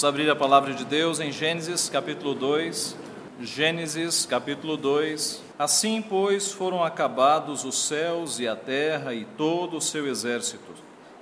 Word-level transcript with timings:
Vamos 0.00 0.14
abrir 0.14 0.30
a 0.30 0.34
palavra 0.34 0.72
de 0.72 0.82
Deus 0.82 1.20
em 1.20 1.30
Gênesis 1.30 1.90
capítulo 1.90 2.34
2. 2.34 2.96
Gênesis 3.42 4.24
capítulo 4.24 4.74
2. 4.74 5.42
Assim, 5.58 6.00
pois, 6.00 6.50
foram 6.50 6.82
acabados 6.82 7.66
os 7.66 7.86
céus 7.86 8.38
e 8.38 8.48
a 8.48 8.56
terra 8.56 9.12
e 9.12 9.26
todo 9.36 9.76
o 9.76 9.80
seu 9.80 10.08
exército. 10.08 10.72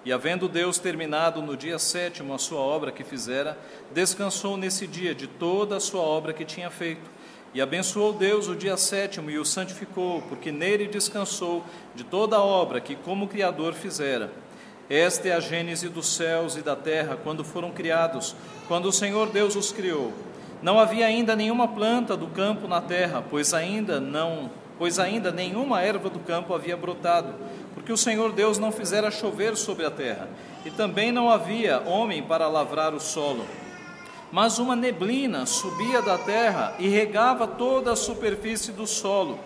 E 0.04 0.12
havendo 0.12 0.48
Deus 0.48 0.78
terminado 0.78 1.42
no 1.42 1.56
dia 1.56 1.76
sétimo 1.76 2.32
a 2.32 2.38
sua 2.38 2.60
obra 2.60 2.92
que 2.92 3.02
fizera, 3.02 3.58
descansou 3.92 4.56
nesse 4.56 4.86
dia 4.86 5.12
de 5.12 5.26
toda 5.26 5.76
a 5.76 5.80
sua 5.80 6.02
obra 6.02 6.32
que 6.32 6.44
tinha 6.44 6.70
feito. 6.70 7.10
E 7.52 7.60
abençoou 7.60 8.12
Deus 8.12 8.46
o 8.46 8.54
dia 8.54 8.76
sétimo 8.76 9.28
e 9.28 9.40
o 9.40 9.44
santificou, 9.44 10.22
porque 10.28 10.52
nele 10.52 10.86
descansou 10.86 11.64
de 11.96 12.04
toda 12.04 12.36
a 12.36 12.44
obra 12.44 12.80
que 12.80 12.94
como 12.94 13.26
Criador 13.26 13.74
fizera. 13.74 14.30
Esta 14.90 15.28
é 15.28 15.32
a 15.32 15.40
gênese 15.40 15.88
dos 15.88 16.06
céus 16.06 16.56
e 16.56 16.62
da 16.62 16.74
terra 16.74 17.18
quando 17.22 17.44
foram 17.44 17.70
criados, 17.70 18.34
quando 18.66 18.86
o 18.86 18.92
Senhor 18.92 19.28
Deus 19.28 19.54
os 19.54 19.70
criou. 19.70 20.14
Não 20.62 20.78
havia 20.78 21.04
ainda 21.04 21.36
nenhuma 21.36 21.68
planta 21.68 22.16
do 22.16 22.26
campo 22.28 22.66
na 22.66 22.80
terra, 22.80 23.22
pois 23.28 23.52
ainda 23.52 24.00
não, 24.00 24.50
pois 24.78 24.98
ainda 24.98 25.30
nenhuma 25.30 25.82
erva 25.82 26.08
do 26.08 26.18
campo 26.18 26.54
havia 26.54 26.74
brotado, 26.74 27.34
porque 27.74 27.92
o 27.92 27.98
Senhor 27.98 28.32
Deus 28.32 28.58
não 28.58 28.72
fizera 28.72 29.10
chover 29.10 29.56
sobre 29.56 29.84
a 29.84 29.90
terra, 29.90 30.26
e 30.64 30.70
também 30.70 31.12
não 31.12 31.28
havia 31.28 31.80
homem 31.80 32.22
para 32.22 32.48
lavrar 32.48 32.94
o 32.94 33.00
solo. 33.00 33.44
Mas 34.32 34.58
uma 34.58 34.74
neblina 34.74 35.44
subia 35.44 36.00
da 36.00 36.16
terra 36.16 36.74
e 36.78 36.88
regava 36.88 37.46
toda 37.46 37.92
a 37.92 37.96
superfície 37.96 38.72
do 38.72 38.86
solo. 38.86 39.38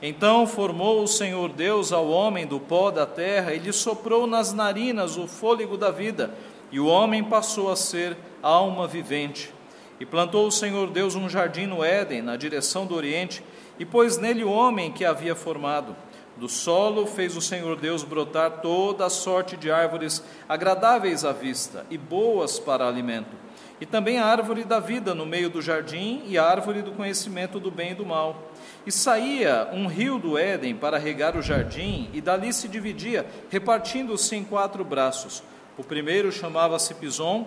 Então 0.00 0.46
formou 0.46 1.02
o 1.02 1.08
Senhor 1.08 1.48
Deus 1.48 1.92
ao 1.92 2.08
homem 2.08 2.46
do 2.46 2.60
pó 2.60 2.90
da 2.90 3.04
terra 3.04 3.52
e 3.52 3.58
lhe 3.58 3.72
soprou 3.72 4.26
nas 4.26 4.52
narinas 4.52 5.16
o 5.16 5.26
fôlego 5.26 5.76
da 5.76 5.90
vida, 5.90 6.32
e 6.70 6.78
o 6.78 6.86
homem 6.86 7.24
passou 7.24 7.70
a 7.70 7.76
ser 7.76 8.16
alma 8.40 8.86
vivente. 8.86 9.52
E 9.98 10.06
plantou 10.06 10.46
o 10.46 10.52
Senhor 10.52 10.88
Deus 10.90 11.16
um 11.16 11.28
jardim 11.28 11.66
no 11.66 11.82
Éden, 11.82 12.22
na 12.22 12.36
direção 12.36 12.86
do 12.86 12.94
Oriente, 12.94 13.42
e 13.78 13.84
pôs 13.84 14.18
nele 14.18 14.44
o 14.44 14.52
homem 14.52 14.92
que 14.92 15.04
havia 15.04 15.34
formado. 15.34 15.96
Do 16.36 16.48
solo 16.48 17.04
fez 17.04 17.36
o 17.36 17.40
Senhor 17.40 17.74
Deus 17.74 18.04
brotar 18.04 18.60
toda 18.60 19.04
a 19.04 19.10
sorte 19.10 19.56
de 19.56 19.72
árvores 19.72 20.22
agradáveis 20.48 21.24
à 21.24 21.32
vista 21.32 21.84
e 21.90 21.98
boas 21.98 22.60
para 22.60 22.86
alimento. 22.86 23.36
E 23.80 23.86
também 23.86 24.18
a 24.18 24.26
árvore 24.26 24.62
da 24.62 24.78
vida 24.78 25.16
no 25.16 25.26
meio 25.26 25.50
do 25.50 25.60
jardim 25.60 26.22
e 26.26 26.38
a 26.38 26.44
árvore 26.44 26.82
do 26.82 26.92
conhecimento 26.92 27.58
do 27.58 27.72
bem 27.72 27.90
e 27.90 27.94
do 27.94 28.06
mal. 28.06 28.52
E 28.88 28.90
saía 28.90 29.68
um 29.70 29.86
rio 29.86 30.18
do 30.18 30.38
Éden 30.38 30.74
para 30.74 30.96
regar 30.96 31.36
o 31.36 31.42
jardim, 31.42 32.08
e 32.14 32.22
dali 32.22 32.54
se 32.54 32.66
dividia, 32.66 33.26
repartindo-se 33.50 34.34
em 34.34 34.42
quatro 34.42 34.82
braços. 34.82 35.42
O 35.76 35.84
primeiro 35.84 36.32
chamava-se 36.32 36.94
Pison, 36.94 37.46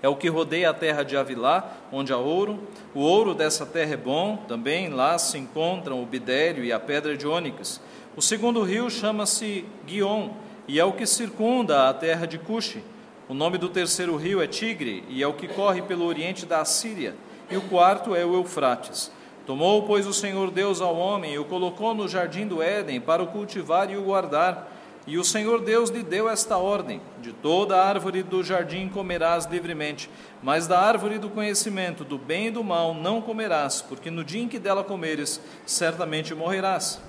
é 0.00 0.08
o 0.08 0.14
que 0.14 0.28
rodeia 0.28 0.70
a 0.70 0.72
terra 0.72 1.02
de 1.02 1.16
Avilá, 1.16 1.78
onde 1.90 2.12
há 2.12 2.16
ouro. 2.16 2.60
O 2.94 3.00
ouro 3.00 3.34
dessa 3.34 3.66
terra 3.66 3.94
é 3.94 3.96
bom, 3.96 4.36
também 4.46 4.88
lá 4.88 5.18
se 5.18 5.36
encontram 5.36 6.00
o 6.00 6.06
bidério 6.06 6.62
e 6.62 6.72
a 6.72 6.78
pedra 6.78 7.16
de 7.16 7.26
ônix. 7.26 7.80
O 8.14 8.22
segundo 8.22 8.62
rio 8.62 8.88
chama-se 8.88 9.64
Guion, 9.84 10.28
e 10.68 10.78
é 10.78 10.84
o 10.84 10.92
que 10.92 11.06
circunda 11.06 11.88
a 11.88 11.92
terra 11.92 12.24
de 12.24 12.38
Cuxi. 12.38 12.84
O 13.28 13.34
nome 13.34 13.58
do 13.58 13.68
terceiro 13.68 14.14
rio 14.14 14.40
é 14.40 14.46
Tigre, 14.46 15.02
e 15.08 15.24
é 15.24 15.26
o 15.26 15.32
que 15.32 15.48
corre 15.48 15.82
pelo 15.82 16.06
oriente 16.06 16.46
da 16.46 16.60
Assíria. 16.60 17.16
E 17.50 17.56
o 17.56 17.62
quarto 17.62 18.14
é 18.14 18.24
o 18.24 18.34
Eufrates. 18.34 19.10
Tomou, 19.46 19.84
pois, 19.84 20.08
o 20.08 20.12
Senhor 20.12 20.50
Deus 20.50 20.80
ao 20.80 20.96
homem 20.96 21.34
e 21.34 21.38
o 21.38 21.44
colocou 21.44 21.94
no 21.94 22.08
jardim 22.08 22.48
do 22.48 22.60
Éden 22.60 23.00
para 23.00 23.22
o 23.22 23.28
cultivar 23.28 23.88
e 23.88 23.96
o 23.96 24.02
guardar. 24.02 24.72
E 25.06 25.16
o 25.18 25.24
Senhor 25.24 25.60
Deus 25.60 25.88
lhe 25.88 26.02
deu 26.02 26.28
esta 26.28 26.58
ordem: 26.58 27.00
De 27.22 27.32
toda 27.32 27.80
árvore 27.80 28.24
do 28.24 28.42
jardim 28.42 28.88
comerás 28.88 29.46
livremente, 29.46 30.10
mas 30.42 30.66
da 30.66 30.80
árvore 30.80 31.16
do 31.16 31.30
conhecimento 31.30 32.02
do 32.02 32.18
bem 32.18 32.48
e 32.48 32.50
do 32.50 32.64
mal 32.64 32.92
não 32.92 33.22
comerás, 33.22 33.80
porque 33.80 34.10
no 34.10 34.24
dia 34.24 34.42
em 34.42 34.48
que 34.48 34.58
dela 34.58 34.82
comeres, 34.82 35.40
certamente 35.64 36.34
morrerás. 36.34 37.00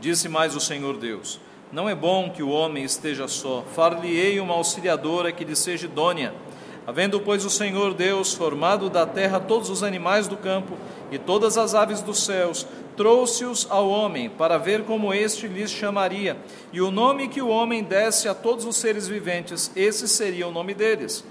Disse 0.00 0.28
mais 0.28 0.56
o 0.56 0.60
Senhor 0.60 0.96
Deus: 0.96 1.40
Não 1.70 1.88
é 1.88 1.94
bom 1.94 2.30
que 2.30 2.42
o 2.42 2.50
homem 2.50 2.82
esteja 2.82 3.28
só, 3.28 3.62
far-lhe-ei 3.76 4.40
uma 4.40 4.54
auxiliadora 4.54 5.30
que 5.30 5.44
lhe 5.44 5.54
seja 5.54 5.86
idônea. 5.86 6.34
Havendo, 6.84 7.20
pois, 7.20 7.44
o 7.44 7.50
Senhor 7.50 7.94
Deus 7.94 8.34
formado 8.34 8.90
da 8.90 9.06
terra 9.06 9.38
todos 9.38 9.70
os 9.70 9.84
animais 9.84 10.26
do 10.26 10.36
campo 10.36 10.76
e 11.10 11.18
todas 11.18 11.58
as 11.58 11.74
aves 11.74 12.00
dos 12.02 12.24
céus, 12.24 12.66
trouxe-os 12.96 13.66
ao 13.70 13.88
homem 13.88 14.28
para 14.28 14.58
ver 14.58 14.84
como 14.84 15.12
este 15.12 15.48
lhes 15.48 15.70
chamaria. 15.70 16.36
E 16.72 16.80
o 16.80 16.90
nome 16.90 17.28
que 17.28 17.40
o 17.40 17.48
homem 17.48 17.82
desse 17.82 18.28
a 18.28 18.34
todos 18.34 18.64
os 18.64 18.76
seres 18.76 19.08
viventes, 19.08 19.70
esse 19.74 20.06
seria 20.06 20.46
o 20.46 20.52
nome 20.52 20.74
deles. 20.74 21.24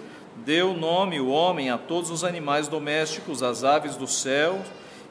Deu 0.46 0.74
nome 0.74 1.20
o 1.20 1.30
homem 1.30 1.70
a 1.70 1.78
todos 1.78 2.10
os 2.10 2.24
animais 2.24 2.68
domésticos, 2.68 3.44
às 3.44 3.64
aves 3.64 3.96
do 3.96 4.08
céu 4.08 4.62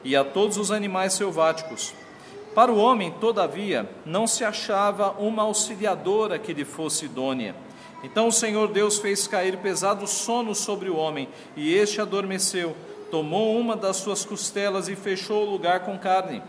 e 0.03 0.15
a 0.15 0.23
todos 0.23 0.57
os 0.57 0.71
animais 0.71 1.13
selváticos. 1.13 1.93
Para 2.55 2.71
o 2.71 2.77
homem, 2.77 3.11
todavia, 3.21 3.89
não 4.05 4.25
se 4.25 4.43
achava 4.43 5.11
uma 5.19 5.43
auxiliadora 5.43 6.39
que 6.39 6.51
lhe 6.51 6.65
fosse 6.65 7.05
idônea. 7.05 7.55
Então 8.03 8.27
o 8.27 8.31
Senhor 8.31 8.69
Deus 8.69 8.97
fez 8.97 9.27
cair 9.27 9.57
pesado 9.57 10.07
sono 10.07 10.55
sobre 10.55 10.89
o 10.89 10.95
homem, 10.95 11.29
e 11.55 11.73
este 11.73 12.01
adormeceu. 12.01 12.75
Tomou 13.11 13.57
uma 13.57 13.75
das 13.75 13.97
suas 13.97 14.23
costelas 14.23 14.87
e 14.87 14.95
fechou 14.95 15.45
o 15.45 15.49
lugar 15.49 15.81
com 15.81 15.97
carne. 15.97 16.41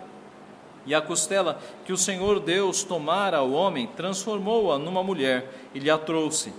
E 0.87 0.95
a 0.95 1.01
costela 1.01 1.61
que 1.85 1.93
o 1.93 1.97
Senhor 1.97 2.41
Deus 2.41 2.83
tomara 2.83 3.39
ao 3.39 3.53
homem, 3.53 3.87
transformou-a 3.97 4.79
numa 4.79 5.03
mulher 5.03 5.53
e 5.75 5.79
lhe 5.79 5.91
a 5.91 5.99
trouxe. 5.99 6.53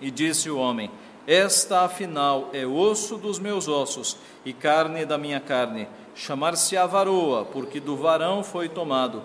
E 0.00 0.10
disse 0.10 0.48
o 0.50 0.58
homem: 0.58 0.90
Esta 1.26 1.80
afinal 1.80 2.50
é 2.52 2.66
osso 2.66 3.16
dos 3.16 3.38
meus 3.38 3.68
ossos 3.68 4.16
e 4.44 4.52
carne 4.52 5.04
da 5.04 5.18
minha 5.18 5.40
carne. 5.40 5.88
Chamar-se-á 6.14 6.86
varoa, 6.86 7.44
porque 7.44 7.80
do 7.80 7.96
varão 7.96 8.42
foi 8.42 8.68
tomado. 8.68 9.22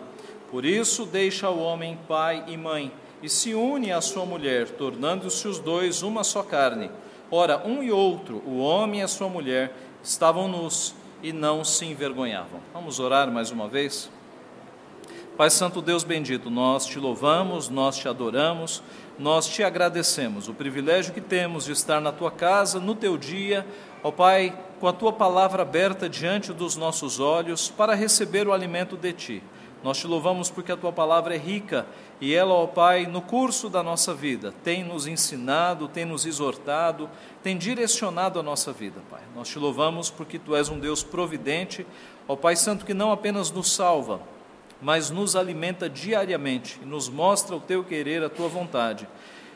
Por 0.49 0.65
isso 0.65 1.05
deixa 1.05 1.49
o 1.49 1.61
homem 1.61 1.97
pai 2.07 2.43
e 2.47 2.57
mãe 2.57 2.91
e 3.23 3.29
se 3.29 3.53
une 3.53 3.91
à 3.91 4.01
sua 4.01 4.25
mulher, 4.25 4.69
tornando-se 4.69 5.47
os 5.47 5.59
dois 5.59 6.01
uma 6.01 6.23
só 6.23 6.41
carne. 6.41 6.89
Ora, 7.29 7.65
um 7.65 7.83
e 7.83 7.91
outro, 7.91 8.41
o 8.45 8.57
homem 8.59 8.99
e 8.99 9.03
a 9.03 9.07
sua 9.07 9.29
mulher, 9.29 9.73
estavam 10.03 10.47
nus 10.47 10.95
e 11.21 11.31
não 11.31 11.63
se 11.63 11.85
envergonhavam. 11.85 12.59
Vamos 12.73 12.99
orar 12.99 13.31
mais 13.31 13.51
uma 13.51 13.67
vez? 13.67 14.09
Pai 15.37 15.49
Santo 15.49 15.81
Deus 15.81 16.03
bendito, 16.03 16.49
nós 16.49 16.85
te 16.85 16.99
louvamos, 16.99 17.69
nós 17.69 17.97
te 17.97 18.07
adoramos, 18.07 18.83
nós 19.17 19.47
te 19.47 19.63
agradecemos 19.63 20.47
o 20.47 20.53
privilégio 20.53 21.13
que 21.13 21.21
temos 21.21 21.65
de 21.65 21.71
estar 21.71 22.01
na 22.01 22.11
tua 22.11 22.29
casa, 22.29 22.79
no 22.79 22.93
teu 22.93 23.17
dia, 23.17 23.65
ó 24.03 24.11
Pai, 24.11 24.57
com 24.79 24.87
a 24.87 24.93
tua 24.93 25.13
palavra 25.13 25.61
aberta 25.61 26.09
diante 26.09 26.51
dos 26.51 26.75
nossos 26.75 27.19
olhos 27.19 27.69
para 27.69 27.95
receber 27.95 28.47
o 28.47 28.53
alimento 28.53 28.97
de 28.97 29.13
ti. 29.13 29.43
Nós 29.83 29.97
te 29.97 30.05
louvamos 30.05 30.49
porque 30.49 30.71
a 30.71 30.77
tua 30.77 30.91
palavra 30.91 31.33
é 31.33 31.37
rica 31.37 31.87
e 32.19 32.35
ela, 32.35 32.53
ó 32.53 32.67
Pai, 32.67 33.07
no 33.07 33.21
curso 33.21 33.67
da 33.67 33.81
nossa 33.81 34.13
vida, 34.13 34.53
tem 34.63 34.83
nos 34.83 35.07
ensinado, 35.07 35.87
tem 35.87 36.05
nos 36.05 36.25
exortado, 36.25 37.09
tem 37.41 37.57
direcionado 37.57 38.39
a 38.39 38.43
nossa 38.43 38.71
vida, 38.71 39.01
Pai. 39.09 39.21
Nós 39.35 39.47
te 39.47 39.57
louvamos 39.57 40.11
porque 40.11 40.37
tu 40.37 40.55
és 40.55 40.69
um 40.69 40.79
Deus 40.79 41.01
providente, 41.01 41.85
ó 42.27 42.35
Pai 42.35 42.55
Santo, 42.55 42.85
que 42.85 42.93
não 42.93 43.11
apenas 43.11 43.49
nos 43.49 43.71
salva, 43.73 44.21
mas 44.79 45.09
nos 45.09 45.35
alimenta 45.35 45.89
diariamente 45.89 46.79
e 46.83 46.85
nos 46.85 47.09
mostra 47.09 47.55
o 47.55 47.59
teu 47.59 47.83
querer, 47.83 48.23
a 48.23 48.29
tua 48.29 48.47
vontade. 48.47 49.07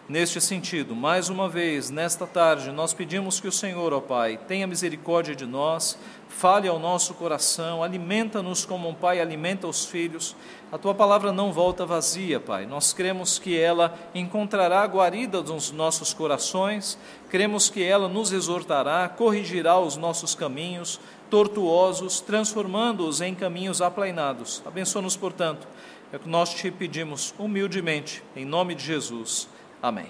Neste 0.07 0.39
sentido, 0.39 0.95
mais 0.95 1.29
uma 1.29 1.49
vez, 1.49 1.89
nesta 1.89 2.27
tarde, 2.27 2.71
nós 2.71 2.93
pedimos 2.93 3.39
que 3.39 3.47
o 3.47 3.51
Senhor, 3.51 3.91
ó 3.91 3.99
Pai, 3.99 4.39
tenha 4.47 4.67
misericórdia 4.67 5.35
de 5.35 5.47
nós, 5.47 5.97
fale 6.37 6.67
ao 6.67 6.77
nosso 6.77 7.13
coração, 7.13 7.81
alimenta-nos 7.81 8.65
como 8.65 8.89
um 8.89 8.93
pai 8.93 9.21
alimenta 9.21 9.67
os 9.67 9.85
filhos. 9.85 10.35
A 10.69 10.77
tua 10.77 10.93
palavra 10.93 11.31
não 11.31 11.53
volta 11.53 11.85
vazia, 11.85 12.41
Pai. 12.41 12.65
Nós 12.65 12.91
cremos 12.91 13.39
que 13.39 13.57
ela 13.57 13.97
encontrará 14.13 14.85
guarida 14.85 15.41
nos 15.41 15.71
nossos 15.71 16.13
corações, 16.13 16.97
cremos 17.29 17.69
que 17.69 17.81
ela 17.81 18.09
nos 18.09 18.33
exortará, 18.33 19.07
corrigirá 19.07 19.79
os 19.79 19.95
nossos 19.95 20.35
caminhos 20.35 20.99
tortuosos, 21.29 22.19
transformando-os 22.19 23.21
em 23.21 23.33
caminhos 23.33 23.81
aplainados. 23.81 24.61
Abençoa-nos, 24.65 25.15
portanto, 25.15 25.65
é 26.11 26.17
o 26.17 26.19
que 26.19 26.27
nós 26.27 26.53
te 26.53 26.69
pedimos 26.69 27.33
humildemente, 27.39 28.21
em 28.35 28.43
nome 28.43 28.75
de 28.75 28.83
Jesus. 28.83 29.47
Amém. 29.81 30.07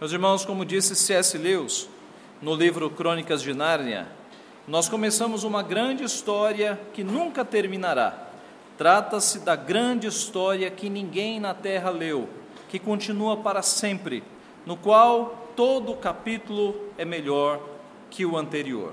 Meus 0.00 0.12
irmãos, 0.12 0.44
como 0.44 0.64
disse 0.64 0.94
C.S. 0.94 1.36
Lewis 1.36 1.88
no 2.40 2.54
livro 2.54 2.88
Crônicas 2.90 3.42
de 3.42 3.52
Nárnia, 3.52 4.19
nós 4.70 4.88
começamos 4.88 5.42
uma 5.42 5.64
grande 5.64 6.04
história 6.04 6.80
que 6.92 7.02
nunca 7.02 7.44
terminará. 7.44 8.28
Trata-se 8.78 9.40
da 9.40 9.56
grande 9.56 10.06
história 10.06 10.70
que 10.70 10.88
ninguém 10.88 11.40
na 11.40 11.52
terra 11.52 11.90
leu, 11.90 12.28
que 12.68 12.78
continua 12.78 13.36
para 13.38 13.62
sempre, 13.62 14.22
no 14.64 14.76
qual 14.76 15.48
todo 15.56 15.96
capítulo 15.96 16.88
é 16.96 17.04
melhor 17.04 17.60
que 18.10 18.24
o 18.24 18.36
anterior. 18.36 18.92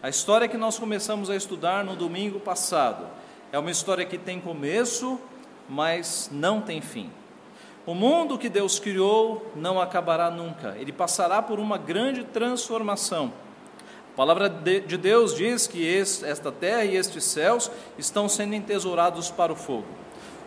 A 0.00 0.08
história 0.08 0.46
que 0.46 0.56
nós 0.56 0.78
começamos 0.78 1.28
a 1.28 1.34
estudar 1.34 1.84
no 1.84 1.96
domingo 1.96 2.38
passado 2.38 3.08
é 3.50 3.58
uma 3.58 3.72
história 3.72 4.06
que 4.06 4.16
tem 4.16 4.40
começo, 4.40 5.18
mas 5.68 6.30
não 6.32 6.60
tem 6.60 6.80
fim. 6.80 7.10
O 7.84 7.96
mundo 7.96 8.38
que 8.38 8.48
Deus 8.48 8.78
criou 8.78 9.50
não 9.56 9.80
acabará 9.80 10.30
nunca, 10.30 10.76
ele 10.78 10.92
passará 10.92 11.42
por 11.42 11.58
uma 11.58 11.76
grande 11.76 12.22
transformação. 12.22 13.32
A 14.12 14.16
palavra 14.16 14.48
de 14.48 14.96
Deus 14.96 15.34
diz 15.34 15.66
que 15.66 15.86
esta 15.96 16.52
terra 16.52 16.84
e 16.84 16.96
estes 16.96 17.24
céus 17.24 17.70
estão 17.96 18.28
sendo 18.28 18.54
entesourados 18.54 19.30
para 19.30 19.52
o 19.52 19.56
fogo. 19.56 19.86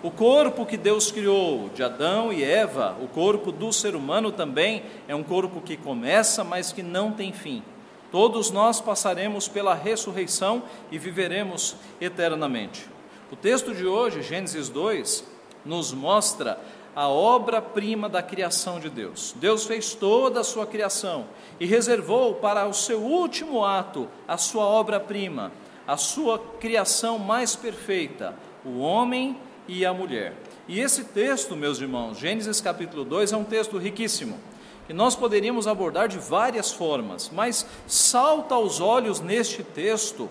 O 0.04 0.12
corpo 0.12 0.66
que 0.66 0.76
Deus 0.76 1.12
criou 1.12 1.70
de 1.70 1.82
Adão 1.82 2.34
e 2.34 2.44
Eva, 2.44 2.96
o 3.02 3.08
corpo 3.08 3.54
do 3.54 3.72
ser 3.72 3.96
humano 3.96 4.34
também, 4.34 4.84
é 5.08 5.16
um 5.16 5.24
corpo 5.24 5.62
que 5.62 5.78
começa, 5.78 6.44
mas 6.44 6.74
que 6.74 6.84
não 6.84 7.14
tem 7.14 7.32
fim. 7.32 7.64
Todos 8.12 8.52
nós 8.52 8.82
passaremos 8.82 9.48
pela 9.48 9.74
ressurreição 9.74 10.64
e 10.92 11.00
viveremos 11.00 11.78
eternamente. 12.02 12.86
O 13.32 13.36
texto 13.36 13.74
de 13.74 13.88
hoje, 13.88 14.22
Gênesis 14.22 14.68
2, 14.68 15.24
nos 15.66 15.94
mostra 15.94 16.60
a 16.96 17.08
obra-prima 17.08 18.08
da 18.08 18.22
criação 18.22 18.80
de 18.80 18.90
Deus. 18.90 19.34
Deus 19.38 19.66
fez 19.66 19.94
toda 19.94 20.42
a 20.42 20.44
sua 20.44 20.66
criação 20.66 21.26
e 21.60 21.66
reservou 21.66 22.36
para 22.36 22.68
o 22.68 22.74
seu 22.74 23.00
último 23.00 23.66
ato 23.66 24.08
a 24.28 24.38
sua 24.38 24.66
obra-prima, 24.66 25.52
a 25.88 25.98
sua 25.98 26.40
criação 26.60 27.18
mais 27.18 27.56
perfeita, 27.56 28.36
o 28.64 28.80
homem 28.80 29.38
e 29.68 29.86
a 29.86 29.94
mulher. 29.94 30.36
E 30.68 30.80
esse 30.80 31.06
texto, 31.06 31.56
meus 31.56 31.80
irmãos, 31.80 32.18
Gênesis 32.18 32.62
capítulo 32.62 33.04
2, 33.04 33.34
é 33.34 33.38
um 33.38 33.44
texto 33.44 33.78
riquíssimo, 33.78 34.40
que 34.86 34.94
nós 34.94 35.16
poderíamos 35.16 35.68
abordar 35.68 36.08
de 36.08 36.20
várias 36.20 36.72
formas, 36.72 37.32
mas 37.34 37.66
salta 37.88 38.56
aos 38.56 38.80
olhos 38.80 39.20
neste 39.20 39.64
texto 39.64 40.30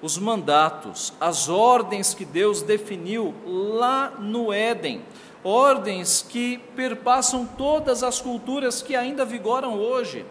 os 0.00 0.18
mandatos, 0.18 1.14
as 1.18 1.48
ordens 1.48 2.12
que 2.12 2.26
Deus 2.26 2.60
definiu 2.60 3.34
lá 3.46 4.10
no 4.18 4.52
Éden 4.52 5.02
ordens 5.44 6.24
que 6.26 6.58
perpassam 6.74 7.46
todas 7.46 8.02
as 8.02 8.20
culturas 8.20 8.82
que 8.82 8.96
ainda 8.96 9.24
vigoram 9.24 9.78
hoje. 9.78 10.24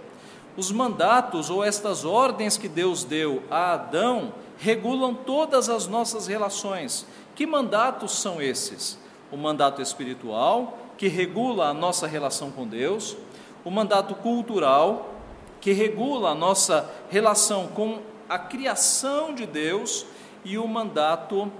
Os 0.58 0.72
mandatos 0.72 1.50
ou 1.50 1.64
estas 1.64 2.04
ordens 2.04 2.58
que 2.58 2.68
Deus 2.68 3.04
deu 3.04 3.44
a 3.50 3.74
Adão 3.74 4.34
regulam 4.58 5.14
todas 5.14 5.70
as 5.70 5.88
nossas 5.88 6.28
relações. 6.28 7.06
Que 7.36 7.46
mandatos 7.46 8.20
são 8.20 8.42
esses? 8.42 8.98
O 9.32 9.38
mandato 9.38 9.82
espiritual, 9.82 10.78
que 10.98 11.08
regula 11.08 11.70
a 11.70 11.74
nossa 11.74 12.08
relação 12.08 12.52
com 12.52 12.68
Deus, 12.68 13.16
o 13.64 13.72
mandato 13.72 14.14
cultural, 14.16 15.14
que 15.62 15.72
regula 15.72 16.32
a 16.32 16.36
nossa 16.36 16.90
relação 17.10 17.68
com 17.68 18.00
a 18.28 18.38
criação 18.38 19.34
de 19.34 19.46
Deus, 19.46 20.06
e 20.46 20.58
o 20.58 20.68
mandato 20.68 21.52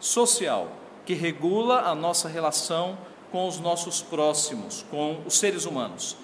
social, 0.00 0.68
que 1.04 1.14
regula 1.14 1.80
a 1.82 1.94
nossa 1.94 2.28
relação 2.28 2.96
com 3.30 3.48
os 3.48 3.58
nossos 3.58 4.00
próximos, 4.00 4.84
com 4.90 5.18
os 5.26 5.38
seres 5.38 5.64
humanos. 5.64 6.16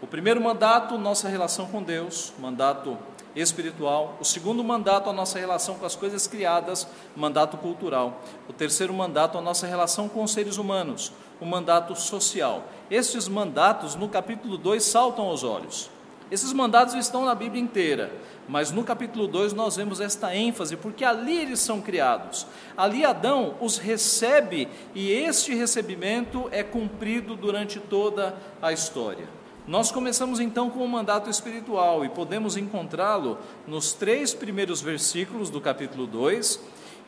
O 0.00 0.06
primeiro 0.06 0.40
mandato, 0.40 0.98
nossa 0.98 1.28
relação 1.28 1.66
com 1.66 1.82
Deus, 1.82 2.32
mandato 2.38 2.98
espiritual. 3.34 4.16
O 4.20 4.24
segundo 4.24 4.62
mandato, 4.62 5.08
a 5.08 5.12
nossa 5.12 5.38
relação 5.38 5.76
com 5.76 5.86
as 5.86 5.96
coisas 5.96 6.26
criadas, 6.26 6.86
mandato 7.16 7.56
cultural. 7.56 8.20
O 8.48 8.52
terceiro 8.52 8.92
mandato, 8.92 9.38
a 9.38 9.40
nossa 9.40 9.66
relação 9.66 10.08
com 10.08 10.22
os 10.22 10.32
seres 10.32 10.56
humanos, 10.56 11.12
o 11.40 11.46
mandato 11.46 11.94
social. 11.94 12.64
Estes 12.90 13.28
mandatos, 13.28 13.94
no 13.94 14.08
capítulo 14.08 14.58
2, 14.58 14.82
saltam 14.82 15.26
aos 15.26 15.42
olhos. 15.42 15.90
Esses 16.32 16.50
mandatos 16.54 16.94
estão 16.94 17.26
na 17.26 17.34
Bíblia 17.34 17.60
inteira, 17.60 18.10
mas 18.48 18.70
no 18.70 18.82
capítulo 18.82 19.28
2 19.28 19.52
nós 19.52 19.76
vemos 19.76 20.00
esta 20.00 20.34
ênfase, 20.34 20.78
porque 20.78 21.04
ali 21.04 21.36
eles 21.36 21.60
são 21.60 21.78
criados. 21.78 22.46
Ali 22.74 23.04
Adão 23.04 23.54
os 23.60 23.76
recebe 23.76 24.66
e 24.94 25.12
este 25.12 25.54
recebimento 25.54 26.48
é 26.50 26.62
cumprido 26.62 27.36
durante 27.36 27.78
toda 27.78 28.34
a 28.62 28.72
história. 28.72 29.28
Nós 29.68 29.92
começamos 29.92 30.40
então 30.40 30.70
com 30.70 30.82
o 30.82 30.88
mandato 30.88 31.28
espiritual 31.28 32.02
e 32.02 32.08
podemos 32.08 32.56
encontrá-lo 32.56 33.36
nos 33.66 33.92
três 33.92 34.32
primeiros 34.32 34.80
versículos 34.80 35.50
do 35.50 35.60
capítulo 35.60 36.06
2 36.06 36.58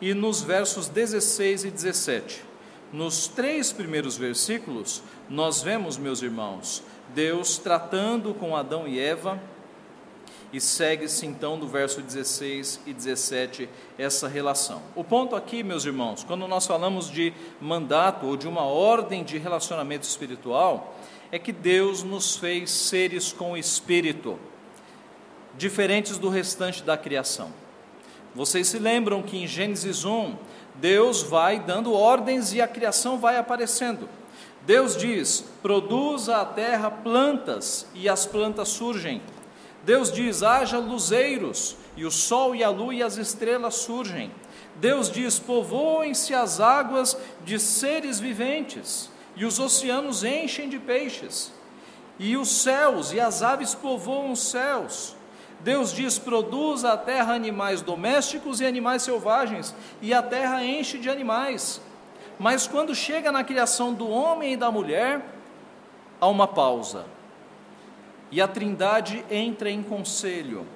e 0.03 0.12
nos 0.12 0.43
versos 0.43 0.87
16 0.87 1.65
e 1.65 1.70
17. 1.70 2.44
Nos 2.93 3.27
três 3.27 3.73
primeiros 3.73 4.19
versículos, 4.19 5.03
nós 5.31 5.62
vemos, 5.62 5.97
meus 5.97 6.23
irmãos, 6.23 6.85
Deus 7.15 7.59
tratando 7.59 8.35
com 8.35 8.57
Adão 8.57 8.89
e 8.89 8.99
Eva 8.99 9.41
e 10.53 10.61
segue-se 10.61 11.27
então 11.27 11.59
do 11.59 11.69
verso 11.69 12.03
16 12.03 12.81
e 12.87 12.93
17 12.93 13.69
essa 13.97 14.27
relação. 14.27 14.83
O 14.97 15.05
ponto 15.05 15.37
aqui, 15.37 15.63
meus 15.63 15.85
irmãos, 15.85 16.25
quando 16.25 16.47
nós 16.49 16.67
falamos 16.67 17.09
de 17.11 17.33
mandato 17.61 18.27
ou 18.27 18.37
de 18.37 18.49
uma 18.49 18.63
ordem 18.63 19.23
de 19.23 19.39
relacionamento 19.39 20.05
espiritual, 20.05 20.97
é 21.31 21.39
que 21.39 21.53
Deus 21.53 22.03
nos 22.03 22.37
fez 22.37 22.71
seres 22.71 23.33
com 23.33 23.57
espírito, 23.57 24.39
diferentes 25.57 26.19
do 26.19 26.29
restante 26.29 26.83
da 26.83 26.97
criação. 26.97 27.53
Vocês 28.35 28.67
se 28.67 28.79
lembram 28.79 29.23
que 29.23 29.37
em 29.37 29.47
Gênesis 29.47 30.05
1, 30.05 30.37
Deus 30.75 31.23
vai 31.23 31.61
dando 31.61 31.93
ordens 31.93 32.53
e 32.53 32.61
a 32.61 32.67
criação 32.67 33.19
vai 33.19 33.37
aparecendo. 33.37 34.09
Deus 34.67 34.97
diz: 34.97 35.45
produza 35.63 36.39
a 36.39 36.45
terra 36.45 36.91
plantas, 36.91 37.87
e 37.95 38.09
as 38.09 38.25
plantas 38.25 38.69
surgem. 38.69 39.23
Deus 39.83 40.11
diz: 40.11 40.43
haja 40.43 40.79
luzeiros, 40.79 41.77
e 41.97 42.05
o 42.05 42.11
sol 42.11 42.55
e 42.55 42.65
a 42.65 42.71
lua 42.71 42.95
e 42.95 43.03
as 43.03 43.19
estrelas 43.19 43.75
surgem. 43.75 44.31
Deus 44.77 45.11
diz: 45.11 45.39
povoem-se 45.39 46.33
as 46.35 46.61
águas 46.61 47.17
de 47.45 47.59
seres 47.59 48.19
viventes, 48.19 49.11
e 49.37 49.45
os 49.45 49.59
oceanos 49.59 50.25
enchem 50.25 50.69
de 50.69 50.79
peixes, 50.79 51.53
e 52.19 52.37
os 52.37 52.49
céus 52.49 53.13
e 53.13 53.21
as 53.21 53.43
aves 53.43 53.75
povoam 53.75 54.33
os 54.33 54.41
céus. 54.41 55.15
Deus 55.61 55.93
diz: 55.93 56.19
produza 56.19 56.93
a 56.93 56.97
terra 56.97 57.35
animais 57.35 57.83
domésticos 57.83 58.63
e 58.63 58.67
animais 58.67 59.03
selvagens, 59.03 59.75
e 60.01 60.15
a 60.15 60.23
terra 60.23 60.65
enche 60.65 60.97
de 60.97 61.11
animais. 61.11 61.83
Mas 62.39 62.67
quando 62.67 62.95
chega 62.95 63.31
na 63.31 63.45
criação 63.45 63.93
do 63.93 64.09
homem 64.09 64.55
e 64.55 64.57
da 64.57 64.71
mulher, 64.71 65.25
há 66.21 66.27
uma 66.27 66.47
pausa 66.47 67.07
e 68.35 68.41
a 68.41 68.49
Trindade 68.49 69.25
entra 69.31 69.71
em 69.71 69.81
conselho. 69.81 70.67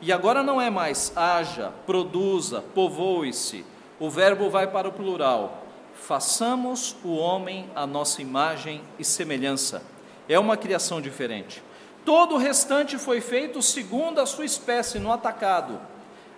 E 0.00 0.12
agora 0.12 0.42
não 0.42 0.60
é 0.60 0.68
mais 0.68 1.12
haja, 1.14 1.72
produza, 1.86 2.64
povoe-se. 2.74 3.64
O 4.00 4.10
verbo 4.10 4.50
vai 4.50 4.66
para 4.66 4.88
o 4.88 4.92
plural. 4.92 5.62
Façamos 5.94 6.96
o 7.04 7.14
homem 7.14 7.70
a 7.76 7.86
nossa 7.86 8.20
imagem 8.20 8.82
e 8.98 9.04
semelhança. 9.04 9.84
É 10.28 10.36
uma 10.36 10.56
criação 10.56 11.00
diferente. 11.00 11.62
Todo 12.04 12.34
o 12.34 12.38
restante 12.38 12.98
foi 12.98 13.20
feito 13.20 13.62
segundo 13.62 14.20
a 14.20 14.26
sua 14.26 14.44
espécie 14.44 14.98
no 14.98 15.12
atacado. 15.12 15.78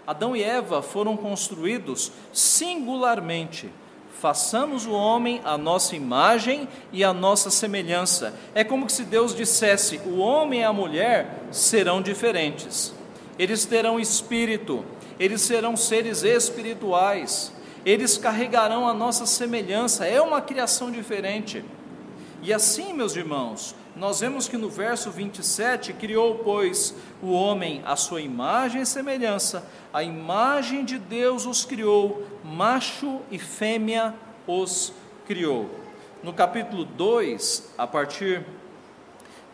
Adão 0.06 0.36
e 0.36 0.42
Eva 0.42 0.82
foram 0.82 1.16
construídos 1.16 2.12
singularmente 2.30 3.70
façamos 4.22 4.86
o 4.86 4.92
homem 4.92 5.40
a 5.44 5.58
nossa 5.58 5.96
imagem 5.96 6.68
e 6.92 7.02
a 7.02 7.12
nossa 7.12 7.50
semelhança. 7.50 8.32
É 8.54 8.62
como 8.62 8.88
se 8.88 9.02
Deus 9.02 9.34
dissesse: 9.34 10.00
o 10.06 10.18
homem 10.18 10.60
e 10.60 10.64
a 10.64 10.72
mulher 10.72 11.40
serão 11.50 12.00
diferentes. 12.00 12.94
Eles 13.36 13.64
terão 13.64 13.98
espírito, 13.98 14.84
eles 15.18 15.40
serão 15.40 15.76
seres 15.76 16.22
espirituais, 16.22 17.52
eles 17.84 18.16
carregarão 18.16 18.88
a 18.88 18.94
nossa 18.94 19.26
semelhança. 19.26 20.06
É 20.06 20.20
uma 20.20 20.40
criação 20.40 20.92
diferente. 20.92 21.64
E 22.42 22.52
assim, 22.52 22.92
meus 22.92 23.16
irmãos, 23.16 23.74
nós 23.94 24.20
vemos 24.20 24.48
que 24.48 24.56
no 24.56 24.70
verso 24.70 25.10
27, 25.10 25.92
criou, 25.92 26.40
pois, 26.42 26.94
o 27.22 27.32
homem 27.32 27.82
à 27.84 27.94
sua 27.94 28.22
imagem 28.22 28.82
e 28.82 28.86
semelhança, 28.86 29.68
a 29.92 30.02
imagem 30.02 30.84
de 30.84 30.98
Deus 30.98 31.44
os 31.44 31.64
criou, 31.64 32.26
macho 32.42 33.20
e 33.30 33.38
fêmea 33.38 34.14
os 34.46 34.92
criou. 35.26 35.68
No 36.22 36.32
capítulo 36.32 36.84
2, 36.84 37.74
a 37.76 37.86
partir 37.86 38.46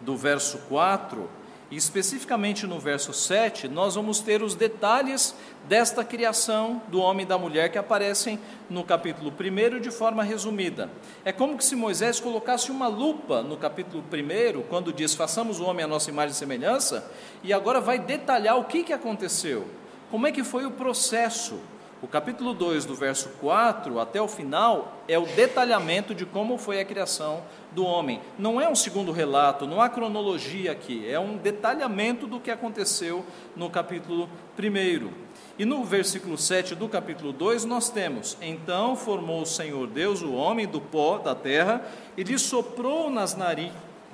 do 0.01 0.17
verso 0.17 0.59
4, 0.69 1.29
e 1.71 1.77
especificamente 1.77 2.67
no 2.67 2.81
verso 2.81 3.13
7, 3.13 3.69
nós 3.69 3.95
vamos 3.95 4.21
ter 4.21 4.43
os 4.43 4.55
detalhes 4.55 5.35
desta 5.69 6.03
criação 6.03 6.81
do 6.89 6.99
homem 6.99 7.27
e 7.27 7.29
da 7.29 7.37
mulher 7.37 7.71
que 7.71 7.77
aparecem 7.77 8.39
no 8.71 8.83
capítulo 8.83 9.31
1 9.31 9.81
de 9.81 9.91
forma 9.91 10.23
resumida. 10.23 10.91
É 11.25 11.33
como 11.33 11.61
se 11.61 11.77
Moisés 11.77 12.21
colocasse 12.21 12.71
uma 12.71 12.89
lupa 12.89 13.43
no 13.43 13.57
capítulo 13.57 14.03
1, 14.03 14.63
quando 14.63 14.93
diz: 14.93 15.15
façamos 15.15 15.61
o 15.61 15.65
homem 15.65 15.85
a 15.85 15.89
nossa 15.89 16.11
imagem 16.11 16.33
e 16.33 16.37
semelhança, 16.37 17.11
e 17.43 17.53
agora 17.53 17.81
vai 17.81 17.99
detalhar 17.99 18.59
o 18.59 18.65
que, 18.65 18.83
que 18.83 18.93
aconteceu, 18.93 19.69
como 20.11 20.27
é 20.27 20.33
que 20.33 20.43
foi 20.43 20.65
o 20.65 20.71
processo, 20.71 21.61
O 22.01 22.07
capítulo 22.07 22.55
2, 22.55 22.85
do 22.85 22.95
verso 22.95 23.29
4 23.41 23.99
até 23.99 24.23
o 24.23 24.29
final, 24.29 25.03
é 25.09 25.19
o 25.19 25.27
detalhamento 25.27 26.15
de 26.15 26.25
como 26.25 26.57
foi 26.57 26.81
a 26.81 26.85
criação 26.85 27.43
do 27.73 27.85
homem. 27.85 28.21
Não 28.39 28.61
é 28.61 28.69
um 28.69 28.75
segundo 28.77 29.11
relato, 29.11 29.67
não 29.67 29.83
há 29.83 29.89
cronologia 29.89 30.71
aqui, 30.71 31.11
é 31.11 31.19
um 31.19 31.37
detalhamento 31.37 32.25
do 32.29 32.39
que 32.39 32.53
aconteceu 32.53 33.27
no 33.57 33.69
capítulo 33.69 34.31
1. 34.57 35.11
E 35.59 35.65
no 35.65 35.83
versículo 35.83 36.39
7 36.39 36.77
do 36.77 36.89
capítulo 36.89 37.33
2 37.33 37.65
nós 37.65 37.91
temos: 37.91 38.39
Então 38.41 38.95
formou 38.95 39.43
o 39.43 39.47
Senhor 39.47 39.89
Deus 39.89 40.23
o 40.23 40.35
homem 40.35 40.69
do 40.69 40.81
pó 40.81 41.19
da 41.19 41.35
terra 41.35 41.85
e 42.17 42.23
lhe 42.23 42.39
soprou 42.39 43.11
nas 43.11 43.37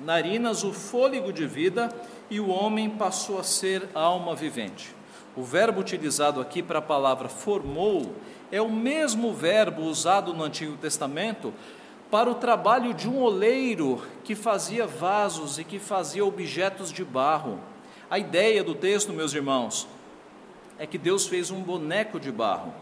narinas 0.01 0.63
o 0.63 0.73
fôlego 0.73 1.31
de 1.31 1.45
vida, 1.45 1.95
e 2.31 2.39
o 2.39 2.49
homem 2.49 2.89
passou 2.89 3.39
a 3.39 3.43
ser 3.43 3.87
alma 3.93 4.33
vivente. 4.33 4.95
O 5.35 5.43
verbo 5.43 5.81
utilizado 5.81 6.39
aqui 6.39 6.63
para 6.63 6.79
a 6.79 6.81
palavra 6.81 7.27
formou 7.27 8.15
é 8.51 8.61
o 8.61 8.71
mesmo 8.71 9.33
verbo 9.33 9.81
usado 9.81 10.33
no 10.33 10.43
Antigo 10.43 10.77
Testamento 10.77 11.53
para 12.09 12.29
o 12.29 12.35
trabalho 12.35 12.93
de 12.93 13.09
um 13.09 13.21
oleiro 13.21 14.01
que 14.23 14.33
fazia 14.33 14.87
vasos 14.87 15.59
e 15.59 15.65
que 15.65 15.77
fazia 15.77 16.23
objetos 16.23 16.89
de 16.91 17.03
barro. 17.03 17.59
A 18.09 18.17
ideia 18.17 18.63
do 18.63 18.73
texto, 18.73 19.11
meus 19.11 19.33
irmãos, 19.33 19.87
é 20.79 20.87
que 20.87 20.97
Deus 20.97 21.27
fez 21.27 21.51
um 21.51 21.61
boneco 21.61 22.17
de 22.17 22.31
barro. 22.31 22.73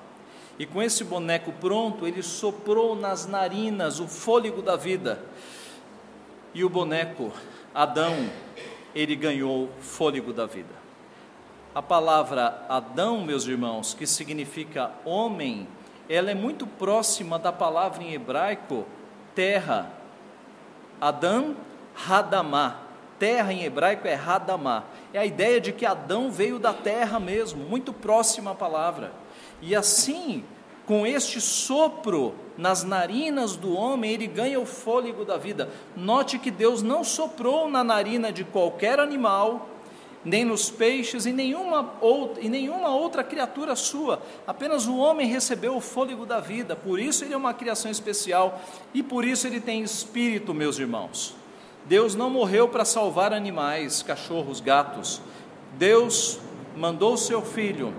E 0.60 0.66
com 0.68 0.84
esse 0.84 1.04
boneco 1.04 1.52
pronto, 1.54 2.06
ele 2.06 2.22
soprou 2.22 2.96
nas 2.96 3.26
narinas 3.26 4.00
o 4.00 4.08
fôlego 4.08 4.62
da 4.62 4.76
vida. 4.76 5.24
E 6.54 6.64
o 6.64 6.70
boneco, 6.70 7.32
Adão, 7.74 8.30
ele 8.94 9.16
ganhou 9.16 9.70
fôlego 9.80 10.32
da 10.32 10.46
vida. 10.46 10.83
A 11.76 11.82
palavra 11.82 12.64
Adão, 12.70 13.22
meus 13.22 13.48
irmãos, 13.48 13.96
que 13.96 14.06
significa 14.06 14.92
homem, 15.04 15.68
ela 16.08 16.30
é 16.30 16.36
muito 16.36 16.68
próxima 16.68 17.40
da 17.40 17.52
palavra 17.52 18.04
em 18.04 18.14
hebraico 18.14 18.86
terra. 19.34 19.92
Adão, 21.02 21.56
Hadamá. 22.08 22.82
Terra 23.18 23.52
em 23.52 23.64
hebraico 23.64 24.08
é 24.08 24.14
Hadamá. 24.14 24.84
É 25.12 25.18
a 25.18 25.26
ideia 25.26 25.60
de 25.60 25.72
que 25.72 25.84
Adão 25.84 26.30
veio 26.30 26.60
da 26.60 26.74
terra 26.74 27.20
mesmo, 27.20 27.64
muito 27.64 27.92
próxima 27.92 28.52
à 28.52 28.56
palavra. 28.56 29.12
E 29.60 29.76
assim, 29.76 30.44
com 30.86 31.08
este 31.08 31.42
sopro 31.42 32.36
nas 32.56 32.84
narinas 32.84 33.56
do 33.56 33.76
homem, 33.76 34.12
ele 34.12 34.28
ganha 34.28 34.60
o 34.60 34.66
fôlego 34.66 35.26
da 35.26 35.38
vida. 35.38 35.72
Note 35.96 36.38
que 36.38 36.52
Deus 36.52 36.84
não 36.84 37.04
soprou 37.04 37.68
na 37.68 37.84
narina 37.84 38.32
de 38.32 38.44
qualquer 38.44 39.00
animal, 39.00 39.70
nem 40.26 40.46
nos 40.46 40.70
peixes, 40.70 41.26
e 41.26 41.34
nenhuma, 41.34 41.94
outra, 42.00 42.44
e 42.44 42.50
nenhuma 42.50 42.96
outra 42.96 43.24
criatura 43.24 43.76
sua. 43.76 44.22
Apenas 44.48 44.88
o 44.88 44.98
homem 44.98 45.28
recebeu 45.28 45.76
o 45.76 45.82
fôlego 45.82 46.26
da 46.26 46.40
vida, 46.40 46.76
por 46.76 47.00
isso 47.00 47.24
ele 47.24 47.34
é 47.34 47.38
uma 47.38 47.54
criação 47.54 47.92
especial 47.92 48.62
e 48.94 49.04
por 49.04 49.26
isso 49.26 49.48
ele 49.48 49.60
tem 49.60 49.82
espírito, 49.82 50.54
meus 50.54 50.80
irmãos. 50.80 51.36
Deus 51.86 52.16
não 52.16 52.30
morreu 52.30 52.70
para 52.70 52.86
salvar 52.86 53.34
animais, 53.34 54.02
cachorros, 54.02 54.62
gatos. 54.62 55.22
Deus 55.78 56.40
mandou 56.78 57.18
seu 57.18 57.42
filho, 57.42 57.94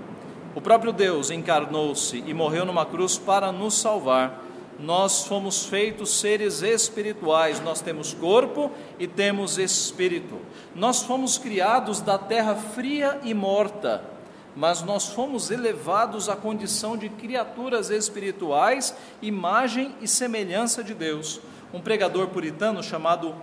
o 0.55 0.61
próprio 0.61 0.93
Deus 0.93 1.31
encarnou-se 1.31 2.23
e 2.25 2.33
morreu 2.33 2.65
numa 2.65 2.87
cruz 2.87 3.19
para 3.19 3.51
nos 3.51 3.75
salvar 3.75 4.44
nós 4.79 5.25
fomos 5.27 5.67
feitos 5.67 6.19
seres 6.19 6.63
espirituais, 6.63 7.61
nós 7.61 7.81
temos 7.81 8.13
corpo 8.13 8.71
e 8.99 9.07
temos 9.07 9.59
espírito. 9.59 10.39
Nós 10.75 11.03
fomos 11.03 11.39
criados 11.39 12.01
da 12.01 12.19
terra 12.19 12.55
fria 12.55 13.21
e 13.23 13.33
morta, 13.33 14.05
mas 14.57 14.83
nós 14.83 15.09
fomos 15.09 15.51
elevados 15.51 16.29
à 16.29 16.37
condição 16.37 16.97
de 16.97 17.09
criaturas 17.09 17.91
espirituais, 17.91 18.95
imagem 19.23 19.95
e 20.01 20.09
semelhança 20.09 20.83
de 20.83 20.95
Deus. 20.95 21.41
Um 21.73 21.81
pregador 21.81 22.29
puritano 22.29 22.83
chamado 22.83 23.35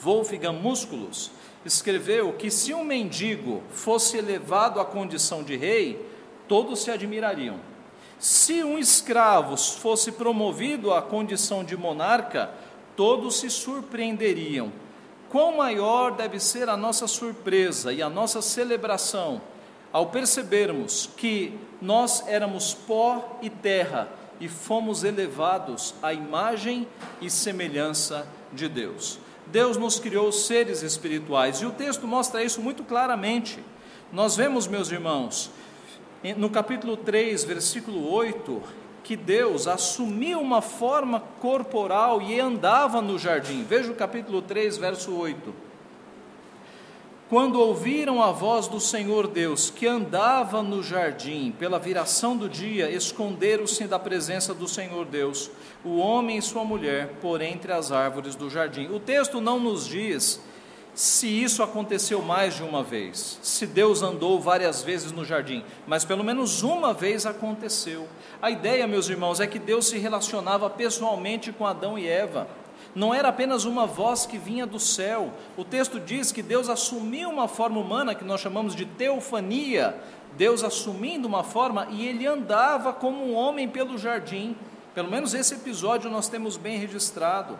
Wolfgang 0.00 0.58
Musculus 0.58 1.30
escreveu 1.64 2.32
que 2.32 2.50
se 2.50 2.74
um 2.74 2.84
mendigo 2.84 3.62
fosse 3.70 4.16
elevado 4.16 4.80
à 4.80 4.84
condição 4.84 5.42
de 5.42 5.56
rei, 5.56 6.04
todos 6.46 6.82
se 6.82 6.90
admirariam 6.90 7.73
se 8.24 8.64
um 8.64 8.78
escravo 8.78 9.54
fosse 9.54 10.10
promovido 10.10 10.94
à 10.94 11.02
condição 11.02 11.62
de 11.62 11.76
monarca, 11.76 12.50
todos 12.96 13.40
se 13.40 13.50
surpreenderiam. 13.50 14.72
Quão 15.28 15.58
maior 15.58 16.12
deve 16.12 16.40
ser 16.40 16.70
a 16.70 16.74
nossa 16.74 17.06
surpresa 17.06 17.92
e 17.92 18.00
a 18.00 18.08
nossa 18.08 18.40
celebração 18.40 19.42
ao 19.92 20.06
percebermos 20.06 21.10
que 21.18 21.52
nós 21.82 22.26
éramos 22.26 22.72
pó 22.72 23.38
e 23.42 23.50
terra 23.50 24.08
e 24.40 24.48
fomos 24.48 25.04
elevados 25.04 25.94
à 26.02 26.14
imagem 26.14 26.88
e 27.20 27.28
semelhança 27.28 28.26
de 28.54 28.70
Deus. 28.70 29.18
Deus 29.48 29.76
nos 29.76 29.98
criou 29.98 30.32
seres 30.32 30.82
espirituais 30.82 31.58
e 31.58 31.66
o 31.66 31.72
texto 31.72 32.06
mostra 32.06 32.42
isso 32.42 32.62
muito 32.62 32.84
claramente. 32.84 33.62
Nós 34.10 34.34
vemos, 34.34 34.66
meus 34.66 34.90
irmãos, 34.90 35.50
no 36.32 36.48
capítulo 36.48 36.96
3, 36.96 37.44
versículo 37.44 38.10
8, 38.10 38.62
que 39.02 39.14
Deus 39.14 39.68
assumiu 39.68 40.40
uma 40.40 40.62
forma 40.62 41.20
corporal 41.40 42.22
e 42.22 42.40
andava 42.40 43.02
no 43.02 43.18
jardim. 43.18 43.62
Veja 43.62 43.92
o 43.92 43.94
capítulo 43.94 44.40
3, 44.40 44.78
verso 44.78 45.14
8. 45.14 45.54
Quando 47.28 47.60
ouviram 47.60 48.22
a 48.22 48.32
voz 48.32 48.68
do 48.68 48.80
Senhor 48.80 49.26
Deus, 49.26 49.68
que 49.68 49.86
andava 49.86 50.62
no 50.62 50.82
jardim, 50.82 51.52
pela 51.58 51.78
viração 51.78 52.36
do 52.36 52.48
dia, 52.48 52.90
esconderam-se 52.90 53.86
da 53.86 53.98
presença 53.98 54.54
do 54.54 54.68
Senhor 54.68 55.04
Deus, 55.04 55.50
o 55.84 55.96
homem 55.96 56.38
e 56.38 56.42
sua 56.42 56.64
mulher, 56.64 57.14
por 57.20 57.42
entre 57.42 57.72
as 57.72 57.90
árvores 57.90 58.34
do 58.34 58.48
jardim. 58.48 58.86
O 58.86 59.00
texto 59.00 59.40
não 59.40 59.58
nos 59.58 59.86
diz 59.86 60.40
se 60.94 61.26
isso 61.26 61.62
aconteceu 61.62 62.22
mais 62.22 62.54
de 62.54 62.62
uma 62.62 62.82
vez, 62.82 63.38
se 63.42 63.66
Deus 63.66 64.00
andou 64.00 64.40
várias 64.40 64.82
vezes 64.82 65.10
no 65.10 65.24
jardim, 65.24 65.64
mas 65.86 66.04
pelo 66.04 66.22
menos 66.22 66.62
uma 66.62 66.94
vez 66.94 67.26
aconteceu. 67.26 68.08
A 68.40 68.48
ideia, 68.50 68.86
meus 68.86 69.08
irmãos, 69.08 69.40
é 69.40 69.46
que 69.46 69.58
Deus 69.58 69.88
se 69.88 69.98
relacionava 69.98 70.70
pessoalmente 70.70 71.50
com 71.50 71.66
Adão 71.66 71.98
e 71.98 72.06
Eva. 72.06 72.46
Não 72.94 73.12
era 73.12 73.28
apenas 73.28 73.64
uma 73.64 73.86
voz 73.86 74.24
que 74.24 74.38
vinha 74.38 74.64
do 74.64 74.78
céu. 74.78 75.32
O 75.56 75.64
texto 75.64 75.98
diz 75.98 76.30
que 76.30 76.42
Deus 76.42 76.68
assumiu 76.68 77.28
uma 77.28 77.48
forma 77.48 77.80
humana 77.80 78.14
que 78.14 78.24
nós 78.24 78.40
chamamos 78.40 78.72
de 78.72 78.84
teofania. 78.86 79.96
Deus 80.36 80.62
assumindo 80.62 81.26
uma 81.26 81.42
forma 81.42 81.88
e 81.90 82.06
ele 82.06 82.24
andava 82.24 82.92
como 82.92 83.24
um 83.24 83.34
homem 83.34 83.68
pelo 83.68 83.98
jardim. 83.98 84.56
Pelo 84.94 85.10
menos 85.10 85.34
esse 85.34 85.54
episódio 85.54 86.08
nós 86.08 86.28
temos 86.28 86.56
bem 86.56 86.78
registrado. 86.78 87.58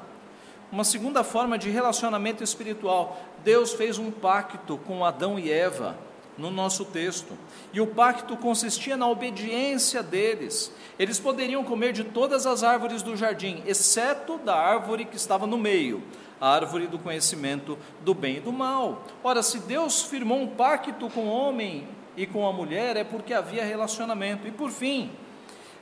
Uma 0.75 0.83
segunda 0.83 1.23
forma 1.23 1.57
de 1.57 1.71
relacionamento 1.71 2.43
espiritual. 2.43 3.16
Deus 3.45 3.73
fez 3.73 3.97
um 3.97 4.11
pacto 4.11 4.76
com 4.76 5.04
Adão 5.04 5.38
e 5.38 5.49
Eva 5.49 5.97
no 6.37 6.50
nosso 6.50 6.85
texto. 6.85 7.38
E 7.73 7.81
o 7.81 7.87
pacto 7.87 8.37
consistia 8.37 8.97
na 8.97 9.09
obediência 9.09 10.02
deles. 10.02 10.73
Eles 10.99 11.21
poderiam 11.21 11.62
comer 11.62 11.93
de 11.93 12.02
todas 12.02 12.45
as 12.45 12.64
árvores 12.64 13.02
do 13.02 13.16
jardim, 13.16 13.62
exceto 13.64 14.37
da 14.38 14.57
árvore 14.57 15.04
que 15.04 15.14
estava 15.14 15.47
no 15.47 15.57
meio, 15.57 16.02
a 16.40 16.49
árvore 16.49 16.88
do 16.88 16.99
conhecimento 16.99 17.78
do 18.00 18.12
bem 18.12 18.38
e 18.38 18.40
do 18.40 18.50
mal. 18.50 19.04
Ora, 19.23 19.45
se 19.45 19.61
Deus 19.61 20.02
firmou 20.02 20.40
um 20.40 20.49
pacto 20.49 21.09
com 21.09 21.28
o 21.28 21.33
homem 21.33 21.87
e 22.16 22.26
com 22.26 22.49
a 22.49 22.52
mulher, 22.52 22.97
é 22.97 23.04
porque 23.04 23.33
havia 23.33 23.64
relacionamento. 23.64 24.49
E 24.49 24.50
por 24.50 24.73
fim, 24.73 25.12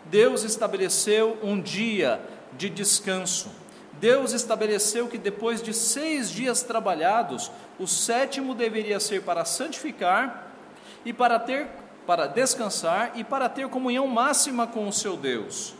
Deus 0.04 0.42
estabeleceu 0.42 1.38
um 1.42 1.58
dia 1.58 2.20
de 2.58 2.68
descanso. 2.68 3.61
Deus 4.02 4.32
estabeleceu 4.32 5.06
que 5.06 5.16
depois 5.16 5.62
de 5.62 5.72
seis 5.72 6.28
dias 6.28 6.64
trabalhados, 6.64 7.52
o 7.78 7.86
sétimo 7.86 8.52
deveria 8.52 8.98
ser 8.98 9.22
para 9.22 9.44
santificar 9.44 10.50
e 11.04 11.12
para 11.12 11.38
ter 11.38 11.68
para 12.04 12.26
descansar 12.26 13.12
e 13.14 13.22
para 13.22 13.48
ter 13.48 13.68
comunhão 13.68 14.08
máxima 14.08 14.66
com 14.66 14.88
o 14.88 14.92
seu 14.92 15.16
Deus. 15.16 15.72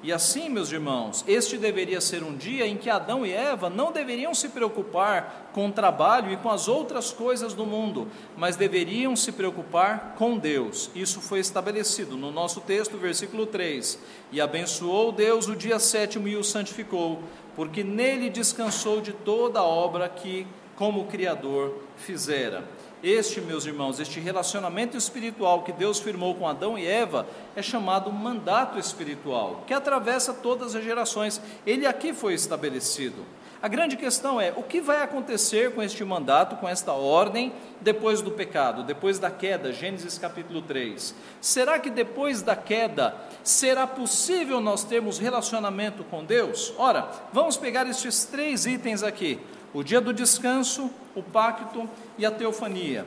E 0.00 0.12
assim, 0.12 0.48
meus 0.48 0.70
irmãos, 0.70 1.24
este 1.26 1.56
deveria 1.56 2.00
ser 2.00 2.22
um 2.22 2.36
dia 2.36 2.64
em 2.64 2.76
que 2.76 2.88
Adão 2.88 3.26
e 3.26 3.32
Eva 3.32 3.68
não 3.68 3.90
deveriam 3.90 4.32
se 4.32 4.48
preocupar 4.48 5.50
com 5.52 5.66
o 5.66 5.72
trabalho 5.72 6.32
e 6.32 6.36
com 6.36 6.48
as 6.48 6.68
outras 6.68 7.10
coisas 7.10 7.52
do 7.52 7.66
mundo, 7.66 8.06
mas 8.36 8.54
deveriam 8.54 9.16
se 9.16 9.32
preocupar 9.32 10.14
com 10.16 10.38
Deus. 10.38 10.88
Isso 10.94 11.20
foi 11.20 11.40
estabelecido 11.40 12.16
no 12.16 12.30
nosso 12.30 12.60
texto, 12.60 12.96
versículo 12.96 13.44
3. 13.44 13.98
E 14.30 14.40
abençoou 14.40 15.10
Deus 15.10 15.48
o 15.48 15.56
dia 15.56 15.80
sétimo 15.80 16.28
e 16.28 16.36
o 16.36 16.44
santificou, 16.44 17.20
porque 17.56 17.82
nele 17.82 18.30
descansou 18.30 19.00
de 19.00 19.12
toda 19.12 19.58
a 19.58 19.64
obra 19.64 20.08
que, 20.08 20.46
como 20.76 21.06
Criador, 21.06 21.82
fizera. 21.96 22.62
Este, 23.02 23.40
meus 23.40 23.64
irmãos, 23.64 24.00
este 24.00 24.18
relacionamento 24.18 24.96
espiritual 24.96 25.62
que 25.62 25.72
Deus 25.72 26.00
firmou 26.00 26.34
com 26.34 26.48
Adão 26.48 26.76
e 26.76 26.84
Eva 26.84 27.26
é 27.54 27.62
chamado 27.62 28.12
mandato 28.12 28.76
espiritual, 28.78 29.62
que 29.66 29.74
atravessa 29.74 30.34
todas 30.34 30.74
as 30.74 30.82
gerações. 30.82 31.40
Ele 31.64 31.86
aqui 31.86 32.12
foi 32.12 32.34
estabelecido. 32.34 33.24
A 33.60 33.66
grande 33.66 33.96
questão 33.96 34.40
é: 34.40 34.52
o 34.56 34.62
que 34.62 34.80
vai 34.80 35.02
acontecer 35.02 35.72
com 35.74 35.82
este 35.82 36.04
mandato, 36.04 36.56
com 36.56 36.68
esta 36.68 36.92
ordem, 36.92 37.52
depois 37.80 38.20
do 38.20 38.30
pecado, 38.30 38.84
depois 38.84 39.18
da 39.18 39.30
queda? 39.30 39.72
Gênesis 39.72 40.16
capítulo 40.16 40.62
3. 40.62 41.14
Será 41.40 41.78
que 41.78 41.90
depois 41.90 42.40
da 42.40 42.54
queda 42.54 43.16
será 43.42 43.86
possível 43.86 44.60
nós 44.60 44.84
termos 44.84 45.18
relacionamento 45.18 46.04
com 46.04 46.24
Deus? 46.24 46.72
Ora, 46.78 47.08
vamos 47.32 47.56
pegar 47.56 47.88
estes 47.88 48.24
três 48.24 48.64
itens 48.64 49.02
aqui: 49.02 49.40
o 49.72 49.82
dia 49.82 50.00
do 50.00 50.12
descanso, 50.12 50.90
o 51.14 51.22
pacto 51.22 51.88
e 52.16 52.24
a 52.24 52.30
teofania. 52.30 53.06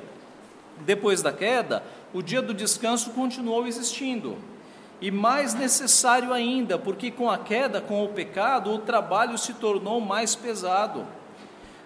Depois 0.79 1.21
da 1.21 1.31
queda, 1.31 1.83
o 2.13 2.21
dia 2.21 2.41
do 2.41 2.53
descanso 2.53 3.11
continuou 3.11 3.67
existindo. 3.67 4.37
E 4.99 5.09
mais 5.09 5.53
necessário 5.53 6.31
ainda, 6.31 6.77
porque 6.77 7.09
com 7.09 7.29
a 7.29 7.37
queda, 7.37 7.81
com 7.81 8.03
o 8.03 8.09
pecado, 8.09 8.71
o 8.71 8.79
trabalho 8.79 9.37
se 9.37 9.53
tornou 9.53 9.99
mais 9.99 10.35
pesado. 10.35 11.07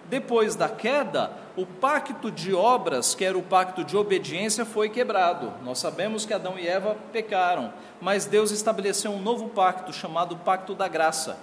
Depois 0.08 0.54
da 0.54 0.68
queda, 0.68 1.32
o 1.56 1.64
pacto 1.64 2.30
de 2.30 2.52
obras, 2.52 3.14
que 3.14 3.24
era 3.24 3.36
o 3.36 3.42
pacto 3.42 3.82
de 3.82 3.96
obediência, 3.96 4.64
foi 4.64 4.90
quebrado. 4.90 5.52
Nós 5.64 5.78
sabemos 5.78 6.26
que 6.26 6.34
Adão 6.34 6.58
e 6.58 6.68
Eva 6.68 6.96
pecaram, 7.12 7.72
mas 8.00 8.26
Deus 8.26 8.50
estabeleceu 8.50 9.10
um 9.10 9.20
novo 9.20 9.48
pacto, 9.48 9.92
chamado 9.92 10.36
Pacto 10.36 10.74
da 10.74 10.86
Graça, 10.86 11.38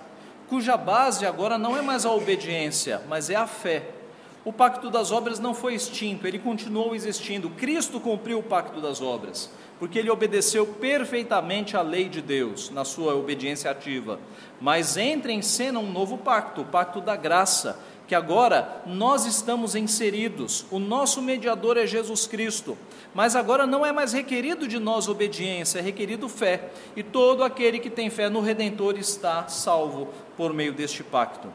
cuja 0.49 0.77
base 0.77 1.25
agora 1.25 1.57
não 1.57 1.77
é 1.77 1.81
mais 1.81 2.05
a 2.05 2.11
obediência, 2.11 3.01
mas 3.07 3.29
é 3.29 3.35
a 3.35 3.47
fé. 3.47 3.89
O 4.45 4.51
pacto 4.51 4.89
das 4.89 5.11
obras 5.11 5.39
não 5.39 5.53
foi 5.53 5.73
extinto, 5.73 6.27
ele 6.27 6.39
continuou 6.39 6.93
existindo. 6.93 7.49
Cristo 7.49 7.99
cumpriu 7.99 8.39
o 8.39 8.43
pacto 8.43 8.81
das 8.81 9.01
obras 9.01 9.49
porque 9.83 9.99
ele 9.99 10.09
obedeceu 10.09 10.65
perfeitamente 10.65 11.75
à 11.75 11.81
lei 11.81 12.07
de 12.07 12.21
Deus 12.21 12.69
na 12.69 12.85
sua 12.85 13.15
obediência 13.15 13.69
ativa. 13.69 14.17
Mas 14.61 14.95
entra 14.95 15.29
em 15.29 15.41
cena 15.41 15.77
um 15.77 15.91
novo 15.91 16.17
pacto, 16.17 16.61
o 16.61 16.65
pacto 16.65 17.01
da 17.01 17.17
graça, 17.17 17.77
que 18.07 18.15
agora 18.15 18.81
nós 18.85 19.25
estamos 19.25 19.75
inseridos. 19.75 20.65
O 20.71 20.79
nosso 20.79 21.21
mediador 21.21 21.77
é 21.77 21.85
Jesus 21.85 22.25
Cristo. 22.25 22.77
Mas 23.13 23.35
agora 23.35 23.67
não 23.67 23.85
é 23.85 23.91
mais 23.91 24.13
requerido 24.13 24.69
de 24.69 24.79
nós 24.79 25.09
obediência, 25.09 25.79
é 25.79 25.81
requerido 25.81 26.29
fé. 26.29 26.69
E 26.95 27.03
todo 27.03 27.43
aquele 27.43 27.77
que 27.77 27.89
tem 27.89 28.09
fé 28.09 28.29
no 28.29 28.39
Redentor 28.39 28.97
está 28.97 29.47
salvo 29.49 30.07
por 30.37 30.53
meio 30.53 30.73
deste 30.73 31.03
pacto. 31.03 31.51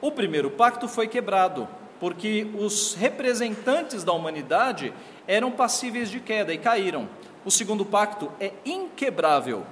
O 0.00 0.10
primeiro 0.10 0.50
pacto 0.50 0.86
foi 0.88 1.08
quebrado, 1.08 1.68
porque 1.98 2.46
os 2.58 2.94
representantes 2.94 4.04
da 4.04 4.12
humanidade 4.12 4.92
eram 5.26 5.50
passíveis 5.50 6.10
de 6.10 6.20
queda 6.20 6.52
e 6.52 6.58
caíram. 6.58 7.08
O 7.44 7.50
segundo 7.50 7.84
pacto 7.84 8.30
é 8.40 8.52
inquebrável, 8.64 9.64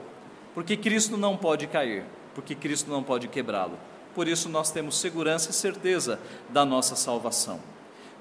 porque 0.55 0.77
Cristo 0.77 1.17
não 1.17 1.37
pode 1.37 1.67
cair, 1.67 2.05
porque 2.35 2.55
Cristo 2.55 2.91
não 2.91 3.03
pode 3.03 3.29
quebrá-lo. 3.29 3.79
Por 4.15 4.29
isso 4.29 4.49
nós 4.49 4.71
temos 4.71 4.99
segurança 4.99 5.51
e 5.51 5.53
certeza 5.53 6.21
da 6.49 6.65
nossa 6.65 6.95
salvação. 6.95 7.61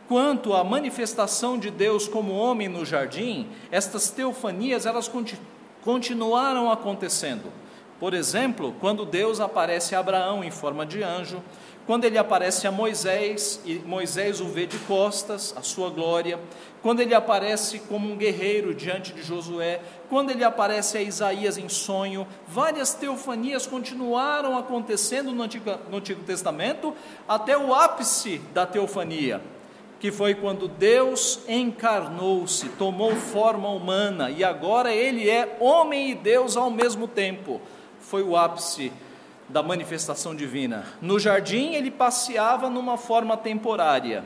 Quanto 0.08 0.54
à 0.54 0.64
manifestação 0.64 1.58
de 1.58 1.72
Deus 1.72 2.08
como 2.08 2.34
homem 2.34 2.68
no 2.68 2.84
jardim, 2.84 3.48
estas 3.72 4.10
teofanias 4.10 4.86
elas 4.86 5.10
continuaram 5.82 6.70
acontecendo. 6.70 7.52
Por 8.00 8.14
exemplo, 8.14 8.76
quando 8.80 9.06
Deus 9.06 9.40
aparece 9.40 9.96
a 9.96 10.00
Abraão 10.00 10.44
em 10.44 10.52
forma 10.52 10.86
de 10.86 11.02
anjo, 11.04 11.42
quando 11.86 12.06
ele 12.06 12.18
aparece 12.18 12.66
a 12.66 12.72
Moisés 12.72 13.62
e 13.66 13.76
Moisés 13.80 14.40
o 14.40 14.46
vê 14.46 14.66
de 14.66 14.78
costas, 14.80 15.54
a 15.58 15.62
sua 15.62 15.90
glória, 15.90 16.40
quando 16.82 17.02
ele 17.02 17.14
aparece 17.14 17.80
como 17.80 18.10
um 18.10 18.16
guerreiro 18.16 18.74
diante 18.74 19.12
de 19.14 19.22
Josué, 19.22 19.82
quando 20.10 20.32
ele 20.32 20.46
aparece 20.46 20.98
a 20.98 21.02
Isaías 21.02 21.58
em 21.58 21.68
sonho, 21.68 22.26
várias 22.48 22.94
teofanias 22.94 23.68
continuaram 23.68 24.58
acontecendo 24.58 25.32
no 25.32 25.44
Antigo, 25.44 25.72
no 25.90 25.98
Antigo 25.98 26.24
Testamento 26.24 26.94
até 27.28 27.58
o 27.58 27.74
ápice 27.74 28.40
da 28.54 28.66
teofania, 28.66 29.42
que 30.00 30.10
foi 30.10 30.36
quando 30.36 30.70
Deus 30.70 31.40
encarnou-se, 31.50 32.70
tomou 32.70 33.14
forma 33.14 33.70
humana 33.70 34.30
e 34.30 34.42
agora 34.42 34.94
ele 34.94 35.30
é 35.30 35.58
homem 35.60 36.12
e 36.12 36.16
Deus 36.16 36.56
ao 36.56 36.70
mesmo 36.70 37.10
tempo. 37.10 37.62
Foi 38.04 38.22
o 38.22 38.38
ápice 38.38 38.92
da 39.50 39.64
manifestação 39.64 40.36
divina. 40.36 40.86
No 41.02 41.20
jardim, 41.20 41.74
ele 41.74 41.92
passeava 41.92 42.70
numa 42.70 42.98
forma 42.98 43.36
temporária. 43.36 44.24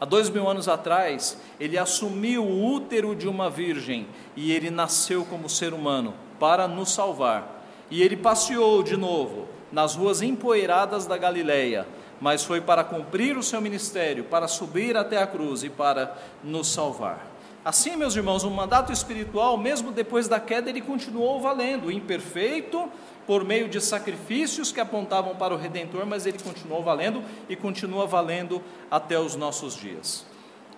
Há 0.00 0.04
dois 0.04 0.28
mil 0.28 0.48
anos 0.48 0.68
atrás, 0.68 1.38
ele 1.58 1.78
assumiu 1.78 2.44
o 2.44 2.72
útero 2.74 3.14
de 3.14 3.28
uma 3.28 3.48
virgem 3.48 4.06
e 4.36 4.52
ele 4.52 4.70
nasceu 4.70 5.24
como 5.24 5.48
ser 5.48 5.72
humano 5.72 6.14
para 6.38 6.66
nos 6.66 6.92
salvar. 6.92 7.62
E 7.90 8.02
ele 8.02 8.16
passeou 8.16 8.82
de 8.82 8.96
novo 8.96 9.46
nas 9.70 9.94
ruas 9.94 10.20
empoeiradas 10.20 11.06
da 11.06 11.16
Galileia, 11.16 11.86
mas 12.20 12.44
foi 12.44 12.60
para 12.60 12.84
cumprir 12.84 13.36
o 13.36 13.42
seu 13.42 13.60
ministério, 13.60 14.24
para 14.24 14.48
subir 14.48 14.96
até 14.96 15.18
a 15.22 15.26
cruz 15.26 15.62
e 15.62 15.70
para 15.70 16.16
nos 16.42 16.68
salvar. 16.68 17.33
Assim, 17.64 17.96
meus 17.96 18.14
irmãos, 18.14 18.44
o 18.44 18.50
mandato 18.50 18.92
espiritual, 18.92 19.56
mesmo 19.56 19.90
depois 19.90 20.28
da 20.28 20.38
queda, 20.38 20.68
ele 20.68 20.82
continuou 20.82 21.40
valendo, 21.40 21.90
imperfeito, 21.90 22.90
por 23.26 23.42
meio 23.42 23.68
de 23.68 23.80
sacrifícios 23.80 24.70
que 24.70 24.80
apontavam 24.80 25.34
para 25.34 25.54
o 25.54 25.56
Redentor, 25.56 26.04
mas 26.04 26.26
ele 26.26 26.38
continuou 26.38 26.82
valendo 26.82 27.22
e 27.48 27.56
continua 27.56 28.06
valendo 28.06 28.62
até 28.90 29.18
os 29.18 29.34
nossos 29.34 29.76
dias. 29.76 30.26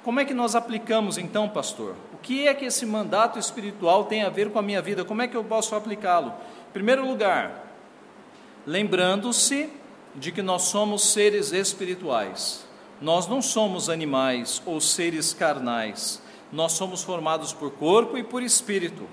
Como 0.04 0.20
é 0.20 0.24
que 0.24 0.32
nós 0.32 0.54
aplicamos 0.54 1.18
então, 1.18 1.48
pastor? 1.48 1.96
O 2.14 2.18
que 2.18 2.46
é 2.46 2.54
que 2.54 2.64
esse 2.64 2.86
mandato 2.86 3.36
espiritual 3.36 4.04
tem 4.04 4.22
a 4.22 4.28
ver 4.28 4.52
com 4.52 4.58
a 4.60 4.62
minha 4.62 4.80
vida? 4.80 5.04
Como 5.04 5.20
é 5.20 5.26
que 5.26 5.36
eu 5.36 5.42
posso 5.42 5.74
aplicá-lo? 5.74 6.32
Em 6.68 6.72
primeiro 6.72 7.04
lugar, 7.04 7.66
lembrando-se 8.64 9.68
de 10.14 10.30
que 10.30 10.42
nós 10.42 10.62
somos 10.62 11.02
seres 11.02 11.52
espirituais. 11.52 12.64
Nós 13.00 13.26
não 13.26 13.42
somos 13.42 13.90
animais 13.90 14.62
ou 14.64 14.80
seres 14.80 15.34
carnais. 15.34 16.22
Nós 16.52 16.72
somos 16.72 17.02
formados 17.02 17.52
por 17.52 17.70
corpo 17.72 18.16
e 18.16 18.22
por 18.22 18.42
espírito. 18.42 19.06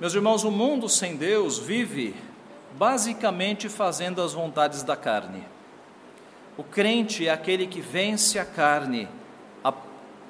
Meus 0.00 0.14
irmãos, 0.14 0.44
o 0.44 0.50
mundo 0.50 0.88
sem 0.88 1.16
Deus 1.16 1.58
vive 1.58 2.14
basicamente 2.78 3.68
fazendo 3.68 4.20
as 4.22 4.32
vontades 4.32 4.82
da 4.82 4.96
carne. 4.96 5.44
O 6.56 6.64
crente 6.64 7.26
é 7.26 7.30
aquele 7.30 7.66
que 7.66 7.80
vence 7.80 8.38
a 8.38 8.44
carne 8.44 9.08
a, 9.62 9.72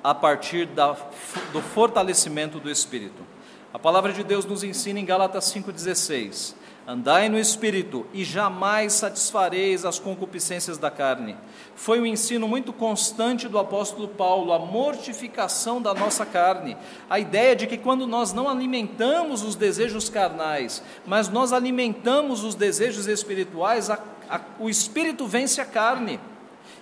a 0.03 0.15
partir 0.15 0.67
da, 0.67 0.97
do 1.53 1.61
fortalecimento 1.61 2.59
do 2.59 2.71
espírito. 2.71 3.23
A 3.73 3.79
palavra 3.79 4.13
de 4.13 4.23
Deus 4.23 4.45
nos 4.45 4.63
ensina 4.63 5.01
em 5.01 5.05
Gálatas 5.05 5.45
5,16: 5.53 6.55
Andai 6.87 7.31
no 7.31 7.39
espírito 7.39 8.07
e 8.13 8.23
jamais 8.23 8.93
satisfareis 8.93 9.87
as 9.87 9.99
concupiscências 9.99 10.77
da 10.77 10.91
carne. 10.91 11.35
Foi 11.75 11.99
um 11.99 12.05
ensino 12.05 12.47
muito 12.47 12.75
constante 12.75 13.49
do 13.49 13.59
apóstolo 13.59 14.07
Paulo, 14.07 14.53
a 14.53 14.59
mortificação 14.59 15.81
da 15.81 15.95
nossa 15.95 16.27
carne. 16.27 16.77
A 17.09 17.19
ideia 17.19 17.57
de 17.57 17.67
que 17.67 17.79
quando 17.79 18.07
nós 18.07 18.35
não 18.35 18.51
alimentamos 18.51 19.43
os 19.43 19.55
desejos 19.55 20.11
carnais, 20.11 20.83
mas 21.07 21.31
nós 21.31 21.55
alimentamos 21.55 22.45
os 22.45 22.55
desejos 22.55 23.07
espirituais, 23.07 23.89
a, 23.89 23.99
a, 24.29 24.41
o 24.61 24.69
espírito 24.69 25.27
vence 25.27 25.63
a 25.63 25.65
carne. 25.65 26.21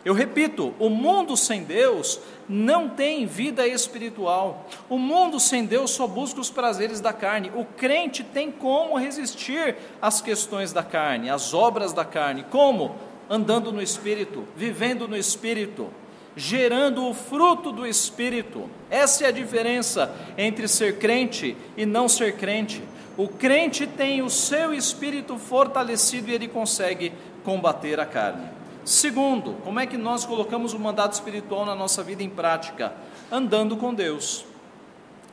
Eu 0.05 0.15
repito, 0.15 0.75
o 0.81 0.89
mundo 0.89 1.37
sem 1.37 1.63
Deus 1.63 2.19
não 2.49 2.89
tem 2.89 3.25
vida 3.25 3.67
espiritual. 3.67 4.69
O 4.89 4.99
mundo 4.99 5.39
sem 5.39 5.65
Deus 5.65 5.93
só 5.93 6.09
busca 6.09 6.41
os 6.41 6.51
prazeres 6.51 7.01
da 7.01 7.13
carne. 7.13 7.53
O 7.55 7.65
crente 7.65 8.25
tem 8.25 8.51
como 8.51 8.99
resistir 8.99 9.77
às 10.01 10.21
questões 10.21 10.73
da 10.73 10.83
carne, 10.83 11.31
às 11.31 11.55
obras 11.55 11.93
da 11.93 12.05
carne. 12.05 12.45
Como? 12.51 12.97
Andando 13.31 13.71
no 13.71 13.81
espírito, 13.81 14.45
vivendo 14.57 15.07
no 15.07 15.17
espírito, 15.17 15.89
gerando 16.35 17.07
o 17.09 17.15
fruto 17.15 17.71
do 17.71 17.87
espírito. 17.87 18.69
Essa 18.91 19.25
é 19.25 19.29
a 19.29 19.33
diferença 19.33 20.13
entre 20.37 20.67
ser 20.67 20.99
crente 20.99 21.57
e 21.77 21.87
não 21.87 22.09
ser 22.09 22.37
crente. 22.37 22.83
O 23.17 23.29
crente 23.29 23.87
tem 23.87 24.21
o 24.21 24.29
seu 24.29 24.75
espírito 24.75 25.39
fortalecido 25.39 26.29
e 26.29 26.35
ele 26.35 26.49
consegue 26.49 27.13
combater 27.45 28.01
a 28.01 28.07
carne. 28.07 28.62
Segundo, 28.85 29.55
como 29.63 29.79
é 29.79 29.87
que 29.87 29.97
nós 29.97 30.25
colocamos 30.25 30.75
o 30.75 30.79
mandato 30.79 31.13
espiritual 31.13 31.65
na 31.65 31.75
nossa 31.75 32.03
vida 32.03 32.23
em 32.23 32.29
prática? 32.29 32.93
Andando 33.31 33.77
com 33.77 33.95
Deus. 33.95 34.45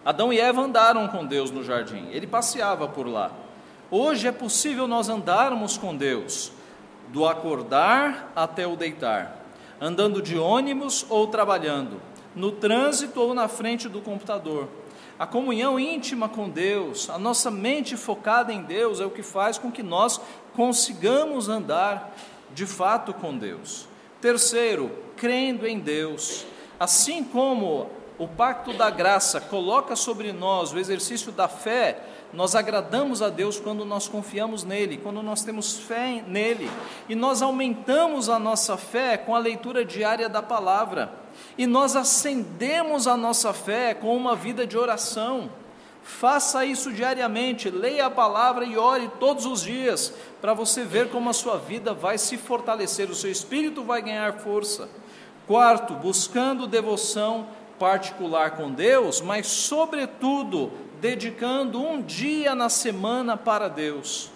Adão 0.05 0.31
e 0.31 0.39
Eva 0.39 0.61
andaram 0.61 1.07
com 1.07 1.25
Deus 1.25 1.51
no 1.51 1.63
jardim, 1.63 2.07
ele 2.11 2.27
passeava 2.27 2.87
por 2.87 3.07
lá. 3.07 3.31
Hoje 3.91 4.27
é 4.27 4.31
possível 4.31 4.87
nós 4.87 5.09
andarmos 5.09 5.77
com 5.77 5.95
Deus, 5.95 6.51
do 7.09 7.27
acordar 7.27 8.31
até 8.35 8.67
o 8.67 8.75
deitar, 8.75 9.43
andando 9.81 10.21
de 10.21 10.37
ônibus 10.37 11.05
ou 11.09 11.27
trabalhando, 11.27 11.99
no 12.35 12.51
trânsito 12.51 13.19
ou 13.19 13.33
na 13.33 13.47
frente 13.47 13.89
do 13.89 13.99
computador. 13.99 14.69
A 15.17 15.27
comunhão 15.27 15.77
íntima 15.77 16.29
com 16.29 16.47
Deus, 16.47 17.09
a 17.09 17.17
nossa 17.17 17.51
mente 17.51 17.97
focada 17.97 18.53
em 18.53 18.61
Deus 18.61 19.01
é 19.01 19.05
o 19.05 19.11
que 19.11 19.23
faz 19.23 19.57
com 19.57 19.69
que 19.69 19.83
nós 19.83 20.21
consigamos 20.55 21.49
andar 21.49 22.15
de 22.53 22.65
fato 22.65 23.13
com 23.13 23.37
Deus. 23.37 23.87
Terceiro, 24.21 24.91
crendo 25.15 25.65
em 25.67 25.79
Deus. 25.79 26.45
Assim 26.79 27.23
como 27.23 27.89
o 28.17 28.27
pacto 28.27 28.73
da 28.73 28.89
graça 28.89 29.39
coloca 29.39 29.95
sobre 29.95 30.33
nós 30.33 30.73
o 30.73 30.77
exercício 30.79 31.31
da 31.31 31.47
fé, 31.47 32.03
nós 32.33 32.53
agradamos 32.53 33.21
a 33.21 33.29
Deus 33.29 33.59
quando 33.59 33.85
nós 33.85 34.07
confiamos 34.07 34.63
nele, 34.63 34.97
quando 34.97 35.23
nós 35.23 35.41
temos 35.41 35.77
fé 35.77 36.23
nele, 36.27 36.69
e 37.07 37.15
nós 37.15 37.41
aumentamos 37.41 38.29
a 38.29 38.37
nossa 38.37 38.77
fé 38.77 39.17
com 39.17 39.35
a 39.35 39.39
leitura 39.39 39.85
diária 39.85 40.29
da 40.29 40.41
palavra, 40.41 41.11
e 41.57 41.65
nós 41.65 41.95
acendemos 41.95 43.07
a 43.07 43.15
nossa 43.15 43.53
fé 43.53 43.93
com 43.93 44.15
uma 44.15 44.35
vida 44.35 44.67
de 44.67 44.77
oração. 44.77 45.49
Faça 46.09 46.65
isso 46.65 46.91
diariamente, 46.91 47.69
leia 47.69 48.07
a 48.07 48.11
palavra 48.11 48.65
e 48.65 48.77
ore 48.77 49.09
todos 49.19 49.45
os 49.45 49.61
dias, 49.61 50.11
para 50.41 50.53
você 50.53 50.83
ver 50.83 51.09
como 51.09 51.29
a 51.29 51.33
sua 51.33 51.55
vida 51.57 51.93
vai 51.93 52.17
se 52.17 52.35
fortalecer, 52.35 53.09
o 53.09 53.15
seu 53.15 53.31
espírito 53.31 53.83
vai 53.83 54.01
ganhar 54.01 54.33
força. 54.39 54.89
Quarto, 55.47 55.93
buscando 55.93 56.67
devoção 56.67 57.47
particular 57.77 58.57
com 58.57 58.71
Deus, 58.71 59.21
mas, 59.21 59.47
sobretudo, 59.47 60.71
dedicando 60.99 61.79
um 61.79 62.01
dia 62.01 62.53
na 62.53 62.69
semana 62.69 63.37
para 63.37 63.69
Deus. 63.69 64.31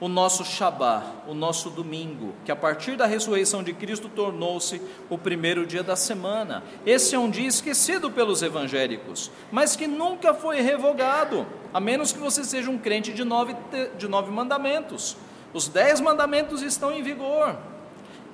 O 0.00 0.08
nosso 0.08 0.44
Shabá, 0.44 1.04
o 1.28 1.34
nosso 1.34 1.70
domingo, 1.70 2.34
que 2.44 2.50
a 2.50 2.56
partir 2.56 2.96
da 2.96 3.06
ressurreição 3.06 3.62
de 3.62 3.72
Cristo 3.72 4.08
tornou-se 4.08 4.82
o 5.08 5.16
primeiro 5.16 5.64
dia 5.64 5.84
da 5.84 5.94
semana. 5.94 6.64
Esse 6.84 7.14
é 7.14 7.18
um 7.18 7.30
dia 7.30 7.46
esquecido 7.46 8.10
pelos 8.10 8.42
evangélicos, 8.42 9.30
mas 9.52 9.76
que 9.76 9.86
nunca 9.86 10.34
foi 10.34 10.60
revogado, 10.60 11.46
a 11.72 11.78
menos 11.78 12.12
que 12.12 12.18
você 12.18 12.42
seja 12.42 12.70
um 12.70 12.78
crente 12.78 13.12
de 13.12 13.22
nove, 13.22 13.54
de 13.96 14.08
nove 14.08 14.32
mandamentos. 14.32 15.16
Os 15.52 15.68
dez 15.68 16.00
mandamentos 16.00 16.60
estão 16.60 16.92
em 16.92 17.02
vigor. 17.02 17.56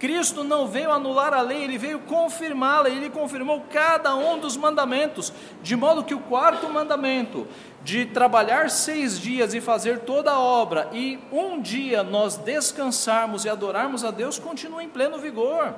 Cristo 0.00 0.42
não 0.42 0.66
veio 0.66 0.90
anular 0.90 1.34
a 1.34 1.42
lei, 1.42 1.62
ele 1.62 1.76
veio 1.76 1.98
confirmá-la, 1.98 2.88
ele 2.88 3.10
confirmou 3.10 3.66
cada 3.70 4.16
um 4.16 4.38
dos 4.38 4.56
mandamentos, 4.56 5.30
de 5.62 5.76
modo 5.76 6.02
que 6.02 6.14
o 6.14 6.20
quarto 6.20 6.70
mandamento, 6.70 7.46
de 7.82 8.04
trabalhar 8.06 8.70
seis 8.70 9.18
dias 9.18 9.54
e 9.54 9.60
fazer 9.60 10.00
toda 10.00 10.30
a 10.32 10.38
obra, 10.38 10.88
e 10.92 11.18
um 11.32 11.60
dia 11.60 12.02
nós 12.02 12.36
descansarmos 12.36 13.44
e 13.44 13.48
adorarmos 13.48 14.04
a 14.04 14.10
Deus, 14.10 14.38
continua 14.38 14.82
em 14.82 14.88
pleno 14.88 15.18
vigor. 15.18 15.74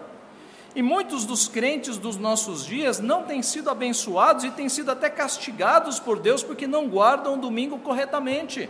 E 0.74 0.82
muitos 0.82 1.24
dos 1.24 1.48
crentes 1.48 1.98
dos 1.98 2.16
nossos 2.16 2.64
dias 2.64 2.98
não 2.98 3.24
têm 3.24 3.42
sido 3.42 3.70
abençoados 3.70 4.44
e 4.44 4.50
têm 4.50 4.68
sido 4.68 4.90
até 4.90 5.10
castigados 5.10 6.00
por 6.00 6.18
Deus 6.18 6.42
porque 6.42 6.66
não 6.66 6.88
guardam 6.88 7.34
o 7.34 7.38
domingo 7.38 7.78
corretamente 7.78 8.68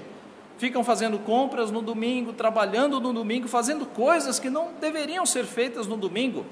ficam 0.63 0.85
fazendo 0.85 1.19
compras 1.19 1.73
no 1.73 1.83
domingo, 1.83 2.33
trabalhando 2.33 3.01
no 3.01 3.13
domingo, 3.13 3.49
fazendo 3.49 3.85
coisas 3.85 4.39
que 4.39 4.49
não 4.49 4.69
deveriam 4.81 5.27
ser 5.27 5.45
feitas 5.45 5.89
no 5.89 5.97
domingo. 5.97 6.47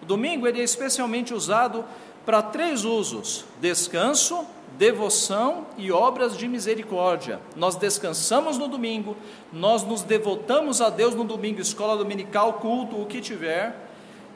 O 0.00 0.06
domingo 0.06 0.46
ele 0.46 0.60
é 0.60 0.62
especialmente 0.62 1.34
usado 1.34 1.84
para 2.24 2.40
três 2.42 2.84
usos: 2.84 3.44
descanso, 3.60 4.46
devoção 4.78 5.66
e 5.76 5.90
obras 5.90 6.36
de 6.36 6.46
misericórdia. 6.46 7.40
Nós 7.54 7.76
descansamos 7.76 8.58
no 8.58 8.68
domingo, 8.68 9.16
nós 9.52 9.82
nos 9.82 10.02
devotamos 10.02 10.80
a 10.80 10.90
Deus 10.90 11.14
no 11.14 11.24
domingo, 11.24 11.60
escola 11.60 11.96
dominical, 11.96 12.54
culto, 12.54 13.00
o 13.00 13.06
que 13.06 13.20
tiver, 13.20 13.74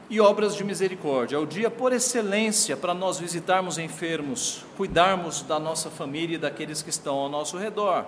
e 0.09 0.20
obras 0.20 0.57
de 0.57 0.64
misericórdia. 0.64 1.37
É 1.37 1.38
o 1.38 1.46
dia 1.46 1.70
por 1.70 1.92
excelência 1.92 2.76
para 2.76 2.92
nós 2.92 3.18
visitarmos 3.18 3.79
enfermos, 3.79 4.64
cuidarmos 4.76 5.42
da 5.42 5.59
nossa 5.59 5.88
família 5.88 6.35
e 6.35 6.38
daqueles 6.38 6.83
que 6.83 6.90
estão 6.90 7.14
ao 7.14 7.29
nosso 7.29 7.57
redor. 7.57 8.05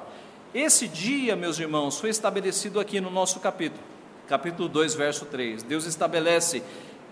Esse 0.52 0.88
dia, 0.88 1.36
meus 1.36 1.58
irmãos, 1.58 2.00
foi 2.00 2.10
estabelecido 2.10 2.80
aqui 2.80 3.00
no 3.00 3.10
nosso 3.10 3.38
capítulo, 3.40 3.82
capítulo 4.28 4.68
2, 4.68 4.94
verso 4.94 5.24
3. 5.26 5.62
Deus 5.62 5.86
estabelece 5.86 6.62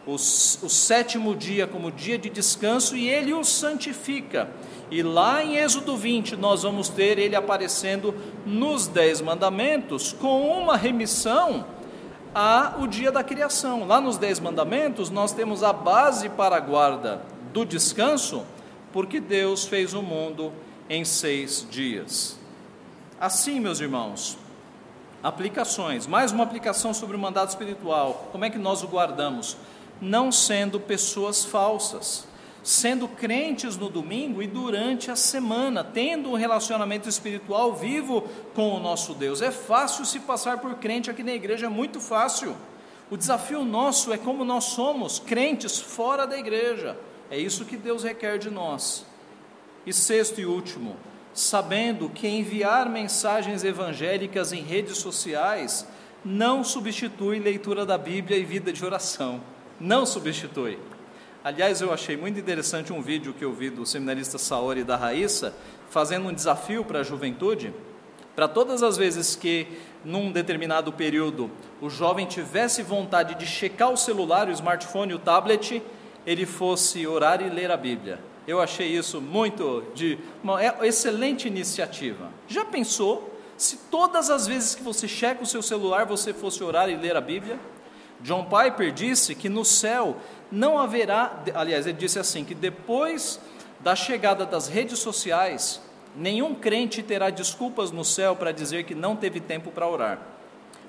o, 0.06 0.18
sétimo 0.18 1.36
dia 1.36 1.66
como 1.66 1.90
dia 1.90 2.18
de 2.18 2.30
descanso 2.30 2.96
e 2.96 3.08
ele 3.08 3.32
o 3.32 3.44
santifica. 3.44 4.48
E 4.90 5.02
lá 5.02 5.44
em 5.44 5.56
Êxodo 5.56 5.96
20, 5.96 6.36
nós 6.36 6.62
vamos 6.62 6.88
ter 6.88 7.18
ele 7.18 7.36
aparecendo 7.36 8.14
nos 8.44 8.86
Dez 8.86 9.20
Mandamentos 9.20 10.12
com 10.12 10.48
uma 10.48 10.76
remissão 10.76 11.64
a 12.34 12.76
o 12.80 12.86
dia 12.86 13.12
da 13.12 13.22
criação. 13.22 13.86
Lá 13.86 14.00
nos 14.00 14.16
Dez 14.16 14.40
Mandamentos, 14.40 15.10
nós 15.10 15.32
temos 15.32 15.62
a 15.62 15.72
base 15.72 16.28
para 16.28 16.56
a 16.56 16.60
guarda 16.60 17.22
do 17.52 17.64
descanso, 17.64 18.44
porque 18.92 19.20
Deus 19.20 19.64
fez 19.64 19.94
o 19.94 20.02
mundo 20.02 20.52
em 20.88 21.04
seis 21.04 21.66
dias. 21.70 22.38
Assim, 23.20 23.60
meus 23.60 23.80
irmãos, 23.80 24.38
aplicações, 25.22 26.06
mais 26.06 26.32
uma 26.32 26.42
aplicação 26.42 26.94
sobre 26.94 27.16
o 27.16 27.18
mandato 27.18 27.50
espiritual. 27.50 28.28
Como 28.32 28.44
é 28.44 28.50
que 28.50 28.58
nós 28.58 28.82
o 28.82 28.88
guardamos? 28.88 29.56
Não 30.00 30.32
sendo 30.32 30.80
pessoas 30.80 31.44
falsas, 31.44 32.26
sendo 32.62 33.08
crentes 33.08 33.76
no 33.76 33.88
domingo 33.88 34.42
e 34.42 34.46
durante 34.46 35.10
a 35.10 35.16
semana, 35.16 35.82
tendo 35.82 36.30
um 36.30 36.36
relacionamento 36.36 37.08
espiritual 37.08 37.74
vivo 37.74 38.22
com 38.54 38.74
o 38.74 38.80
nosso 38.80 39.14
Deus. 39.14 39.42
É 39.42 39.50
fácil 39.50 40.04
se 40.04 40.20
passar 40.20 40.58
por 40.58 40.74
crente 40.76 41.10
aqui 41.10 41.22
na 41.22 41.32
igreja, 41.32 41.66
é 41.66 41.68
muito 41.68 42.00
fácil. 42.00 42.56
O 43.10 43.16
desafio 43.16 43.64
nosso 43.64 44.12
é 44.12 44.18
como 44.18 44.44
nós 44.44 44.64
somos, 44.64 45.18
crentes 45.18 45.78
fora 45.80 46.26
da 46.26 46.38
igreja. 46.38 46.96
É 47.30 47.38
isso 47.38 47.64
que 47.64 47.76
Deus 47.76 48.04
requer 48.04 48.38
de 48.38 48.50
nós. 48.50 49.04
E 49.86 49.92
sexto 49.92 50.40
e 50.40 50.46
último, 50.46 50.96
sabendo 51.32 52.08
que 52.08 52.28
enviar 52.28 52.88
mensagens 52.88 53.64
evangélicas 53.64 54.52
em 54.52 54.62
redes 54.62 54.98
sociais 54.98 55.86
não 56.24 56.62
substitui 56.62 57.38
leitura 57.38 57.86
da 57.86 57.96
Bíblia 57.96 58.36
e 58.36 58.44
vida 58.44 58.72
de 58.72 58.84
oração. 58.84 59.40
Não 59.80 60.04
substitui. 60.04 60.78
Aliás, 61.42 61.80
eu 61.80 61.90
achei 61.90 62.14
muito 62.14 62.38
interessante 62.38 62.92
um 62.92 63.00
vídeo 63.00 63.32
que 63.32 63.42
eu 63.42 63.50
vi 63.50 63.70
do 63.70 63.86
seminarista 63.86 64.36
Saori 64.36 64.84
da 64.84 64.94
Raíssa, 64.94 65.54
fazendo 65.88 66.28
um 66.28 66.34
desafio 66.34 66.84
para 66.84 67.00
a 67.00 67.02
juventude, 67.02 67.72
para 68.36 68.46
todas 68.46 68.82
as 68.82 68.98
vezes 68.98 69.34
que, 69.34 69.66
num 70.04 70.30
determinado 70.30 70.92
período, 70.92 71.50
o 71.80 71.88
jovem 71.88 72.26
tivesse 72.26 72.82
vontade 72.82 73.34
de 73.36 73.46
checar 73.46 73.90
o 73.90 73.96
celular, 73.96 74.48
o 74.48 74.52
smartphone, 74.52 75.14
o 75.14 75.18
tablet, 75.18 75.82
ele 76.26 76.44
fosse 76.44 77.06
orar 77.06 77.40
e 77.40 77.48
ler 77.48 77.70
a 77.70 77.76
Bíblia. 77.76 78.20
Eu 78.46 78.60
achei 78.60 78.88
isso 78.88 79.18
muito 79.18 79.82
de 79.94 80.18
uma 80.44 80.62
é 80.62 80.76
excelente 80.82 81.48
iniciativa. 81.48 82.28
Já 82.46 82.66
pensou 82.66 83.34
se 83.56 83.78
todas 83.90 84.28
as 84.28 84.46
vezes 84.46 84.74
que 84.74 84.82
você 84.82 85.08
checa 85.08 85.42
o 85.42 85.46
seu 85.46 85.62
celular 85.62 86.04
você 86.04 86.34
fosse 86.34 86.62
orar 86.62 86.90
e 86.90 86.96
ler 86.96 87.16
a 87.16 87.20
Bíblia? 87.20 87.58
John 88.22 88.44
Piper 88.44 88.92
disse 88.92 89.34
que 89.34 89.48
no 89.48 89.64
céu 89.64 90.16
não 90.50 90.78
haverá, 90.78 91.42
aliás, 91.54 91.86
ele 91.86 91.98
disse 91.98 92.18
assim, 92.18 92.44
que 92.44 92.54
depois 92.54 93.40
da 93.80 93.96
chegada 93.96 94.44
das 94.44 94.68
redes 94.68 94.98
sociais, 94.98 95.80
nenhum 96.14 96.54
crente 96.54 97.02
terá 97.02 97.30
desculpas 97.30 97.90
no 97.90 98.04
céu 98.04 98.36
para 98.36 98.52
dizer 98.52 98.84
que 98.84 98.94
não 98.94 99.16
teve 99.16 99.40
tempo 99.40 99.70
para 99.70 99.88
orar. 99.88 100.18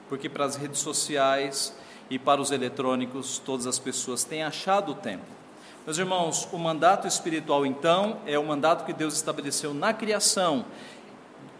Porque 0.09 0.27
para 0.27 0.45
as 0.45 0.55
redes 0.55 0.79
sociais 0.79 1.73
e 2.09 2.19
para 2.19 2.41
os 2.41 2.51
eletrônicos, 2.51 3.39
todas 3.39 3.65
as 3.65 3.79
pessoas 3.79 4.23
têm 4.23 4.43
achado 4.43 4.91
o 4.91 4.95
tempo. 4.95 5.23
Meus 5.85 5.97
irmãos, 5.97 6.47
o 6.51 6.57
mandato 6.57 7.07
espiritual, 7.07 7.65
então, 7.65 8.17
é 8.27 8.37
o 8.37 8.43
mandato 8.43 8.85
que 8.85 8.93
Deus 8.93 9.15
estabeleceu 9.15 9.73
na 9.73 9.93
criação, 9.93 10.65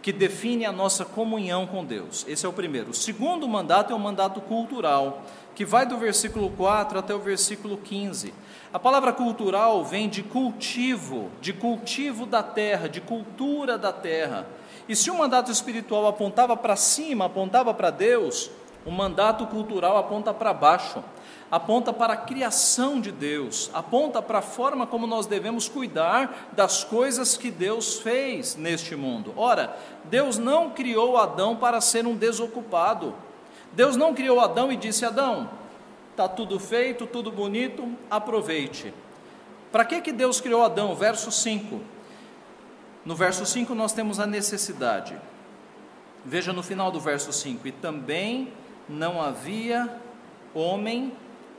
que 0.02 0.12
define 0.12 0.64
a 0.64 0.72
nossa 0.72 1.04
comunhão 1.04 1.66
com 1.66 1.84
Deus. 1.84 2.24
Esse 2.28 2.44
é 2.44 2.48
o 2.48 2.52
primeiro. 2.52 2.90
O 2.90 2.94
segundo 2.94 3.48
mandato 3.48 3.92
é 3.92 3.96
o 3.96 3.98
mandato 3.98 4.40
cultural, 4.40 5.22
que 5.54 5.64
vai 5.64 5.86
do 5.86 5.98
versículo 5.98 6.50
4 6.50 6.98
até 6.98 7.14
o 7.14 7.18
versículo 7.18 7.76
15. 7.76 8.32
A 8.72 8.78
palavra 8.78 9.12
cultural 9.12 9.84
vem 9.84 10.08
de 10.08 10.22
cultivo, 10.22 11.30
de 11.40 11.52
cultivo 11.52 12.26
da 12.26 12.42
terra, 12.42 12.88
de 12.88 13.00
cultura 13.00 13.76
da 13.76 13.92
terra. 13.92 14.46
E 14.88 14.96
se 14.96 15.10
o 15.10 15.18
mandato 15.18 15.50
espiritual 15.50 16.06
apontava 16.06 16.56
para 16.56 16.76
cima, 16.76 17.26
apontava 17.26 17.72
para 17.74 17.90
Deus, 17.90 18.50
o 18.84 18.90
mandato 18.90 19.46
cultural 19.46 19.96
aponta 19.96 20.32
para 20.34 20.52
baixo 20.52 21.02
aponta 21.52 21.92
para 21.92 22.14
a 22.14 22.16
criação 22.16 22.98
de 22.98 23.12
Deus, 23.12 23.70
aponta 23.74 24.22
para 24.22 24.38
a 24.38 24.42
forma 24.42 24.86
como 24.86 25.06
nós 25.06 25.26
devemos 25.26 25.68
cuidar 25.68 26.48
das 26.52 26.82
coisas 26.82 27.36
que 27.36 27.50
Deus 27.50 28.00
fez 28.00 28.56
neste 28.56 28.96
mundo. 28.96 29.34
Ora, 29.36 29.76
Deus 30.04 30.38
não 30.38 30.70
criou 30.70 31.18
Adão 31.18 31.54
para 31.54 31.78
ser 31.82 32.06
um 32.06 32.16
desocupado. 32.16 33.14
Deus 33.72 33.96
não 33.96 34.14
criou 34.14 34.40
Adão 34.40 34.70
e 34.70 34.76
disse: 34.76 35.04
Adão, 35.04 35.50
está 36.10 36.28
tudo 36.28 36.58
feito, 36.58 37.06
tudo 37.06 37.30
bonito, 37.30 37.90
aproveite. 38.10 38.92
Para 39.70 39.84
que, 39.84 40.00
que 40.00 40.12
Deus 40.12 40.40
criou 40.40 40.62
Adão? 40.62 40.94
Verso 40.94 41.32
5. 41.32 41.80
No 43.04 43.16
verso 43.16 43.44
5 43.44 43.74
nós 43.74 43.92
temos 43.92 44.20
a 44.20 44.26
necessidade. 44.26 45.16
Veja 46.24 46.52
no 46.52 46.62
final 46.62 46.90
do 46.90 47.00
verso 47.00 47.32
5: 47.32 47.66
E 47.66 47.72
também 47.72 48.52
não 48.88 49.20
havia 49.20 49.96
homem 50.54 51.12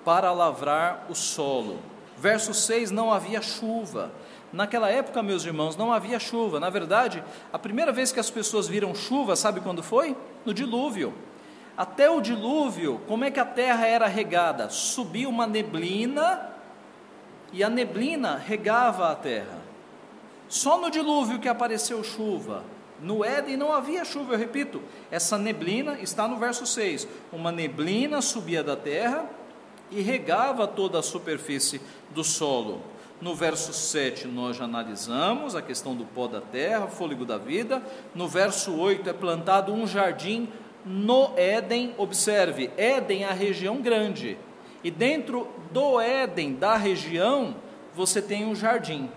para 0.05 0.31
lavrar 0.31 1.05
o 1.09 1.15
solo. 1.15 1.79
Verso 2.17 2.53
6: 2.53 2.91
não 2.91 3.11
havia 3.11 3.41
chuva. 3.41 4.11
Naquela 4.51 4.89
época, 4.89 5.23
meus 5.23 5.43
irmãos, 5.45 5.75
não 5.75 5.91
havia 5.91 6.19
chuva. 6.19 6.59
Na 6.59 6.69
verdade, 6.69 7.23
a 7.51 7.57
primeira 7.57 7.91
vez 7.91 8.11
que 8.11 8.19
as 8.19 8.29
pessoas 8.29 8.67
viram 8.67 8.93
chuva, 8.93 9.35
sabe 9.35 9.59
quando 9.61 9.81
foi? 9.81 10.15
No 10.45 10.53
dilúvio. 10.53 11.13
Até 11.75 12.09
o 12.09 12.21
dilúvio, 12.21 13.01
como 13.07 13.25
é 13.25 13.31
que 13.31 13.39
a 13.39 13.45
terra 13.45 13.87
era 13.87 14.07
regada? 14.07 14.69
Subia 14.69 15.27
uma 15.27 15.47
neblina 15.47 16.51
e 17.51 17.63
a 17.63 17.69
neblina 17.69 18.35
regava 18.35 19.11
a 19.11 19.15
terra. 19.15 19.57
Só 20.47 20.79
no 20.79 20.91
dilúvio 20.91 21.39
que 21.39 21.49
apareceu 21.49 22.03
chuva. 22.03 22.63
No 23.01 23.25
Éden 23.25 23.57
não 23.57 23.73
havia 23.73 24.05
chuva, 24.05 24.33
eu 24.33 24.39
repito, 24.39 24.81
essa 25.11 25.37
neblina 25.37 25.97
está 25.99 26.27
no 26.27 26.37
verso 26.37 26.65
6. 26.65 27.07
Uma 27.31 27.51
neblina 27.51 28.21
subia 28.21 28.63
da 28.63 28.75
terra 28.75 29.25
e 29.89 29.99
regava 30.01 30.67
toda 30.67 30.99
a 30.99 31.03
superfície 31.03 31.81
do 32.11 32.23
solo. 32.23 32.81
No 33.19 33.33
verso 33.33 33.73
7, 33.73 34.27
nós 34.27 34.57
já 34.57 34.65
analisamos 34.65 35.55
a 35.55 35.61
questão 35.61 35.95
do 35.95 36.05
pó 36.05 36.27
da 36.27 36.41
terra, 36.41 36.87
fôlego 36.87 37.25
da 37.25 37.37
vida. 37.37 37.81
No 38.13 38.27
verso 38.27 38.75
8, 38.75 39.09
é 39.09 39.13
plantado 39.13 39.73
um 39.73 39.87
jardim 39.87 40.49
no 40.85 41.31
Éden. 41.37 41.93
Observe, 41.97 42.69
Éden 42.77 43.23
é 43.23 43.29
a 43.29 43.33
região 43.33 43.81
grande. 43.81 44.37
E 44.83 44.91
dentro 44.91 45.47
do 45.71 45.99
Éden, 45.99 46.55
da 46.55 46.75
região, 46.75 47.55
você 47.95 48.21
tem 48.21 48.45
um 48.45 48.55
jardim. 48.55 49.09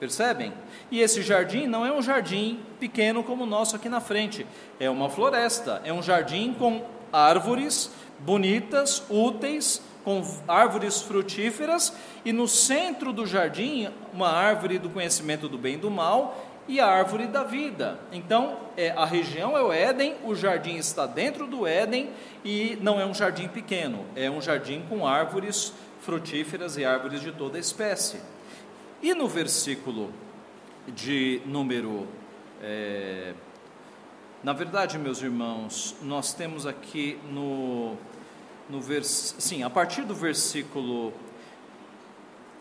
Percebem? 0.00 0.52
E 0.90 1.00
esse 1.00 1.22
jardim 1.22 1.66
não 1.66 1.86
é 1.86 1.92
um 1.92 2.02
jardim 2.02 2.60
pequeno 2.80 3.22
como 3.22 3.44
o 3.44 3.46
nosso 3.46 3.76
aqui 3.76 3.88
na 3.88 4.00
frente. 4.00 4.46
É 4.80 4.90
uma 4.90 5.08
floresta. 5.08 5.80
É 5.84 5.92
um 5.92 6.02
jardim 6.02 6.54
com 6.58 6.82
árvores 7.12 7.90
bonitas, 8.18 9.02
úteis, 9.08 9.82
com 10.04 10.22
árvores 10.48 11.00
frutíferas, 11.00 11.94
e 12.24 12.32
no 12.32 12.48
centro 12.48 13.12
do 13.12 13.26
jardim, 13.26 13.88
uma 14.12 14.28
árvore 14.28 14.78
do 14.78 14.90
conhecimento 14.90 15.48
do 15.48 15.58
bem 15.58 15.74
e 15.74 15.76
do 15.78 15.90
mal 15.90 16.51
e 16.68 16.80
a 16.80 16.86
árvore 16.86 17.26
da 17.26 17.42
vida. 17.42 17.98
Então, 18.12 18.58
é, 18.76 18.90
a 18.90 19.04
região 19.04 19.56
é 19.56 19.62
o 19.62 19.72
Éden, 19.72 20.16
o 20.24 20.34
jardim 20.34 20.76
está 20.76 21.06
dentro 21.06 21.46
do 21.46 21.66
Éden 21.66 22.10
e 22.44 22.78
não 22.80 23.00
é 23.00 23.06
um 23.06 23.14
jardim 23.14 23.48
pequeno, 23.48 24.04
é 24.14 24.30
um 24.30 24.40
jardim 24.40 24.84
com 24.88 25.06
árvores 25.06 25.72
frutíferas 26.00 26.76
e 26.76 26.84
árvores 26.84 27.20
de 27.20 27.32
toda 27.32 27.58
espécie. 27.58 28.20
E 29.02 29.14
no 29.14 29.28
versículo 29.28 30.12
de 30.88 31.40
número. 31.46 32.06
É, 32.62 33.34
na 34.42 34.52
verdade, 34.52 34.98
meus 34.98 35.22
irmãos, 35.22 35.96
nós 36.02 36.32
temos 36.34 36.66
aqui 36.66 37.18
no 37.30 37.96
no 38.68 38.80
vers... 38.80 39.34
sim, 39.38 39.62
a 39.62 39.70
partir 39.70 40.02
do 40.02 40.14
versículo 40.14 41.12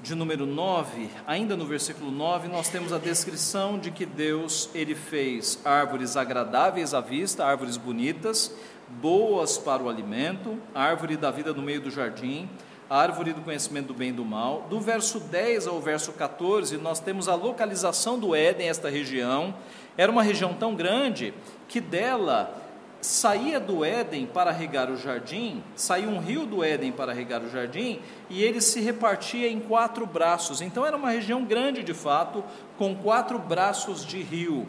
de 0.01 0.15
número 0.15 0.47
9, 0.47 1.09
ainda 1.27 1.55
no 1.55 1.65
versículo 1.65 2.09
9, 2.09 2.47
nós 2.47 2.69
temos 2.69 2.91
a 2.91 2.97
descrição 2.97 3.77
de 3.77 3.91
que 3.91 4.05
Deus 4.05 4.69
ele 4.73 4.95
fez 4.95 5.59
árvores 5.63 6.17
agradáveis 6.17 6.93
à 6.93 7.01
vista, 7.01 7.45
árvores 7.45 7.77
bonitas, 7.77 8.51
boas 8.89 9.59
para 9.59 9.83
o 9.83 9.89
alimento, 9.89 10.57
árvore 10.73 11.15
da 11.15 11.29
vida 11.29 11.53
no 11.53 11.61
meio 11.61 11.81
do 11.81 11.91
jardim, 11.91 12.49
árvore 12.89 13.31
do 13.31 13.41
conhecimento 13.41 13.87
do 13.87 13.93
bem 13.93 14.09
e 14.09 14.13
do 14.13 14.25
mal. 14.25 14.65
Do 14.69 14.79
verso 14.79 15.19
10 15.19 15.67
ao 15.67 15.79
verso 15.79 16.11
14, 16.13 16.77
nós 16.77 16.99
temos 16.99 17.29
a 17.29 17.35
localização 17.35 18.17
do 18.17 18.35
Éden, 18.35 18.69
esta 18.69 18.89
região. 18.89 19.53
Era 19.95 20.11
uma 20.11 20.23
região 20.23 20.53
tão 20.53 20.73
grande 20.73 21.33
que 21.67 21.79
dela 21.79 22.60
saía 23.01 23.59
do 23.59 23.83
Éden 23.83 24.27
para 24.27 24.51
regar 24.51 24.89
o 24.89 24.95
jardim, 24.95 25.63
saía 25.75 26.07
um 26.07 26.19
rio 26.19 26.45
do 26.45 26.63
Éden 26.63 26.91
para 26.91 27.11
regar 27.11 27.41
o 27.41 27.49
jardim, 27.49 27.99
e 28.29 28.43
ele 28.43 28.61
se 28.61 28.79
repartia 28.79 29.49
em 29.49 29.59
quatro 29.59 30.05
braços. 30.05 30.61
Então 30.61 30.85
era 30.85 30.95
uma 30.95 31.09
região 31.09 31.43
grande 31.43 31.83
de 31.83 31.93
fato, 31.93 32.43
com 32.77 32.95
quatro 32.95 33.39
braços 33.39 34.05
de 34.05 34.21
rio. 34.21 34.67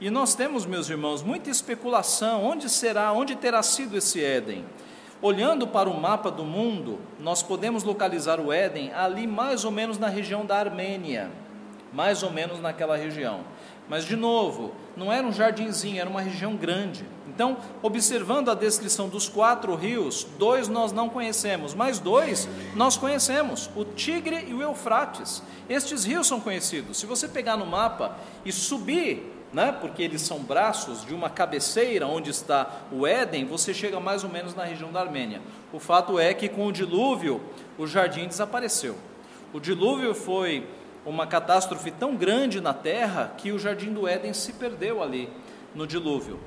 E 0.00 0.10
nós 0.10 0.34
temos, 0.34 0.66
meus 0.66 0.90
irmãos, 0.90 1.22
muita 1.22 1.48
especulação: 1.48 2.44
onde 2.44 2.68
será, 2.68 3.12
onde 3.12 3.36
terá 3.36 3.62
sido 3.62 3.96
esse 3.96 4.22
Éden? 4.22 4.64
Olhando 5.22 5.68
para 5.68 5.88
o 5.88 6.00
mapa 6.00 6.30
do 6.32 6.44
mundo, 6.44 6.98
nós 7.20 7.42
podemos 7.42 7.84
localizar 7.84 8.40
o 8.40 8.52
Éden 8.52 8.92
ali 8.92 9.26
mais 9.26 9.64
ou 9.64 9.70
menos 9.70 9.96
na 9.96 10.08
região 10.08 10.44
da 10.44 10.58
Armênia, 10.58 11.30
mais 11.92 12.24
ou 12.24 12.30
menos 12.32 12.60
naquela 12.60 12.96
região. 12.96 13.44
Mas 13.88 14.04
de 14.04 14.16
novo, 14.16 14.72
não 14.96 15.12
era 15.12 15.24
um 15.24 15.32
jardinzinho, 15.32 16.00
era 16.00 16.10
uma 16.10 16.20
região 16.20 16.56
grande. 16.56 17.06
Então, 17.34 17.56
observando 17.82 18.50
a 18.50 18.54
descrição 18.54 19.08
dos 19.08 19.28
quatro 19.28 19.74
rios, 19.74 20.26
dois 20.38 20.68
nós 20.68 20.92
não 20.92 21.08
conhecemos, 21.08 21.74
mas 21.74 21.98
dois 21.98 22.48
nós 22.74 22.96
conhecemos: 22.96 23.70
o 23.74 23.84
Tigre 23.84 24.46
e 24.48 24.54
o 24.54 24.62
Eufrates. 24.62 25.42
Estes 25.68 26.04
rios 26.04 26.26
são 26.26 26.40
conhecidos. 26.40 26.98
Se 26.98 27.06
você 27.06 27.26
pegar 27.26 27.56
no 27.56 27.64
mapa 27.64 28.16
e 28.44 28.52
subir, 28.52 29.32
né, 29.52 29.72
porque 29.80 30.02
eles 30.02 30.22
são 30.22 30.40
braços 30.40 31.04
de 31.04 31.14
uma 31.14 31.30
cabeceira 31.30 32.06
onde 32.06 32.30
está 32.30 32.82
o 32.90 33.06
Éden, 33.06 33.46
você 33.46 33.72
chega 33.72 33.98
mais 33.98 34.24
ou 34.24 34.30
menos 34.30 34.54
na 34.54 34.64
região 34.64 34.92
da 34.92 35.00
Armênia. 35.00 35.40
O 35.72 35.78
fato 35.78 36.18
é 36.18 36.34
que 36.34 36.48
com 36.48 36.66
o 36.66 36.72
dilúvio, 36.72 37.40
o 37.78 37.86
jardim 37.86 38.26
desapareceu. 38.26 38.96
O 39.52 39.60
dilúvio 39.60 40.14
foi 40.14 40.66
uma 41.04 41.26
catástrofe 41.26 41.90
tão 41.90 42.14
grande 42.14 42.60
na 42.60 42.72
terra 42.72 43.34
que 43.36 43.52
o 43.52 43.58
jardim 43.58 43.92
do 43.92 44.06
Éden 44.06 44.32
se 44.32 44.52
perdeu 44.52 45.02
ali 45.02 45.28
no 45.74 45.86
dilúvio. 45.86 46.38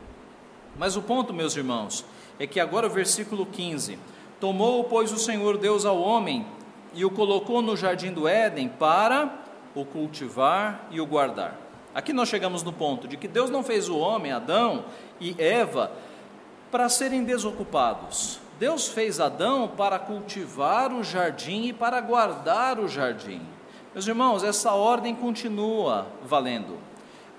Mas 0.78 0.96
o 0.96 1.02
ponto, 1.02 1.34
meus 1.34 1.56
irmãos, 1.56 2.06
é 2.40 2.46
que 2.46 2.60
agora 2.60 2.88
o 2.88 2.90
versículo 2.90 3.46
15: 3.46 3.98
Tomou, 4.40 4.84
pois, 4.84 5.12
o 5.12 5.18
Senhor 5.18 5.58
Deus 5.58 5.86
ao 5.86 6.00
homem 6.00 6.46
e 6.94 7.06
o 7.06 7.12
colocou 7.12 7.62
no 7.62 7.76
jardim 7.76 8.12
do 8.12 8.28
Éden 8.28 8.68
para 8.68 9.40
o 9.74 9.86
cultivar 9.86 10.88
e 10.92 11.00
o 11.00 11.06
guardar. 11.06 11.58
Aqui 11.94 12.12
nós 12.12 12.28
chegamos 12.28 12.62
no 12.62 12.74
ponto 12.74 13.08
de 13.08 13.16
que 13.16 13.28
Deus 13.28 13.50
não 13.50 13.64
fez 13.64 13.88
o 13.88 13.98
homem, 13.98 14.32
Adão 14.32 14.86
e 15.20 15.36
Eva, 15.42 15.92
para 16.70 16.90
serem 16.90 17.24
desocupados. 17.24 18.40
Deus 18.60 18.88
fez 18.88 19.20
Adão 19.20 19.68
para 19.68 20.00
cultivar 20.00 20.92
o 20.92 21.04
jardim 21.04 21.68
e 21.68 21.74
para 21.74 22.02
guardar 22.02 22.80
o 22.80 22.88
jardim. 22.88 23.42
Meus 23.94 24.08
irmãos, 24.08 24.44
essa 24.44 24.74
ordem 24.74 25.16
continua 25.16 26.08
valendo 26.24 26.78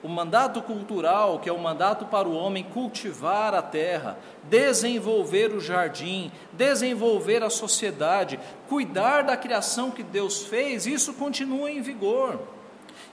o 0.03 0.09
mandato 0.09 0.63
cultural, 0.63 1.39
que 1.39 1.49
é 1.49 1.53
o 1.53 1.59
mandato 1.59 2.07
para 2.07 2.29
o 2.29 2.37
homem 2.37 2.63
cultivar 2.63 3.55
a 3.55 3.63
terra, 3.63 4.19
desenvolver 4.45 5.53
o 5.53 5.61
jardim, 5.61 6.31
desenvolver 6.53 7.43
a 7.43 7.51
sociedade, 7.51 8.39
cuidar 8.69 9.23
da 9.23 9.37
criação 9.37 9.91
que 9.91 10.03
Deus 10.03 10.45
fez, 10.45 10.87
isso 10.87 11.15
continua 11.15 11.71
em 11.71 11.81
vigor. 11.81 12.39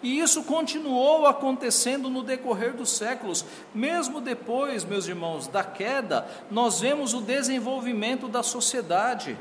E 0.04 0.20
isso 0.20 0.44
continuou 0.44 1.26
acontecendo 1.26 2.10
no 2.10 2.24
decorrer 2.24 2.74
dos 2.74 2.92
séculos. 2.92 3.46
Mesmo 3.74 4.20
depois, 4.20 4.84
meus 4.84 5.08
irmãos, 5.08 5.48
da 5.48 5.64
queda, 5.64 6.28
nós 6.52 6.82
vemos 6.82 7.14
o 7.14 7.22
desenvolvimento 7.22 8.28
da 8.28 8.44
sociedade. 8.44 9.38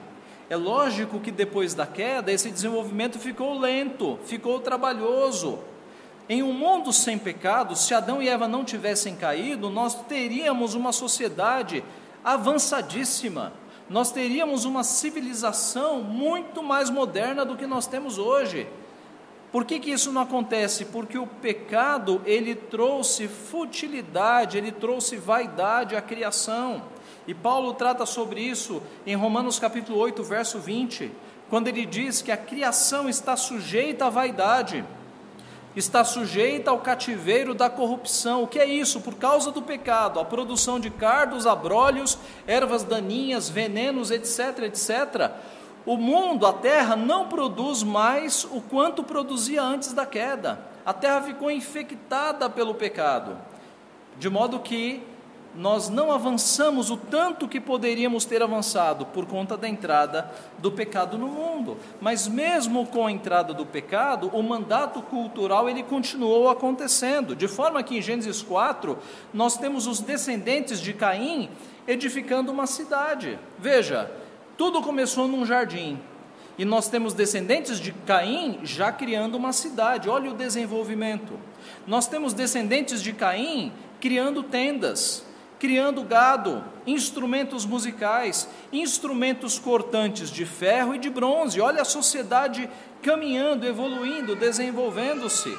É 0.49 0.57
lógico 0.57 1.19
que 1.19 1.33
depois 1.33 1.75
da 1.75 1.87
queda, 1.87 2.31
esse 2.31 2.49
desenvolvimento 2.49 3.19
ficou 3.19 3.59
lento, 3.59 4.19
ficou 4.25 4.61
trabalhoso. 4.61 5.59
Em 6.29 6.43
um 6.43 6.53
mundo 6.53 6.93
sem 6.93 7.19
pecado, 7.19 7.75
se 7.75 7.93
Adão 7.93 8.23
e 8.23 8.29
Eva 8.29 8.47
não 8.47 8.65
tivessem 8.65 9.17
caído, 9.17 9.69
nós 9.69 9.95
teríamos 10.05 10.75
uma 10.75 10.93
sociedade 10.93 11.83
avançadíssima, 12.25 13.53
nós 13.91 14.13
teríamos 14.13 14.65
uma 14.65 14.85
civilização 14.85 16.01
muito 16.01 16.63
mais 16.63 16.89
moderna 16.89 17.45
do 17.45 17.57
que 17.57 17.67
nós 17.67 17.87
temos 17.87 18.19
hoje. 18.19 18.69
Por 19.51 19.65
que, 19.67 19.81
que 19.81 19.91
isso 19.91 20.13
não 20.13 20.23
acontece? 20.23 20.87
Porque 20.87 21.19
o 21.19 21.27
pecado 21.27 22.23
ele 22.25 22.55
trouxe 22.55 23.29
futilidade, 23.29 24.57
ele 24.57 24.73
trouxe 24.73 25.17
vaidade 25.17 25.97
à 25.97 26.01
criação. 26.01 26.85
E 27.27 27.35
Paulo 27.35 27.75
trata 27.75 28.07
sobre 28.07 28.41
isso 28.41 28.83
em 29.05 29.15
Romanos 29.15 29.59
capítulo 29.59 29.99
8, 29.99 30.23
verso 30.23 30.59
20, 30.59 31.13
quando 31.51 31.69
ele 31.69 31.85
diz 31.85 32.23
que 32.23 32.33
a 32.33 32.37
criação 32.37 33.09
está 33.09 33.37
sujeita 33.37 34.07
à 34.07 34.11
vaidade 34.11 34.85
está 35.75 36.05
sujeita 36.05 36.71
ao 36.71 36.79
cativeiro 36.79 37.55
da 37.55 37.71
corrupção. 37.71 38.43
O 38.43 38.47
que 38.47 38.59
é 38.59 38.67
isso? 38.67 39.01
Por 39.01 39.15
causa 39.15 39.51
do 39.51 39.63
pecado, 39.63 40.21
a 40.21 40.25
produção 40.25 40.79
de 40.79 40.91
cardos, 40.91 41.47
abrolhos, 41.47 42.19
ervas 42.47 42.85
daninhas, 42.85 43.49
venenos, 43.49 44.11
etc, 44.11 44.65
etc. 44.65 45.31
O 45.85 45.97
mundo, 45.97 46.47
a 46.47 46.53
terra, 46.53 46.95
não 46.95 47.29
produz 47.29 47.83
mais 47.83 48.45
o 48.45 48.61
quanto 48.61 49.03
produzia 49.03 49.63
antes 49.63 49.93
da 49.93 50.07
queda. 50.07 50.61
A 50.85 50.93
terra 50.93 51.23
ficou 51.23 51.51
infectada 51.51 52.49
pelo 52.51 52.75
pecado, 52.75 53.39
de 54.19 54.29
modo 54.29 54.61
que 54.61 55.03
nós 55.55 55.91
não 55.91 56.11
avançamos 56.11 56.91
o 56.91 56.97
tanto 56.97 57.47
que 57.47 57.61
poderíamos 57.61 58.25
ter 58.25 58.43
avançado 58.43 59.05
por 59.07 59.27
conta 59.27 59.57
da 59.57 59.69
entrada 59.69 60.31
do 60.59 60.73
pecado 60.73 61.19
no 61.19 61.29
mundo. 61.29 61.77
Mas 62.01 62.27
mesmo 62.27 62.87
com 62.87 63.07
a 63.07 63.13
entrada 63.13 63.53
do 63.53 63.67
pecado, 63.67 64.31
o 64.33 64.43
mandato 64.43 65.03
cultural 65.03 65.69
ele 65.69 65.83
continuou 65.83 66.49
acontecendo, 66.49 67.37
de 67.37 67.47
forma 67.49 67.83
que 67.83 67.99
em 67.99 68.03
Gênesis 68.03 68.41
4 68.41 68.99
nós 69.33 69.59
temos 69.59 69.87
os 69.87 70.01
descendentes 70.01 70.81
de 70.81 70.95
Caim 70.95 71.51
edificando 71.87 72.51
uma 72.51 72.67
cidade. 72.67 73.39
Veja, 73.59 74.11
tudo 74.57 74.81
começou 74.81 75.29
num 75.29 75.45
jardim. 75.45 75.99
E 76.59 76.65
nós 76.65 76.89
temos 76.89 77.15
descendentes 77.15 77.81
de 77.81 77.93
Caim 77.93 78.61
já 78.63 78.93
criando 78.93 79.37
uma 79.37 79.53
cidade. 79.53 80.09
Olha 80.09 80.31
o 80.31 80.35
desenvolvimento. 80.35 81.39
Nós 81.87 82.07
temos 82.07 82.33
descendentes 82.33 83.03
de 83.03 83.13
Caim 83.13 83.73
criando 84.01 84.43
tendas 84.43 85.25
criando 85.63 86.03
gado, 86.03 86.65
instrumentos 86.85 87.65
musicais, 87.65 88.49
instrumentos 88.73 89.61
cortantes 89.61 90.29
de 90.29 90.45
ferro 90.45 90.93
e 90.93 90.99
de 90.99 91.09
bronze. 91.09 91.61
Olha 91.61 91.83
a 91.83 91.85
sociedade 91.85 92.69
caminhando, 93.01 93.65
evoluindo, 93.65 94.35
desenvolvendo-se. 94.35 95.57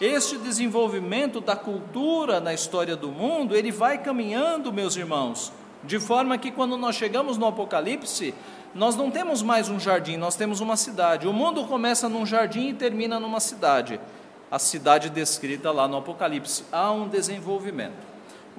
este 0.00 0.38
desenvolvimento 0.38 1.38
da 1.38 1.54
cultura 1.54 2.40
na 2.40 2.54
história 2.54 2.96
do 2.96 3.10
mundo, 3.10 3.54
ele 3.54 3.70
vai 3.70 3.98
caminhando, 3.98 4.72
meus 4.72 4.96
irmãos, 4.96 5.52
de 5.84 6.00
forma 6.00 6.38
que 6.38 6.50
quando 6.50 6.78
nós 6.78 6.96
chegamos 6.96 7.36
no 7.36 7.44
Apocalipse, 7.44 8.32
nós 8.74 8.96
não 8.96 9.10
temos 9.10 9.42
mais 9.42 9.68
um 9.68 9.78
jardim, 9.78 10.16
nós 10.16 10.34
temos 10.34 10.60
uma 10.60 10.78
cidade. 10.78 11.28
O 11.28 11.32
mundo 11.34 11.62
começa 11.64 12.08
num 12.08 12.24
jardim 12.24 12.68
e 12.68 12.72
termina 12.72 13.20
numa 13.20 13.40
cidade. 13.40 14.00
A 14.50 14.58
cidade 14.58 15.10
descrita 15.10 15.70
lá 15.72 15.86
no 15.86 15.98
Apocalipse. 15.98 16.64
Há 16.72 16.90
um 16.90 17.06
desenvolvimento. 17.06 18.15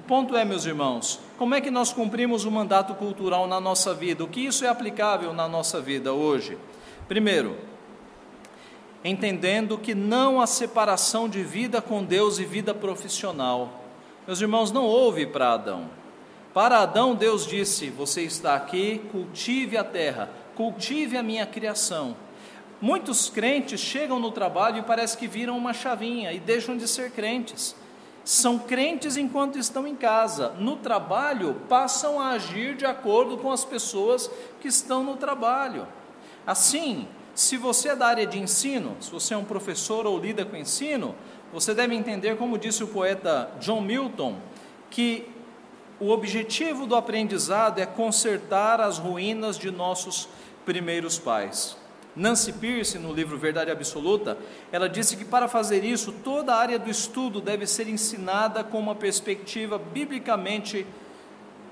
Ponto 0.08 0.34
é, 0.34 0.42
meus 0.42 0.64
irmãos, 0.64 1.20
como 1.36 1.54
é 1.54 1.60
que 1.60 1.70
nós 1.70 1.92
cumprimos 1.92 2.46
o 2.46 2.50
mandato 2.50 2.94
cultural 2.94 3.46
na 3.46 3.60
nossa 3.60 3.92
vida? 3.92 4.24
O 4.24 4.26
que 4.26 4.40
isso 4.40 4.64
é 4.64 4.68
aplicável 4.68 5.34
na 5.34 5.46
nossa 5.46 5.82
vida 5.82 6.14
hoje? 6.14 6.56
Primeiro, 7.06 7.58
entendendo 9.04 9.76
que 9.76 9.94
não 9.94 10.40
há 10.40 10.46
separação 10.46 11.28
de 11.28 11.42
vida 11.42 11.82
com 11.82 12.02
Deus 12.02 12.38
e 12.38 12.46
vida 12.46 12.72
profissional. 12.72 13.84
Meus 14.26 14.40
irmãos, 14.40 14.72
não 14.72 14.86
houve 14.86 15.26
para 15.26 15.52
Adão. 15.52 15.90
Para 16.54 16.78
Adão, 16.78 17.14
Deus 17.14 17.46
disse: 17.46 17.90
Você 17.90 18.22
está 18.22 18.54
aqui, 18.54 19.02
cultive 19.12 19.76
a 19.76 19.84
terra, 19.84 20.30
cultive 20.54 21.18
a 21.18 21.22
minha 21.22 21.44
criação. 21.44 22.16
Muitos 22.80 23.28
crentes 23.28 23.78
chegam 23.78 24.18
no 24.18 24.30
trabalho 24.30 24.78
e 24.78 24.82
parece 24.82 25.18
que 25.18 25.28
viram 25.28 25.58
uma 25.58 25.74
chavinha 25.74 26.32
e 26.32 26.40
deixam 26.40 26.78
de 26.78 26.88
ser 26.88 27.10
crentes. 27.10 27.76
São 28.28 28.58
crentes 28.58 29.16
enquanto 29.16 29.58
estão 29.58 29.86
em 29.86 29.94
casa. 29.94 30.50
No 30.58 30.76
trabalho, 30.76 31.62
passam 31.66 32.20
a 32.20 32.32
agir 32.32 32.76
de 32.76 32.84
acordo 32.84 33.38
com 33.38 33.50
as 33.50 33.64
pessoas 33.64 34.30
que 34.60 34.68
estão 34.68 35.02
no 35.02 35.16
trabalho. 35.16 35.88
Assim, 36.46 37.08
se 37.34 37.56
você 37.56 37.88
é 37.88 37.96
da 37.96 38.06
área 38.06 38.26
de 38.26 38.38
ensino, 38.38 38.98
se 39.00 39.10
você 39.10 39.32
é 39.32 39.36
um 39.38 39.46
professor 39.46 40.06
ou 40.06 40.18
lida 40.18 40.44
com 40.44 40.58
ensino, 40.58 41.14
você 41.50 41.74
deve 41.74 41.94
entender, 41.94 42.36
como 42.36 42.58
disse 42.58 42.84
o 42.84 42.88
poeta 42.88 43.50
John 43.60 43.80
Milton, 43.80 44.36
que 44.90 45.26
o 45.98 46.10
objetivo 46.10 46.86
do 46.86 46.96
aprendizado 46.96 47.78
é 47.78 47.86
consertar 47.86 48.78
as 48.78 48.98
ruínas 48.98 49.56
de 49.56 49.70
nossos 49.70 50.28
primeiros 50.66 51.18
pais. 51.18 51.78
Nancy 52.18 52.52
Pierce, 52.52 52.98
no 52.98 53.12
livro 53.12 53.38
Verdade 53.38 53.70
Absoluta, 53.70 54.36
ela 54.72 54.88
disse 54.88 55.16
que 55.16 55.24
para 55.24 55.46
fazer 55.46 55.84
isso, 55.84 56.12
toda 56.12 56.52
a 56.52 56.58
área 56.58 56.78
do 56.78 56.90
estudo 56.90 57.40
deve 57.40 57.64
ser 57.64 57.88
ensinada 57.88 58.64
com 58.64 58.78
uma 58.78 58.94
perspectiva 58.94 59.78
biblicamente, 59.78 60.84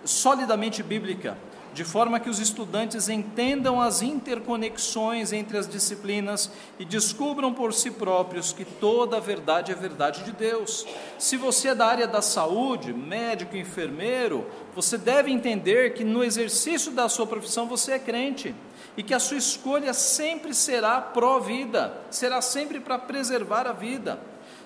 solidamente 0.05 0.85
bíblica 0.85 1.37
de 1.77 1.85
forma 1.85 2.19
que 2.19 2.31
os 2.31 2.39
estudantes 2.39 3.11
entendam 3.11 3.83
as 3.83 4.01
interconexões 4.01 5.31
entre 5.31 5.59
as 5.59 5.69
disciplinas 5.69 6.51
e 6.79 6.87
descubram 6.87 7.53
por 7.53 7.75
si 7.75 7.91
próprios 7.91 8.51
que 8.51 8.65
toda 8.65 9.19
a 9.19 9.21
verdade 9.21 9.73
é 9.73 9.75
verdade 9.75 10.25
de 10.25 10.33
Deus. 10.33 10.87
Se 11.19 11.37
você 11.37 11.69
é 11.69 11.75
da 11.75 11.87
área 11.87 12.07
da 12.09 12.23
saúde, 12.23 12.95
médico, 12.95 13.59
enfermeiro, 13.59 14.47
você 14.75 14.97
deve 14.97 15.31
entender 15.31 15.93
que 15.93 16.03
no 16.03 16.25
exercício 16.25 16.93
da 16.93 17.11
sua 17.11 17.27
profissão 17.27 17.69
você 17.69 17.93
é 17.93 17.99
crente 17.99 18.55
e 18.97 19.03
que 19.03 19.13
a 19.13 19.19
sua 19.19 19.37
escolha 19.37 19.93
sempre 19.93 20.55
será 20.55 21.01
pró-vida, 21.01 21.93
será 22.11 22.41
sempre 22.41 22.81
para 22.81 22.99
preservar 22.99 23.67
a 23.67 23.73
vida. 23.73 24.19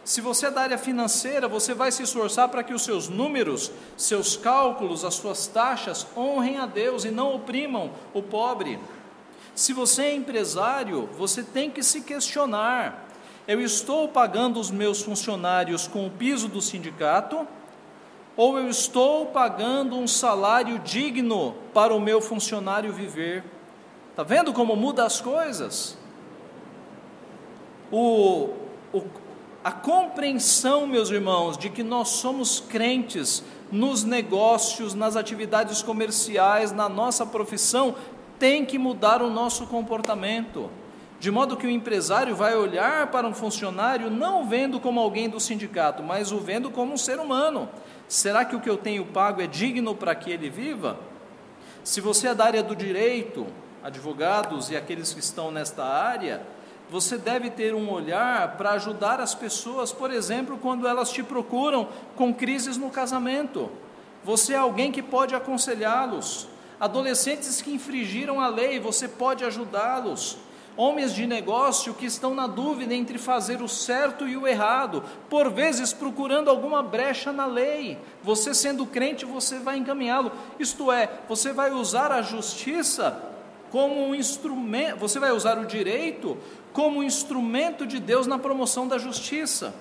Se 0.05 0.21
você 0.21 0.47
é 0.47 0.51
da 0.51 0.63
área 0.63 0.79
financeira, 0.79 1.47
você 1.47 1.75
vai 1.75 1.93
se 1.93 2.03
esforçar 2.03 2.49
para 2.49 2.63
que 2.63 2.73
os 2.73 2.83
seus 2.83 3.09
números, 3.09 3.71
seus 3.97 4.37
cálculos, 4.37 5.05
as 5.05 5.15
suas 5.15 5.47
taxas 5.47 6.07
honrem 6.17 6.59
a 6.59 6.67
Deus 6.67 7.05
e 7.05 7.11
não 7.11 7.35
oprimam 7.35 7.91
o 8.15 8.23
pobre. 8.23 8.79
Se 9.55 9.73
você 9.73 10.05
é 10.05 10.15
empresário, 10.15 11.09
você 11.19 11.43
tem 11.43 11.71
que 11.71 11.83
se 11.83 12.01
questionar: 12.01 13.09
eu 13.47 13.61
estou 13.61 14.09
pagando 14.09 14.59
os 14.59 14.71
meus 14.71 15.03
funcionários 15.03 15.87
com 15.87 16.07
o 16.07 16.11
piso 16.11 16.49
do 16.49 16.63
sindicato? 16.63 17.47
Ou 18.37 18.59
eu 18.59 18.69
estou 18.69 19.27
pagando 19.27 19.97
um 19.97 20.07
salário 20.09 20.79
digno 20.79 21.55
para 21.75 21.93
o 21.93 22.01
meu 22.01 22.23
funcionário 22.23 22.93
viver? 22.93 23.45
Está 24.11 24.23
vendo 24.23 24.53
como 24.53 24.77
muda 24.77 25.05
as 25.05 25.21
coisas? 25.21 25.97
O, 27.91 28.51
o, 28.93 29.03
a 29.63 29.73
compreensão, 29.73 30.87
meus 30.87 31.11
irmãos, 31.11 31.57
de 31.57 31.71
que 31.71 31.83
nós 31.83 32.09
somos 32.09 32.61
crentes 32.61 33.43
nos 33.71 34.05
negócios, 34.05 34.95
nas 34.95 35.17
atividades 35.17 35.83
comerciais, 35.83 36.73
na 36.73 36.89
nossa 36.89 37.25
profissão, 37.25 37.95
tem 38.39 38.65
que 38.65 38.79
mudar 38.79 39.23
o 39.23 39.31
nosso 39.31 39.67
comportamento. 39.67 40.71
De 41.21 41.31
modo 41.31 41.57
que 41.57 41.67
o 41.67 41.71
empresário 41.71 42.35
vai 42.35 42.57
olhar 42.57 43.09
para 43.09 43.27
um 43.27 43.35
funcionário 43.35 44.11
não 44.11 44.49
vendo 44.49 44.81
como 44.81 44.99
alguém 44.99 45.29
do 45.29 45.39
sindicato, 45.39 46.03
mas 46.03 46.33
o 46.33 46.39
vendo 46.39 46.71
como 46.71 46.95
um 46.95 46.97
ser 46.97 47.21
humano. 47.21 47.69
Será 48.09 48.45
que 48.45 48.57
o 48.57 48.61
que 48.61 48.71
eu 48.71 48.79
tenho 48.79 49.05
pago 49.05 49.43
é 49.43 49.47
digno 49.47 49.95
para 49.95 50.15
que 50.15 50.31
ele 50.31 50.49
viva? 50.49 50.99
Se 51.85 52.01
você 52.01 52.29
é 52.29 52.35
da 52.35 52.47
área 52.47 52.63
do 52.63 52.75
direito, 52.75 53.47
advogados 53.83 54.71
e 54.71 54.77
aqueles 54.77 55.13
que 55.13 55.21
estão 55.21 55.51
nesta 55.51 55.85
área, 55.85 56.43
você 56.91 57.17
deve 57.17 57.51
ter 57.51 57.73
um 57.73 57.89
olhar 57.91 58.57
para 58.57 58.73
ajudar 58.73 59.21
as 59.21 59.35
pessoas, 59.35 59.93
por 59.93 60.11
exemplo, 60.11 60.59
quando 60.59 60.89
elas 60.89 61.11
te 61.11 61.23
procuram 61.23 61.89
com 62.17 62.35
crises 62.35 62.77
no 62.77 62.91
casamento. 62.91 63.71
Você 64.25 64.55
é 64.55 64.57
alguém 64.57 64.91
que 64.91 65.03
pode 65.03 65.35
aconselhá-los. 65.35 66.49
Adolescentes 66.81 67.63
que 67.63 67.73
infringiram 67.73 68.41
a 68.41 68.49
lei, 68.49 68.81
você 68.81 69.07
pode 69.07 69.45
ajudá-los. 69.45 70.37
Homens 70.77 71.15
de 71.15 71.27
negócio 71.27 71.95
que 71.95 72.07
estão 72.07 72.35
na 72.35 72.47
dúvida 72.47 72.95
entre 72.95 73.19
fazer 73.19 73.61
o 73.61 73.69
certo 73.69 74.27
e 74.27 74.37
o 74.37 74.47
errado, 74.47 75.05
por 75.29 75.51
vezes 75.51 75.93
procurando 75.93 76.49
alguma 76.49 76.83
brecha 76.83 77.33
na 77.33 77.47
lei. 77.47 77.99
Você, 78.23 78.53
sendo 78.55 78.87
crente, 78.87 79.25
você 79.25 79.59
vai 79.59 79.77
encaminhá-lo. 79.77 80.33
Isto 80.59 80.91
é, 80.91 81.09
você 81.29 81.53
vai 81.53 81.71
usar 81.71 82.11
a 82.11 82.23
justiça 82.23 83.30
como 83.71 84.07
um 84.07 84.15
instrumento, 84.15 84.97
você 84.99 85.19
vai 85.19 85.31
usar 85.31 85.59
o 85.59 85.67
direito 85.67 86.37
como 86.73 86.99
um 86.99 87.03
instrumento 87.03 87.87
de 87.87 87.99
Deus 87.99 88.27
na 88.27 88.39
promoção 88.39 88.87
da 88.87 88.99
justiça. 88.99 89.75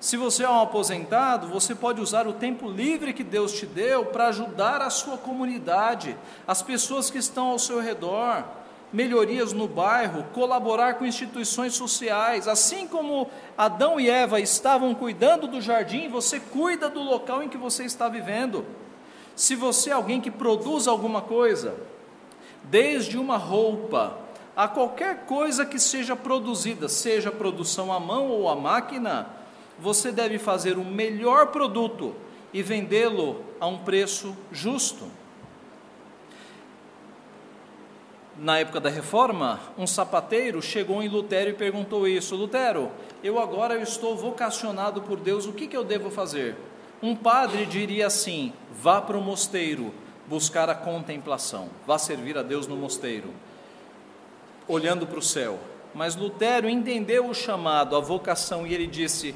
Se 0.00 0.16
você 0.16 0.44
é 0.44 0.48
um 0.48 0.60
aposentado, 0.60 1.46
você 1.48 1.74
pode 1.74 2.00
usar 2.00 2.26
o 2.26 2.32
tempo 2.32 2.70
livre 2.70 3.12
que 3.12 3.22
Deus 3.22 3.52
te 3.52 3.66
deu 3.66 4.06
para 4.06 4.28
ajudar 4.28 4.80
a 4.80 4.88
sua 4.88 5.18
comunidade, 5.18 6.16
as 6.46 6.62
pessoas 6.62 7.10
que 7.10 7.18
estão 7.18 7.48
ao 7.48 7.58
seu 7.58 7.80
redor, 7.80 8.44
melhorias 8.92 9.52
no 9.52 9.68
bairro, 9.68 10.24
colaborar 10.32 10.94
com 10.94 11.04
instituições 11.04 11.74
sociais. 11.74 12.48
Assim 12.48 12.86
como 12.86 13.28
Adão 13.56 14.00
e 14.00 14.08
Eva 14.08 14.40
estavam 14.40 14.94
cuidando 14.94 15.46
do 15.46 15.60
jardim, 15.60 16.08
você 16.08 16.40
cuida 16.40 16.88
do 16.88 17.02
local 17.02 17.42
em 17.42 17.48
que 17.48 17.58
você 17.58 17.84
está 17.84 18.08
vivendo. 18.08 18.64
Se 19.36 19.54
você 19.54 19.90
é 19.90 19.92
alguém 19.92 20.20
que 20.20 20.30
produz 20.30 20.88
alguma 20.88 21.20
coisa, 21.20 21.74
desde 22.64 23.18
uma 23.18 23.36
roupa 23.36 24.18
a 24.56 24.68
qualquer 24.68 25.24
coisa 25.24 25.64
que 25.64 25.78
seja 25.78 26.14
produzida, 26.14 26.88
seja 26.88 27.30
produção 27.30 27.92
à 27.92 27.98
mão 27.98 28.28
ou 28.28 28.48
à 28.48 28.54
máquina, 28.54 29.26
você 29.78 30.12
deve 30.12 30.38
fazer 30.38 30.76
o 30.76 30.84
melhor 30.84 31.46
produto 31.46 32.14
e 32.52 32.62
vendê-lo 32.62 33.42
a 33.58 33.66
um 33.66 33.78
preço 33.78 34.36
justo. 34.52 35.06
Na 38.36 38.58
época 38.58 38.80
da 38.80 38.88
reforma, 38.88 39.60
um 39.76 39.86
sapateiro 39.86 40.62
chegou 40.62 41.02
em 41.02 41.08
Lutero 41.08 41.50
e 41.50 41.54
perguntou 41.54 42.08
isso: 42.08 42.36
Lutero, 42.36 42.90
eu 43.22 43.38
agora 43.38 43.80
estou 43.80 44.16
vocacionado 44.16 45.02
por 45.02 45.18
Deus, 45.18 45.46
o 45.46 45.52
que, 45.52 45.66
que 45.66 45.76
eu 45.76 45.84
devo 45.84 46.10
fazer? 46.10 46.56
Um 47.02 47.14
padre 47.14 47.66
diria 47.66 48.06
assim: 48.06 48.52
vá 48.72 49.00
para 49.00 49.16
o 49.16 49.22
mosteiro, 49.22 49.92
buscar 50.30 50.70
a 50.70 50.76
contemplação, 50.76 51.68
vá 51.84 51.98
servir 51.98 52.38
a 52.38 52.42
Deus 52.42 52.68
no 52.68 52.76
mosteiro, 52.76 53.34
olhando 54.68 55.04
para 55.04 55.18
o 55.18 55.22
céu. 55.22 55.58
Mas 55.92 56.14
Lutero 56.14 56.70
entendeu 56.70 57.28
o 57.28 57.34
chamado, 57.34 57.96
a 57.96 58.00
vocação, 58.00 58.64
e 58.64 58.72
ele 58.72 58.86
disse: 58.86 59.34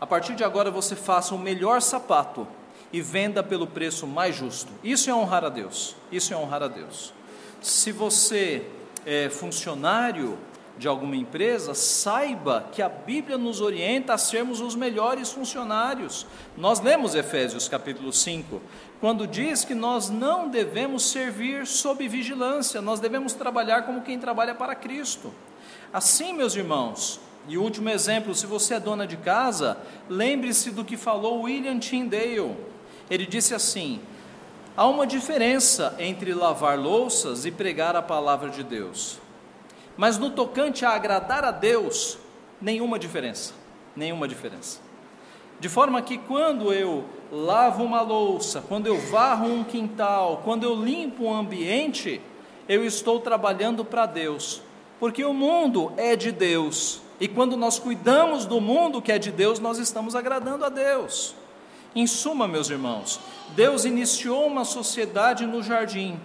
a 0.00 0.06
partir 0.06 0.36
de 0.36 0.44
agora 0.44 0.70
você 0.70 0.94
faça 0.94 1.34
o 1.34 1.38
melhor 1.38 1.82
sapato 1.82 2.46
e 2.92 3.02
venda 3.02 3.42
pelo 3.42 3.66
preço 3.66 4.06
mais 4.06 4.36
justo. 4.36 4.70
Isso 4.84 5.10
é 5.10 5.14
honrar 5.14 5.44
a 5.44 5.48
Deus. 5.48 5.96
Isso 6.10 6.32
é 6.32 6.36
honrar 6.36 6.62
a 6.62 6.68
Deus. 6.68 7.12
Se 7.60 7.90
você 7.90 8.64
é 9.04 9.28
funcionário, 9.28 10.38
de 10.78 10.86
alguma 10.86 11.16
empresa, 11.16 11.74
saiba 11.74 12.68
que 12.72 12.80
a 12.80 12.88
Bíblia 12.88 13.36
nos 13.36 13.60
orienta 13.60 14.14
a 14.14 14.18
sermos 14.18 14.60
os 14.60 14.74
melhores 14.74 15.32
funcionários. 15.32 16.24
Nós 16.56 16.80
lemos 16.80 17.14
Efésios 17.14 17.68
capítulo 17.68 18.12
5, 18.12 18.62
quando 19.00 19.26
diz 19.26 19.64
que 19.64 19.74
nós 19.74 20.10
não 20.10 20.48
devemos 20.48 21.10
servir 21.10 21.66
sob 21.66 22.06
vigilância, 22.08 22.80
nós 22.82 22.98
devemos 22.98 23.32
trabalhar 23.32 23.82
como 23.82 24.02
quem 24.02 24.18
trabalha 24.18 24.54
para 24.54 24.74
Cristo. 24.74 25.32
Assim, 25.92 26.32
meus 26.32 26.56
irmãos, 26.56 27.20
e 27.46 27.56
último 27.56 27.88
exemplo, 27.88 28.34
se 28.34 28.44
você 28.44 28.74
é 28.74 28.80
dona 28.80 29.06
de 29.06 29.16
casa, 29.16 29.78
lembre-se 30.08 30.70
do 30.70 30.84
que 30.84 30.96
falou 30.96 31.42
William 31.42 31.78
Tyndale. 31.78 32.56
Ele 33.08 33.24
disse 33.24 33.54
assim: 33.54 34.00
há 34.76 34.86
uma 34.86 35.06
diferença 35.06 35.94
entre 35.98 36.34
lavar 36.34 36.78
louças 36.78 37.46
e 37.46 37.50
pregar 37.50 37.96
a 37.96 38.02
palavra 38.02 38.50
de 38.50 38.62
Deus. 38.62 39.18
Mas 39.96 40.18
no 40.18 40.30
tocante 40.30 40.84
a 40.84 40.90
agradar 40.90 41.44
a 41.44 41.50
Deus, 41.50 42.18
nenhuma 42.60 42.98
diferença. 42.98 43.54
nenhuma 43.96 44.28
diferença. 44.28 44.80
De 45.58 45.68
forma 45.68 46.00
que 46.02 46.18
quando 46.18 46.72
eu 46.72 47.04
lavo 47.30 47.84
uma 47.84 48.00
louça, 48.00 48.62
quando 48.66 48.86
eu 48.86 48.98
varro 48.98 49.46
um 49.46 49.64
quintal, 49.64 50.42
quando 50.44 50.64
eu 50.64 50.74
limpo 50.74 51.24
um 51.24 51.34
ambiente, 51.34 52.20
eu 52.68 52.84
estou 52.84 53.20
trabalhando 53.20 53.84
para 53.84 54.06
Deus, 54.06 54.62
porque 54.98 55.24
o 55.24 55.32
mundo 55.32 55.92
é 55.96 56.16
de 56.16 56.32
Deus. 56.32 57.00
E 57.20 57.26
quando 57.26 57.56
nós 57.56 57.78
cuidamos 57.78 58.44
do 58.44 58.60
mundo 58.60 59.02
que 59.02 59.10
é 59.10 59.18
de 59.18 59.32
Deus, 59.32 59.58
nós 59.58 59.78
estamos 59.78 60.14
agradando 60.14 60.64
a 60.64 60.68
Deus. 60.68 61.34
Em 61.94 62.06
suma, 62.06 62.46
meus 62.46 62.70
irmãos, 62.70 63.18
Deus 63.56 63.84
iniciou 63.84 64.46
uma 64.46 64.64
sociedade 64.64 65.46
no 65.46 65.62
jardim 65.62 66.20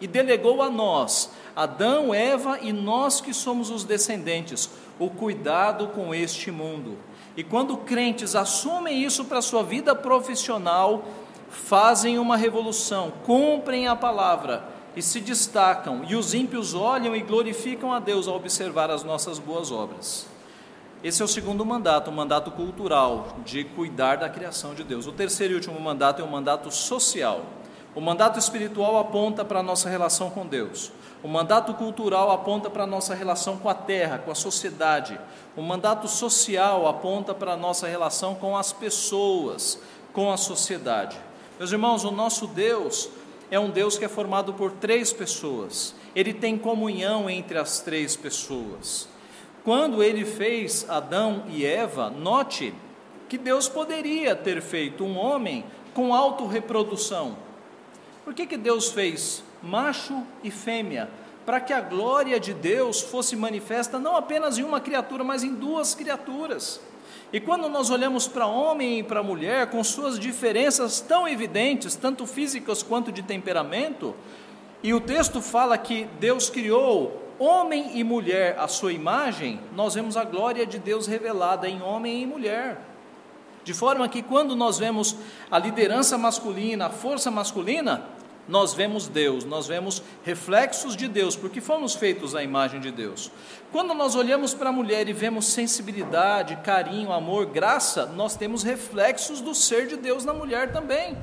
e 0.00 0.06
delegou 0.06 0.60
a 0.62 0.68
nós, 0.68 1.30
Adão, 1.54 2.12
Eva 2.12 2.58
e 2.60 2.72
nós 2.72 3.20
que 3.20 3.32
somos 3.32 3.70
os 3.70 3.84
descendentes, 3.84 4.68
o 4.98 5.08
cuidado 5.08 5.88
com 5.88 6.14
este 6.14 6.50
mundo. 6.50 6.98
E 7.36 7.44
quando 7.44 7.76
crentes 7.76 8.34
assumem 8.34 9.02
isso 9.04 9.24
para 9.26 9.38
a 9.38 9.42
sua 9.42 9.62
vida 9.62 9.94
profissional, 9.94 11.04
fazem 11.50 12.18
uma 12.18 12.36
revolução, 12.36 13.12
cumprem 13.24 13.86
a 13.86 13.94
palavra 13.94 14.64
e 14.96 15.02
se 15.02 15.20
destacam, 15.20 16.02
e 16.08 16.16
os 16.16 16.32
ímpios 16.32 16.72
olham 16.72 17.14
e 17.14 17.20
glorificam 17.20 17.92
a 17.92 17.98
Deus 17.98 18.26
ao 18.26 18.36
observar 18.36 18.90
as 18.90 19.04
nossas 19.04 19.38
boas 19.38 19.70
obras. 19.70 20.26
Esse 21.04 21.20
é 21.20 21.24
o 21.24 21.28
segundo 21.28 21.64
mandato, 21.64 22.10
o 22.10 22.12
mandato 22.12 22.50
cultural, 22.50 23.36
de 23.44 23.64
cuidar 23.64 24.16
da 24.16 24.30
criação 24.30 24.74
de 24.74 24.82
Deus. 24.82 25.06
O 25.06 25.12
terceiro 25.12 25.52
e 25.52 25.56
último 25.56 25.78
mandato 25.78 26.22
é 26.22 26.24
o 26.24 26.30
mandato 26.30 26.70
social. 26.70 27.44
O 27.94 28.00
mandato 28.00 28.38
espiritual 28.38 28.98
aponta 28.98 29.44
para 29.44 29.60
a 29.60 29.62
nossa 29.62 29.90
relação 29.90 30.30
com 30.30 30.46
Deus. 30.46 30.90
O 31.22 31.28
mandato 31.28 31.74
cultural 31.74 32.30
aponta 32.30 32.68
para 32.68 32.84
a 32.84 32.86
nossa 32.86 33.14
relação 33.14 33.56
com 33.56 33.68
a 33.68 33.74
terra, 33.74 34.18
com 34.18 34.30
a 34.30 34.34
sociedade. 34.34 35.18
O 35.56 35.62
mandato 35.62 36.06
social 36.08 36.86
aponta 36.86 37.34
para 37.34 37.54
a 37.54 37.56
nossa 37.56 37.86
relação 37.86 38.34
com 38.34 38.56
as 38.56 38.72
pessoas, 38.72 39.78
com 40.12 40.30
a 40.30 40.36
sociedade. 40.36 41.18
Meus 41.58 41.72
irmãos, 41.72 42.04
o 42.04 42.10
nosso 42.10 42.46
Deus 42.46 43.08
é 43.50 43.58
um 43.58 43.70
Deus 43.70 43.96
que 43.96 44.04
é 44.04 44.08
formado 44.08 44.52
por 44.52 44.72
três 44.72 45.12
pessoas. 45.12 45.94
Ele 46.14 46.34
tem 46.34 46.58
comunhão 46.58 47.30
entre 47.30 47.58
as 47.58 47.80
três 47.80 48.14
pessoas. 48.14 49.08
Quando 49.64 50.02
ele 50.02 50.24
fez 50.24 50.88
Adão 50.88 51.44
e 51.48 51.64
Eva, 51.64 52.10
note 52.10 52.74
que 53.28 53.38
Deus 53.38 53.68
poderia 53.68 54.36
ter 54.36 54.62
feito 54.62 55.02
um 55.02 55.18
homem 55.18 55.64
com 55.92 56.14
autorreprodução. 56.14 57.36
Por 58.24 58.34
que, 58.34 58.46
que 58.46 58.56
Deus 58.56 58.90
fez 58.90 59.42
macho 59.66 60.22
e 60.42 60.50
fêmea, 60.50 61.10
para 61.44 61.60
que 61.60 61.72
a 61.72 61.80
glória 61.80 62.40
de 62.40 62.54
Deus 62.54 63.00
fosse 63.00 63.36
manifesta 63.36 63.98
não 63.98 64.16
apenas 64.16 64.58
em 64.58 64.62
uma 64.62 64.80
criatura, 64.80 65.22
mas 65.22 65.44
em 65.44 65.54
duas 65.54 65.94
criaturas. 65.94 66.80
E 67.32 67.40
quando 67.40 67.68
nós 67.68 67.90
olhamos 67.90 68.28
para 68.28 68.46
homem 68.46 69.00
e 69.00 69.02
para 69.02 69.22
mulher, 69.22 69.66
com 69.68 69.82
suas 69.82 70.18
diferenças 70.18 71.00
tão 71.00 71.28
evidentes, 71.28 71.96
tanto 71.96 72.26
físicas 72.26 72.82
quanto 72.82 73.10
de 73.10 73.22
temperamento, 73.22 74.14
e 74.82 74.94
o 74.94 75.00
texto 75.00 75.42
fala 75.42 75.76
que 75.76 76.08
Deus 76.20 76.48
criou 76.48 77.22
homem 77.38 77.98
e 77.98 78.04
mulher 78.04 78.56
à 78.58 78.68
sua 78.68 78.92
imagem, 78.92 79.60
nós 79.74 79.94
vemos 79.94 80.16
a 80.16 80.24
glória 80.24 80.64
de 80.64 80.78
Deus 80.78 81.06
revelada 81.06 81.68
em 81.68 81.82
homem 81.82 82.22
e 82.22 82.26
mulher. 82.26 82.80
De 83.64 83.74
forma 83.74 84.08
que 84.08 84.22
quando 84.22 84.54
nós 84.54 84.78
vemos 84.78 85.16
a 85.50 85.58
liderança 85.58 86.16
masculina, 86.16 86.86
a 86.86 86.90
força 86.90 87.30
masculina, 87.32 88.04
nós 88.48 88.74
vemos 88.74 89.08
Deus, 89.08 89.44
nós 89.44 89.66
vemos 89.66 90.02
reflexos 90.24 90.96
de 90.96 91.08
Deus, 91.08 91.34
porque 91.34 91.60
fomos 91.60 91.94
feitos 91.94 92.34
à 92.34 92.42
imagem 92.42 92.80
de 92.80 92.90
Deus. 92.90 93.30
Quando 93.72 93.92
nós 93.94 94.14
olhamos 94.14 94.54
para 94.54 94.70
a 94.70 94.72
mulher 94.72 95.08
e 95.08 95.12
vemos 95.12 95.46
sensibilidade, 95.46 96.56
carinho, 96.56 97.12
amor, 97.12 97.46
graça, 97.46 98.06
nós 98.06 98.36
temos 98.36 98.62
reflexos 98.62 99.40
do 99.40 99.54
ser 99.54 99.86
de 99.88 99.96
Deus 99.96 100.24
na 100.24 100.32
mulher 100.32 100.72
também. 100.72 101.16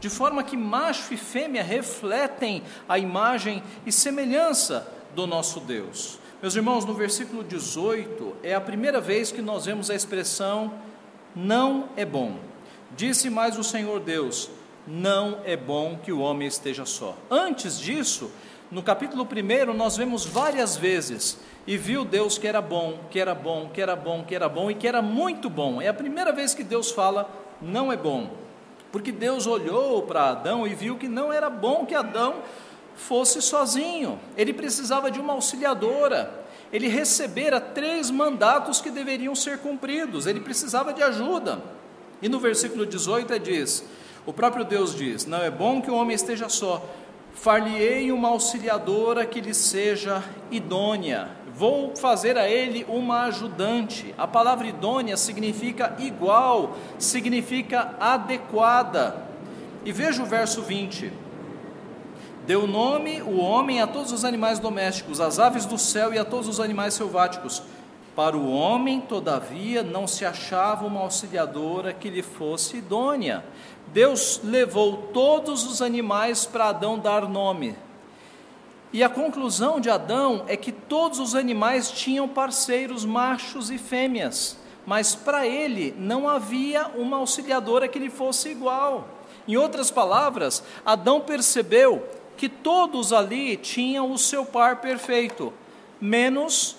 De 0.00 0.08
forma 0.08 0.44
que 0.44 0.56
macho 0.56 1.12
e 1.12 1.16
fêmea 1.16 1.62
refletem 1.62 2.62
a 2.88 2.98
imagem 2.98 3.62
e 3.84 3.90
semelhança 3.90 4.86
do 5.14 5.26
nosso 5.26 5.58
Deus. 5.58 6.18
Meus 6.40 6.54
irmãos, 6.54 6.84
no 6.84 6.94
versículo 6.94 7.42
18 7.42 8.36
é 8.44 8.54
a 8.54 8.60
primeira 8.60 9.00
vez 9.00 9.32
que 9.32 9.42
nós 9.42 9.66
vemos 9.66 9.90
a 9.90 9.94
expressão 9.94 10.72
não 11.34 11.88
é 11.96 12.04
bom. 12.04 12.38
Disse 12.96 13.28
mais 13.28 13.58
o 13.58 13.64
Senhor 13.64 13.98
Deus: 13.98 14.48
não 14.88 15.40
é 15.44 15.54
bom 15.54 15.98
que 16.02 16.10
o 16.10 16.20
homem 16.20 16.48
esteja 16.48 16.86
só. 16.86 17.14
Antes 17.30 17.78
disso, 17.78 18.30
no 18.70 18.82
capítulo 18.82 19.26
1, 19.26 19.74
nós 19.74 19.96
vemos 19.96 20.24
várias 20.24 20.76
vezes, 20.76 21.38
e 21.66 21.76
viu 21.76 22.06
Deus 22.06 22.38
que 22.38 22.46
era 22.46 22.62
bom, 22.62 22.98
que 23.10 23.20
era 23.20 23.34
bom, 23.34 23.68
que 23.68 23.82
era 23.82 23.94
bom, 23.94 24.24
que 24.24 24.34
era 24.34 24.48
bom 24.48 24.70
e 24.70 24.74
que 24.74 24.88
era 24.88 25.02
muito 25.02 25.50
bom. 25.50 25.82
É 25.82 25.88
a 25.88 25.94
primeira 25.94 26.32
vez 26.32 26.54
que 26.54 26.64
Deus 26.64 26.90
fala, 26.90 27.30
não 27.60 27.92
é 27.92 27.96
bom. 27.96 28.30
Porque 28.90 29.12
Deus 29.12 29.46
olhou 29.46 30.02
para 30.02 30.30
Adão 30.30 30.66
e 30.66 30.74
viu 30.74 30.96
que 30.96 31.06
não 31.06 31.30
era 31.30 31.50
bom 31.50 31.84
que 31.84 31.94
Adão 31.94 32.36
fosse 32.96 33.42
sozinho, 33.42 34.18
ele 34.36 34.52
precisava 34.52 35.10
de 35.10 35.20
uma 35.20 35.34
auxiliadora. 35.34 36.46
Ele 36.72 36.88
recebera 36.88 37.60
três 37.60 38.10
mandatos 38.10 38.80
que 38.80 38.90
deveriam 38.90 39.34
ser 39.34 39.58
cumpridos, 39.58 40.26
ele 40.26 40.40
precisava 40.40 40.92
de 40.92 41.02
ajuda. 41.02 41.62
E 42.20 42.28
no 42.28 42.40
versículo 42.40 42.84
18 42.84 43.38
diz: 43.38 43.84
o 44.28 44.32
próprio 44.34 44.62
Deus 44.62 44.94
diz: 44.94 45.24
Não 45.24 45.38
é 45.38 45.50
bom 45.50 45.80
que 45.80 45.90
o 45.90 45.94
homem 45.94 46.14
esteja 46.14 46.50
só. 46.50 46.84
Far-lhe-ei 47.32 48.12
uma 48.12 48.28
auxiliadora 48.28 49.24
que 49.24 49.40
lhe 49.40 49.54
seja 49.54 50.22
idônea. 50.50 51.30
Vou 51.54 51.96
fazer 51.96 52.36
a 52.36 52.46
ele 52.46 52.84
uma 52.90 53.22
ajudante. 53.22 54.14
A 54.18 54.26
palavra 54.26 54.66
idônea 54.66 55.16
significa 55.16 55.96
igual, 55.98 56.76
significa 56.98 57.94
adequada. 57.98 59.16
E 59.82 59.92
veja 59.92 60.22
o 60.22 60.26
verso 60.26 60.60
20. 60.60 61.10
Deu 62.46 62.66
nome 62.66 63.22
o 63.22 63.38
homem 63.38 63.80
a 63.80 63.86
todos 63.86 64.12
os 64.12 64.26
animais 64.26 64.58
domésticos, 64.58 65.22
às 65.22 65.38
aves 65.38 65.64
do 65.64 65.78
céu 65.78 66.12
e 66.12 66.18
a 66.18 66.24
todos 66.24 66.48
os 66.48 66.60
animais 66.60 66.92
selváticos. 66.92 67.62
Para 68.18 68.36
o 68.36 68.50
homem, 68.50 69.00
todavia, 69.00 69.84
não 69.84 70.08
se 70.08 70.24
achava 70.24 70.84
uma 70.84 71.02
auxiliadora 71.02 71.92
que 71.92 72.10
lhe 72.10 72.20
fosse 72.20 72.78
idônea. 72.78 73.44
Deus 73.92 74.40
levou 74.42 75.08
todos 75.12 75.66
os 75.66 75.80
animais 75.82 76.44
para 76.44 76.68
Adão 76.68 76.98
dar 76.98 77.28
nome. 77.28 77.76
E 78.92 79.02
a 79.02 79.08
conclusão 79.08 79.80
de 79.80 79.90
Adão 79.90 80.44
é 80.46 80.56
que 80.56 80.72
todos 80.72 81.18
os 81.18 81.34
animais 81.34 81.90
tinham 81.90 82.26
parceiros 82.26 83.04
machos 83.04 83.70
e 83.70 83.78
fêmeas, 83.78 84.56
mas 84.86 85.14
para 85.14 85.46
ele 85.46 85.94
não 85.98 86.28
havia 86.28 86.86
uma 86.88 87.18
auxiliadora 87.18 87.86
que 87.86 87.98
lhe 87.98 88.10
fosse 88.10 88.48
igual. 88.48 89.08
Em 89.46 89.56
outras 89.56 89.90
palavras, 89.90 90.62
Adão 90.84 91.20
percebeu 91.20 92.06
que 92.36 92.48
todos 92.48 93.12
ali 93.12 93.56
tinham 93.56 94.10
o 94.10 94.18
seu 94.18 94.44
par 94.44 94.80
perfeito, 94.80 95.52
menos 96.00 96.76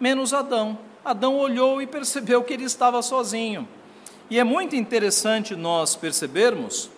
menos 0.00 0.32
Adão. 0.32 0.78
Adão 1.04 1.38
olhou 1.38 1.80
e 1.80 1.86
percebeu 1.86 2.42
que 2.42 2.52
ele 2.52 2.64
estava 2.64 3.02
sozinho. 3.02 3.68
E 4.30 4.38
é 4.38 4.44
muito 4.44 4.76
interessante 4.76 5.56
nós 5.56 5.96
percebermos 5.96 6.90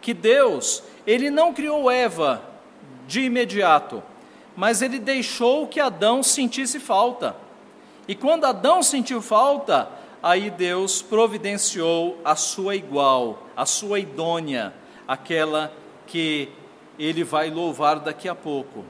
que 0.00 0.14
Deus, 0.14 0.82
ele 1.06 1.30
não 1.30 1.52
criou 1.52 1.90
Eva 1.90 2.42
de 3.06 3.20
imediato, 3.20 4.02
mas 4.56 4.82
ele 4.82 4.98
deixou 4.98 5.66
que 5.66 5.80
Adão 5.80 6.22
sentisse 6.22 6.80
falta. 6.80 7.36
E 8.08 8.14
quando 8.14 8.44
Adão 8.44 8.82
sentiu 8.82 9.20
falta, 9.22 9.88
aí 10.22 10.50
Deus 10.50 11.02
providenciou 11.02 12.18
a 12.24 12.34
sua 12.34 12.74
igual, 12.74 13.46
a 13.56 13.66
sua 13.66 13.98
idônea, 13.98 14.72
aquela 15.06 15.72
que 16.06 16.48
ele 16.98 17.24
vai 17.24 17.50
louvar 17.50 18.00
daqui 18.00 18.28
a 18.28 18.34
pouco. 18.34 18.84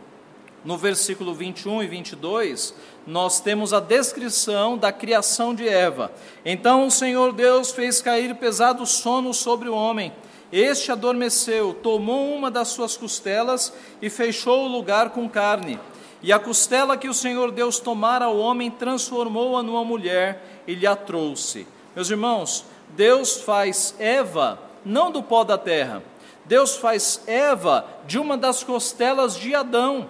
No 0.64 0.76
versículo 0.76 1.34
21 1.34 1.82
e 1.82 1.86
22, 1.88 2.74
nós 3.06 3.40
temos 3.40 3.72
a 3.72 3.80
descrição 3.80 4.78
da 4.78 4.92
criação 4.92 5.54
de 5.54 5.68
Eva. 5.68 6.12
Então 6.44 6.86
o 6.86 6.90
Senhor 6.90 7.32
Deus 7.32 7.72
fez 7.72 8.00
cair 8.00 8.34
pesado 8.36 8.86
sono 8.86 9.34
sobre 9.34 9.68
o 9.68 9.74
homem. 9.74 10.12
Este 10.52 10.92
adormeceu, 10.92 11.74
tomou 11.74 12.32
uma 12.34 12.50
das 12.50 12.68
suas 12.68 12.96
costelas 12.96 13.72
e 14.00 14.08
fechou 14.08 14.64
o 14.64 14.68
lugar 14.68 15.10
com 15.10 15.28
carne. 15.28 15.80
E 16.22 16.32
a 16.32 16.38
costela 16.38 16.96
que 16.96 17.08
o 17.08 17.14
Senhor 17.14 17.50
Deus 17.50 17.80
tomara 17.80 18.26
ao 18.26 18.38
homem 18.38 18.70
transformou-a 18.70 19.62
numa 19.62 19.84
mulher 19.84 20.62
e 20.68 20.74
lhe 20.74 20.86
a 20.86 20.94
trouxe. 20.94 21.66
Meus 21.96 22.10
irmãos, 22.10 22.64
Deus 22.90 23.40
faz 23.40 23.94
Eva 23.98 24.58
não 24.84 25.10
do 25.10 25.22
pó 25.22 25.44
da 25.44 25.58
terra. 25.58 26.02
Deus 26.44 26.76
faz 26.76 27.22
Eva 27.26 27.86
de 28.06 28.18
uma 28.18 28.36
das 28.36 28.62
costelas 28.62 29.36
de 29.36 29.54
Adão. 29.54 30.08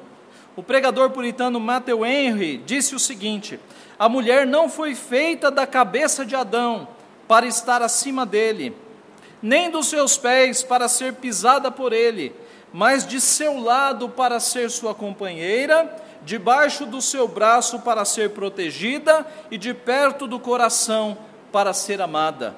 O 0.55 0.62
pregador 0.62 1.11
puritano 1.11 1.59
Matthew 1.59 2.05
Henry 2.05 2.59
disse 2.59 2.94
o 2.94 2.98
seguinte: 2.98 3.59
a 3.98 4.09
mulher 4.09 4.46
não 4.46 4.68
foi 4.68 4.94
feita 4.94 5.50
da 5.50 5.66
cabeça 5.66 6.26
de 6.26 6.34
Adão 6.34 6.88
para 7.26 7.46
estar 7.46 7.80
acima 7.80 8.26
dele, 8.26 8.76
nem 9.40 9.70
dos 9.70 9.86
seus 9.86 10.18
pés 10.18 10.62
para 10.62 10.88
ser 10.88 11.14
pisada 11.14 11.70
por 11.70 11.92
ele, 11.92 12.34
mas 12.72 13.07
de 13.07 13.20
seu 13.20 13.59
lado 13.61 14.09
para 14.09 14.40
ser 14.40 14.70
sua 14.70 14.94
companheira, 14.94 15.96
debaixo 16.22 16.84
do 16.84 17.00
seu 17.00 17.26
braço 17.26 17.80
para 17.80 18.05
ser 18.05 18.30
protegida 18.30 19.26
e 19.50 19.57
de 19.57 19.72
perto 19.72 20.26
do 20.26 20.38
coração 20.38 21.16
para 21.50 21.72
ser 21.72 22.00
amada. 22.03 22.55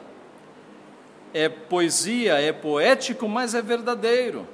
É 1.32 1.48
poesia, 1.48 2.40
é 2.40 2.52
poético, 2.52 3.28
mas 3.28 3.54
é 3.54 3.62
verdadeiro. 3.62 4.53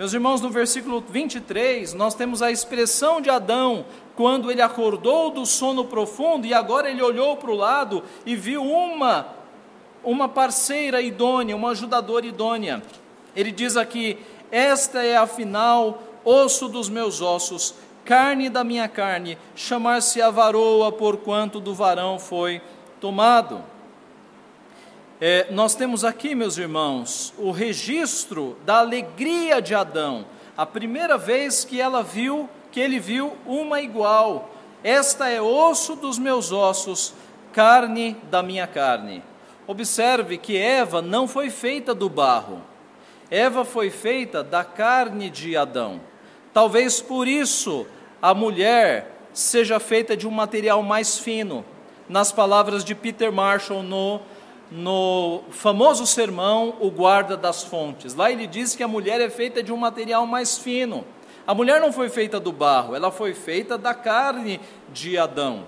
Meus 0.00 0.14
irmãos, 0.14 0.40
no 0.40 0.48
versículo 0.48 1.04
23, 1.06 1.92
nós 1.92 2.14
temos 2.14 2.40
a 2.40 2.50
expressão 2.50 3.20
de 3.20 3.28
Adão 3.28 3.84
quando 4.16 4.50
ele 4.50 4.62
acordou 4.62 5.30
do 5.30 5.44
sono 5.44 5.84
profundo 5.84 6.46
e 6.46 6.54
agora 6.54 6.90
ele 6.90 7.02
olhou 7.02 7.36
para 7.36 7.50
o 7.50 7.54
lado 7.54 8.02
e 8.24 8.34
viu 8.34 8.64
uma 8.64 9.26
uma 10.02 10.26
parceira 10.26 11.02
idônea, 11.02 11.54
uma 11.54 11.72
ajudadora 11.72 12.24
idônea. 12.24 12.82
Ele 13.36 13.52
diz 13.52 13.76
aqui: 13.76 14.16
Esta 14.50 15.04
é 15.04 15.18
afinal 15.18 16.02
osso 16.24 16.66
dos 16.66 16.88
meus 16.88 17.20
ossos, 17.20 17.74
carne 18.02 18.48
da 18.48 18.64
minha 18.64 18.88
carne, 18.88 19.36
chamar-se 19.54 20.22
a 20.22 20.30
varoa, 20.30 20.90
porquanto 20.90 21.60
do 21.60 21.74
varão 21.74 22.18
foi 22.18 22.62
tomado. 23.02 23.62
É, 25.22 25.48
nós 25.50 25.74
temos 25.74 26.02
aqui, 26.02 26.34
meus 26.34 26.56
irmãos, 26.56 27.34
o 27.36 27.50
registro 27.50 28.56
da 28.64 28.78
alegria 28.78 29.60
de 29.60 29.74
Adão, 29.74 30.24
a 30.56 30.64
primeira 30.64 31.18
vez 31.18 31.62
que 31.62 31.78
ela 31.78 32.02
viu, 32.02 32.48
que 32.72 32.80
ele 32.80 32.98
viu 32.98 33.36
uma 33.44 33.82
igual. 33.82 34.48
Esta 34.82 35.28
é 35.28 35.38
osso 35.38 35.94
dos 35.94 36.18
meus 36.18 36.52
ossos, 36.52 37.12
carne 37.52 38.16
da 38.30 38.42
minha 38.42 38.66
carne. 38.66 39.22
Observe 39.66 40.38
que 40.38 40.56
Eva 40.56 41.02
não 41.02 41.28
foi 41.28 41.50
feita 41.50 41.94
do 41.94 42.08
barro. 42.08 42.62
Eva 43.30 43.62
foi 43.62 43.90
feita 43.90 44.42
da 44.42 44.64
carne 44.64 45.28
de 45.28 45.54
Adão. 45.54 46.00
Talvez 46.50 47.02
por 47.02 47.28
isso 47.28 47.86
a 48.22 48.32
mulher 48.32 49.20
seja 49.34 49.78
feita 49.78 50.16
de 50.16 50.26
um 50.26 50.30
material 50.30 50.82
mais 50.82 51.18
fino. 51.18 51.62
Nas 52.08 52.32
palavras 52.32 52.82
de 52.82 52.94
Peter 52.94 53.30
Marshall 53.30 53.82
no 53.82 54.22
no 54.70 55.42
famoso 55.50 56.06
sermão 56.06 56.76
O 56.80 56.90
Guarda 56.90 57.36
das 57.36 57.64
Fontes. 57.64 58.14
Lá 58.14 58.30
ele 58.30 58.46
diz 58.46 58.76
que 58.76 58.82
a 58.82 58.88
mulher 58.88 59.20
é 59.20 59.28
feita 59.28 59.62
de 59.62 59.72
um 59.72 59.76
material 59.76 60.26
mais 60.26 60.58
fino. 60.58 61.04
A 61.46 61.54
mulher 61.54 61.80
não 61.80 61.92
foi 61.92 62.08
feita 62.08 62.38
do 62.38 62.52
barro, 62.52 62.94
ela 62.94 63.10
foi 63.10 63.34
feita 63.34 63.76
da 63.76 63.92
carne 63.92 64.60
de 64.92 65.18
Adão. 65.18 65.64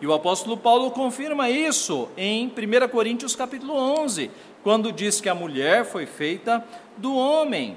E 0.00 0.06
o 0.06 0.12
apóstolo 0.12 0.56
Paulo 0.56 0.90
confirma 0.90 1.48
isso 1.48 2.08
em 2.16 2.48
1 2.48 2.88
Coríntios 2.88 3.36
capítulo 3.36 3.74
11, 3.74 4.30
quando 4.62 4.90
diz 4.90 5.20
que 5.20 5.28
a 5.28 5.34
mulher 5.34 5.84
foi 5.84 6.04
feita 6.04 6.64
do 6.96 7.14
homem. 7.14 7.76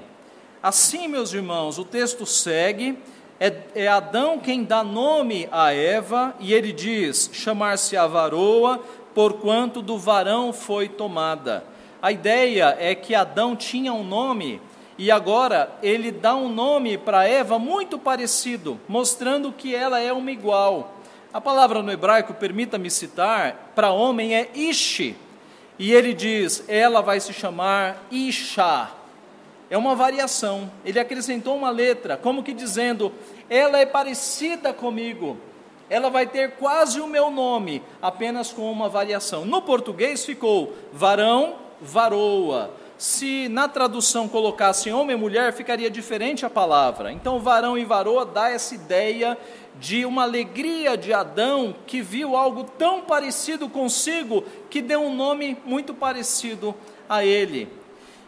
Assim, 0.62 1.06
meus 1.06 1.32
irmãos, 1.32 1.78
o 1.78 1.84
texto 1.84 2.26
segue, 2.26 2.98
é, 3.38 3.54
é 3.74 3.86
Adão 3.86 4.40
quem 4.40 4.64
dá 4.64 4.82
nome 4.82 5.48
a 5.52 5.72
Eva, 5.72 6.34
e 6.40 6.52
ele 6.52 6.72
diz: 6.72 7.30
chamar-se 7.32 7.96
a 7.96 8.06
varoa, 8.06 8.82
porquanto 9.18 9.82
do 9.82 9.98
varão 9.98 10.52
foi 10.52 10.88
tomada. 10.88 11.64
A 12.00 12.12
ideia 12.12 12.76
é 12.78 12.94
que 12.94 13.16
Adão 13.16 13.56
tinha 13.56 13.92
um 13.92 14.04
nome 14.04 14.62
e 14.96 15.10
agora 15.10 15.72
ele 15.82 16.12
dá 16.12 16.36
um 16.36 16.48
nome 16.48 16.96
para 16.96 17.26
Eva 17.26 17.58
muito 17.58 17.98
parecido, 17.98 18.78
mostrando 18.86 19.50
que 19.50 19.74
ela 19.74 19.98
é 19.98 20.12
uma 20.12 20.30
igual. 20.30 20.94
A 21.34 21.40
palavra 21.40 21.82
no 21.82 21.90
hebraico, 21.90 22.32
permita-me 22.32 22.88
citar, 22.92 23.72
para 23.74 23.90
homem 23.90 24.36
é 24.36 24.50
Ishi, 24.54 25.16
e 25.80 25.92
ele 25.92 26.14
diz: 26.14 26.62
ela 26.68 27.00
vai 27.00 27.18
se 27.18 27.32
chamar 27.32 28.00
Isha. 28.12 28.88
É 29.68 29.76
uma 29.76 29.96
variação. 29.96 30.70
Ele 30.84 31.00
acrescentou 31.00 31.56
uma 31.56 31.70
letra, 31.70 32.16
como 32.16 32.44
que 32.44 32.52
dizendo: 32.52 33.12
ela 33.50 33.80
é 33.80 33.84
parecida 33.84 34.72
comigo 34.72 35.36
ela 35.90 36.10
vai 36.10 36.26
ter 36.26 36.52
quase 36.52 37.00
o 37.00 37.06
meu 37.06 37.30
nome, 37.30 37.82
apenas 38.00 38.52
com 38.52 38.70
uma 38.70 38.88
variação. 38.88 39.44
No 39.44 39.62
português 39.62 40.24
ficou 40.24 40.74
varão, 40.92 41.56
varoa. 41.80 42.70
Se 42.98 43.48
na 43.48 43.68
tradução 43.68 44.28
colocasse 44.28 44.90
homem 44.90 45.16
e 45.16 45.18
mulher, 45.18 45.52
ficaria 45.52 45.88
diferente 45.88 46.44
a 46.44 46.50
palavra. 46.50 47.12
Então, 47.12 47.38
varão 47.38 47.78
e 47.78 47.84
varoa 47.84 48.26
dá 48.26 48.50
essa 48.50 48.74
ideia 48.74 49.38
de 49.78 50.04
uma 50.04 50.24
alegria 50.24 50.96
de 50.96 51.12
Adão 51.12 51.74
que 51.86 52.02
viu 52.02 52.36
algo 52.36 52.64
tão 52.64 53.02
parecido 53.02 53.68
consigo 53.68 54.42
que 54.68 54.82
deu 54.82 55.00
um 55.00 55.14
nome 55.14 55.56
muito 55.64 55.94
parecido 55.94 56.74
a 57.08 57.24
ele. 57.24 57.68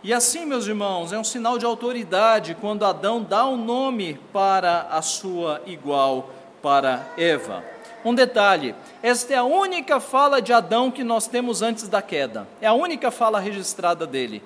E 0.03 0.15
assim, 0.15 0.47
meus 0.47 0.67
irmãos, 0.67 1.13
é 1.13 1.19
um 1.19 1.25
sinal 1.25 1.59
de 1.59 1.67
autoridade 1.67 2.57
quando 2.59 2.87
Adão 2.87 3.23
dá 3.23 3.45
um 3.45 3.57
nome 3.57 4.19
para 4.33 4.87
a 4.91 5.03
sua 5.03 5.61
igual 5.67 6.31
para 6.63 7.09
Eva. 7.17 7.65
Um 8.05 8.15
detalhe: 8.15 8.75
esta 9.03 9.35
é 9.35 9.37
a 9.37 9.45
única 9.45 10.01
fala 10.01 10.41
de 10.41 10.53
Adão 10.53 10.91
que 10.91 11.05
nós 11.05 11.27
temos 11.27 11.63
antes 11.63 11.89
da 11.89 12.01
queda, 12.01 12.49
é 12.61 12.67
a 12.67 12.73
única 12.73 13.11
fala 13.11 13.41
registrada 13.41 14.07
dele. 14.07 14.43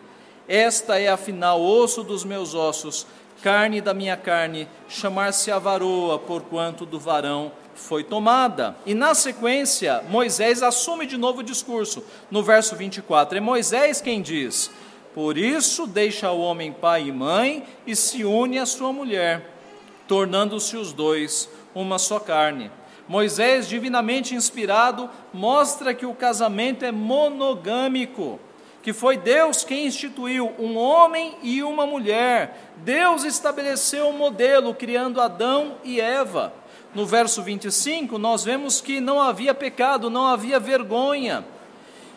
Esta 0.48 0.98
é 0.98 1.08
afinal 1.08 1.62
osso 1.62 2.02
dos 2.02 2.24
meus 2.24 2.54
ossos, 2.54 3.06
carne 3.42 3.80
da 3.80 3.94
minha 3.94 4.16
carne, 4.16 4.68
chamar-se 4.88 5.50
a 5.50 5.58
varoa, 5.58 6.18
porquanto 6.18 6.84
do 6.84 6.98
varão 6.98 7.50
foi 7.74 8.04
tomada. 8.04 8.76
E 8.84 8.94
na 8.94 9.14
sequência, 9.14 10.04
Moisés 10.08 10.62
assume 10.62 11.06
de 11.06 11.16
novo 11.16 11.40
o 11.40 11.44
discurso. 11.44 12.04
No 12.30 12.42
verso 12.42 12.76
24, 12.76 13.38
é 13.38 13.40
Moisés 13.40 14.00
quem 14.00 14.20
diz: 14.20 14.70
Por 15.14 15.38
isso 15.38 15.86
deixa 15.86 16.30
o 16.30 16.40
homem 16.40 16.72
pai 16.72 17.08
e 17.08 17.12
mãe 17.12 17.64
e 17.86 17.96
se 17.96 18.24
une 18.24 18.58
à 18.58 18.66
sua 18.66 18.92
mulher, 18.92 19.50
tornando-se 20.06 20.76
os 20.76 20.92
dois 20.92 21.48
uma 21.75 21.99
só 21.99 22.18
carne. 22.18 22.70
Moisés, 23.07 23.68
divinamente 23.68 24.35
inspirado, 24.35 25.11
mostra 25.33 25.93
que 25.93 26.07
o 26.07 26.14
casamento 26.14 26.85
é 26.85 26.93
monogâmico, 26.93 28.41
que 28.83 28.93
foi 28.93 29.16
Deus 29.16 29.64
quem 29.64 29.87
instituiu 29.87 30.53
um 30.59 30.77
homem 30.77 31.37
e 31.43 31.62
uma 31.62 31.87
mulher. 31.87 32.72
Deus 32.79 33.25
estabeleceu 33.25 34.07
o 34.07 34.11
um 34.11 34.16
modelo, 34.16 34.75
criando 34.75 35.20
Adão 35.20 35.77
e 35.85 36.01
Eva. 36.01 36.53
No 36.95 37.05
verso 37.05 37.43
25, 37.43 38.18
nós 38.18 38.45
vemos 38.45 38.81
que 38.81 39.01
não 39.01 39.20
havia 39.20 39.53
pecado, 39.53 40.09
não 40.09 40.27
havia 40.27 40.61
vergonha. 40.61 41.45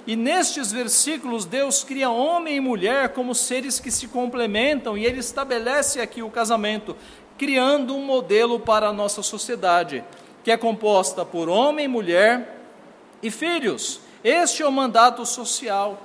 E 0.05 0.15
nestes 0.15 0.71
versículos, 0.71 1.43
Deus 1.43 1.83
cria 1.83 2.09
homem 2.09 2.55
e 2.55 2.61
mulher 2.61 3.09
como 3.09 3.35
seres 3.35 3.77
que 3.77 3.91
se 3.91 4.07
complementam, 4.07 4.97
e 4.97 5.05
Ele 5.05 5.19
estabelece 5.19 5.99
aqui 5.99 6.21
o 6.23 6.29
casamento 6.29 6.95
criando 7.37 7.95
um 7.95 8.03
modelo 8.03 8.59
para 8.59 8.87
a 8.87 8.93
nossa 8.93 9.21
sociedade, 9.21 10.03
que 10.43 10.51
é 10.51 10.57
composta 10.57 11.23
por 11.23 11.47
homem, 11.47 11.87
mulher 11.87 12.57
e 13.21 13.29
filhos. 13.29 13.99
Este 14.23 14.63
é 14.63 14.67
o 14.67 14.71
mandato 14.71 15.25
social. 15.25 16.01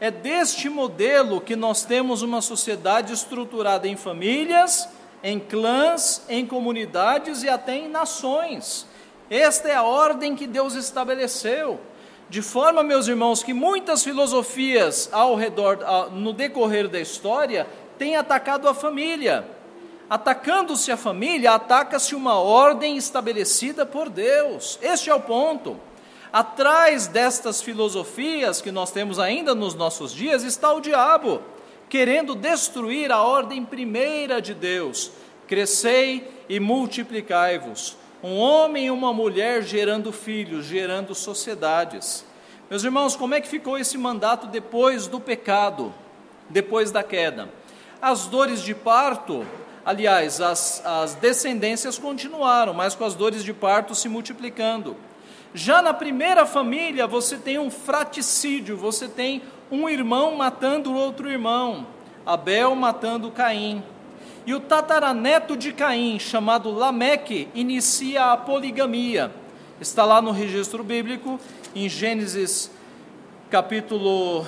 É 0.00 0.10
deste 0.10 0.68
modelo 0.68 1.40
que 1.40 1.56
nós 1.56 1.84
temos 1.84 2.20
uma 2.22 2.42
sociedade 2.42 3.12
estruturada 3.12 3.88
em 3.88 3.96
famílias, 3.96 4.88
em 5.22 5.40
clãs, 5.40 6.22
em 6.28 6.44
comunidades 6.44 7.42
e 7.42 7.48
até 7.48 7.76
em 7.76 7.88
nações. 7.88 8.86
Esta 9.30 9.68
é 9.68 9.74
a 9.74 9.82
ordem 9.82 10.36
que 10.36 10.46
Deus 10.46 10.74
estabeleceu. 10.74 11.80
De 12.28 12.42
forma, 12.42 12.82
meus 12.82 13.06
irmãos, 13.06 13.42
que 13.42 13.54
muitas 13.54 14.02
filosofias 14.02 15.08
ao 15.12 15.34
redor, 15.34 15.78
no 16.12 16.32
decorrer 16.32 16.88
da 16.88 17.00
história, 17.00 17.66
têm 17.96 18.16
atacado 18.16 18.68
a 18.68 18.74
família. 18.74 19.46
Atacando-se 20.08 20.92
a 20.92 20.96
família, 20.96 21.52
ataca-se 21.52 22.14
uma 22.14 22.34
ordem 22.34 22.96
estabelecida 22.96 23.86
por 23.86 24.10
Deus. 24.10 24.78
Este 24.82 25.08
é 25.08 25.14
o 25.14 25.20
ponto. 25.20 25.78
Atrás 26.30 27.06
destas 27.06 27.62
filosofias 27.62 28.60
que 28.60 28.70
nós 28.70 28.90
temos 28.90 29.18
ainda 29.18 29.54
nos 29.54 29.74
nossos 29.74 30.12
dias 30.12 30.42
está 30.42 30.72
o 30.72 30.80
diabo, 30.80 31.40
querendo 31.88 32.34
destruir 32.34 33.10
a 33.12 33.22
ordem 33.22 33.64
primeira 33.64 34.42
de 34.42 34.52
Deus: 34.52 35.10
crescei 35.46 36.28
e 36.48 36.60
multiplicai-vos. 36.60 37.96
Um 38.22 38.36
homem 38.38 38.86
e 38.86 38.90
uma 38.90 39.12
mulher 39.12 39.62
gerando 39.62 40.12
filhos, 40.12 40.66
gerando 40.66 41.14
sociedades. 41.14 42.24
Meus 42.68 42.82
irmãos, 42.82 43.14
como 43.14 43.34
é 43.34 43.40
que 43.40 43.48
ficou 43.48 43.78
esse 43.78 43.96
mandato 43.96 44.46
depois 44.48 45.06
do 45.06 45.20
pecado, 45.20 45.94
depois 46.50 46.90
da 46.90 47.02
queda? 47.02 47.48
As 48.02 48.26
dores 48.26 48.60
de 48.62 48.74
parto 48.74 49.46
Aliás, 49.84 50.40
as, 50.40 50.84
as 50.84 51.14
descendências 51.14 51.98
continuaram, 51.98 52.72
mas 52.72 52.94
com 52.94 53.04
as 53.04 53.14
dores 53.14 53.44
de 53.44 53.52
parto 53.52 53.94
se 53.94 54.08
multiplicando. 54.08 54.96
Já 55.52 55.82
na 55.82 55.92
primeira 55.92 56.46
família, 56.46 57.06
você 57.06 57.36
tem 57.36 57.58
um 57.58 57.70
fraticídio, 57.70 58.76
você 58.76 59.06
tem 59.06 59.42
um 59.70 59.88
irmão 59.88 60.36
matando 60.36 60.94
outro 60.94 61.30
irmão, 61.30 61.86
Abel 62.24 62.74
matando 62.74 63.30
Caim. 63.30 63.82
E 64.46 64.54
o 64.54 64.60
tataraneto 64.60 65.56
de 65.56 65.72
Caim, 65.72 66.18
chamado 66.18 66.70
Lameque, 66.70 67.48
inicia 67.54 68.32
a 68.32 68.36
poligamia. 68.36 69.30
Está 69.80 70.04
lá 70.04 70.22
no 70.22 70.30
registro 70.30 70.82
bíblico, 70.82 71.38
em 71.74 71.88
Gênesis 71.88 72.70
capítulo 73.50 74.46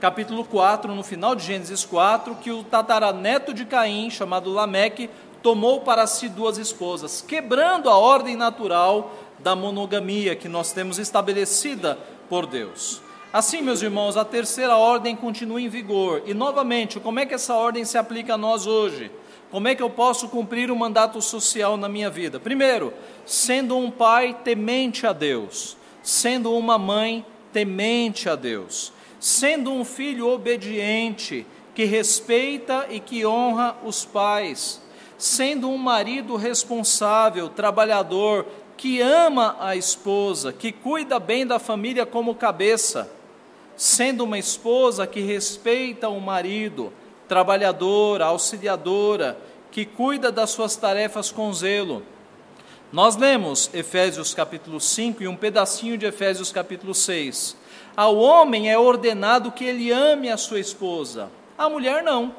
capítulo 0.00 0.46
4, 0.46 0.94
no 0.94 1.02
final 1.02 1.34
de 1.34 1.44
Gênesis 1.44 1.84
4, 1.84 2.34
que 2.36 2.50
o 2.50 2.64
tataraneto 2.64 3.52
de 3.52 3.66
Caim, 3.66 4.08
chamado 4.08 4.50
Lameque, 4.50 5.10
tomou 5.42 5.82
para 5.82 6.06
si 6.06 6.26
duas 6.26 6.56
esposas, 6.56 7.20
quebrando 7.20 7.90
a 7.90 7.96
ordem 7.96 8.34
natural 8.34 9.14
da 9.38 9.54
monogamia 9.54 10.34
que 10.34 10.48
nós 10.48 10.72
temos 10.72 10.98
estabelecida 10.98 11.98
por 12.30 12.46
Deus. 12.46 13.02
Assim, 13.30 13.60
meus 13.60 13.82
irmãos, 13.82 14.16
a 14.16 14.24
terceira 14.24 14.76
ordem 14.76 15.14
continua 15.14 15.60
em 15.60 15.68
vigor. 15.68 16.22
E 16.26 16.32
novamente, 16.32 16.98
como 16.98 17.20
é 17.20 17.26
que 17.26 17.34
essa 17.34 17.54
ordem 17.54 17.84
se 17.84 17.98
aplica 17.98 18.34
a 18.34 18.38
nós 18.38 18.66
hoje? 18.66 19.10
Como 19.50 19.68
é 19.68 19.74
que 19.74 19.82
eu 19.82 19.90
posso 19.90 20.28
cumprir 20.28 20.70
o 20.70 20.76
mandato 20.76 21.20
social 21.20 21.76
na 21.76 21.88
minha 21.88 22.08
vida? 22.08 22.40
Primeiro, 22.40 22.92
sendo 23.26 23.76
um 23.76 23.90
pai 23.90 24.36
temente 24.42 25.06
a 25.06 25.12
Deus, 25.12 25.76
sendo 26.02 26.52
uma 26.54 26.78
mãe 26.78 27.24
temente 27.52 28.28
a 28.28 28.34
Deus, 28.34 28.92
sendo 29.20 29.70
um 29.70 29.84
filho 29.84 30.26
obediente, 30.28 31.46
que 31.74 31.84
respeita 31.84 32.86
e 32.90 32.98
que 32.98 33.24
honra 33.24 33.76
os 33.84 34.04
pais, 34.04 34.80
sendo 35.18 35.68
um 35.68 35.76
marido 35.76 36.34
responsável, 36.36 37.50
trabalhador, 37.50 38.46
que 38.78 39.02
ama 39.02 39.56
a 39.60 39.76
esposa, 39.76 40.54
que 40.54 40.72
cuida 40.72 41.20
bem 41.20 41.46
da 41.46 41.58
família 41.58 42.06
como 42.06 42.34
cabeça, 42.34 43.12
sendo 43.76 44.24
uma 44.24 44.38
esposa 44.38 45.06
que 45.06 45.20
respeita 45.20 46.08
o 46.08 46.18
marido, 46.18 46.90
trabalhadora, 47.28 48.24
auxiliadora, 48.24 49.38
que 49.70 49.84
cuida 49.84 50.32
das 50.32 50.50
suas 50.50 50.76
tarefas 50.76 51.30
com 51.30 51.52
zelo. 51.52 52.02
Nós 52.90 53.16
lemos 53.16 53.70
Efésios 53.72 54.34
capítulo 54.34 54.80
5 54.80 55.22
e 55.22 55.28
um 55.28 55.36
pedacinho 55.36 55.96
de 55.96 56.06
Efésios 56.06 56.50
capítulo 56.50 56.94
6. 56.94 57.59
Ao 58.00 58.16
homem 58.16 58.70
é 58.70 58.78
ordenado 58.78 59.52
que 59.52 59.62
ele 59.62 59.90
ame 59.92 60.30
a 60.30 60.38
sua 60.38 60.58
esposa, 60.58 61.30
a 61.58 61.68
mulher 61.68 62.02
não. 62.02 62.34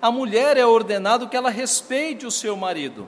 A 0.00 0.10
mulher 0.10 0.56
é 0.56 0.64
ordenado 0.64 1.28
que 1.28 1.36
ela 1.36 1.50
respeite 1.50 2.24
o 2.24 2.30
seu 2.30 2.56
marido. 2.56 3.06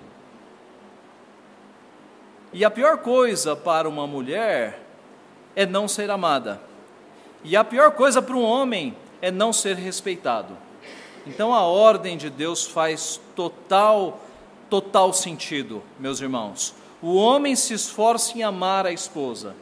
E 2.53 2.63
a 2.63 2.71
pior 2.71 2.99
coisa 2.99 3.57
para 3.57 3.89
uma 3.89 4.07
mulher 4.07 4.83
é 5.57 5.65
não 5.65 5.89
ser 5.89 6.11
amada. 6.11 6.61
E 7.43 7.57
a 7.57 7.65
pior 7.65 7.93
coisa 7.93 8.21
para 8.21 8.37
um 8.37 8.45
homem 8.45 8.95
é 9.23 9.31
não 9.31 9.51
ser 9.51 9.77
respeitado. 9.77 10.59
Então 11.27 11.55
a 11.55 11.63
ordem 11.63 12.19
de 12.19 12.29
Deus 12.29 12.67
faz 12.67 13.19
total, 13.35 14.21
total 14.69 15.15
sentido, 15.15 15.83
meus 15.99 16.21
irmãos. 16.21 16.75
O 17.01 17.15
homem 17.15 17.57
se 17.57 17.73
esforça 17.73 18.37
em 18.37 18.43
amar 18.43 18.85
a 18.85 18.93
esposa. 18.93 19.57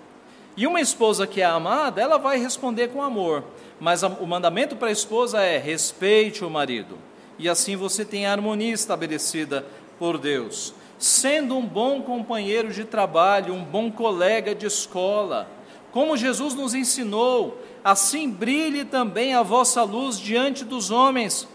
E 0.56 0.66
uma 0.66 0.80
esposa 0.80 1.26
que 1.26 1.40
é 1.40 1.44
amada, 1.44 2.00
ela 2.00 2.16
vai 2.16 2.38
responder 2.38 2.88
com 2.88 3.02
amor. 3.02 3.44
Mas 3.78 4.02
o 4.02 4.26
mandamento 4.26 4.74
para 4.74 4.88
a 4.88 4.92
esposa 4.92 5.42
é: 5.42 5.58
respeite 5.58 6.44
o 6.44 6.50
marido. 6.50 6.96
E 7.38 7.48
assim 7.48 7.76
você 7.76 8.04
tem 8.04 8.26
a 8.26 8.32
harmonia 8.32 8.72
estabelecida 8.72 9.66
por 9.98 10.16
Deus. 10.16 10.72
Sendo 10.98 11.56
um 11.56 11.66
bom 11.66 12.00
companheiro 12.00 12.72
de 12.72 12.84
trabalho, 12.84 13.52
um 13.52 13.62
bom 13.62 13.90
colega 13.90 14.54
de 14.54 14.66
escola. 14.66 15.46
Como 15.92 16.16
Jesus 16.16 16.54
nos 16.54 16.74
ensinou, 16.74 17.60
assim 17.84 18.30
brilhe 18.30 18.84
também 18.84 19.34
a 19.34 19.42
vossa 19.42 19.82
luz 19.82 20.18
diante 20.18 20.64
dos 20.64 20.90
homens, 20.90 21.46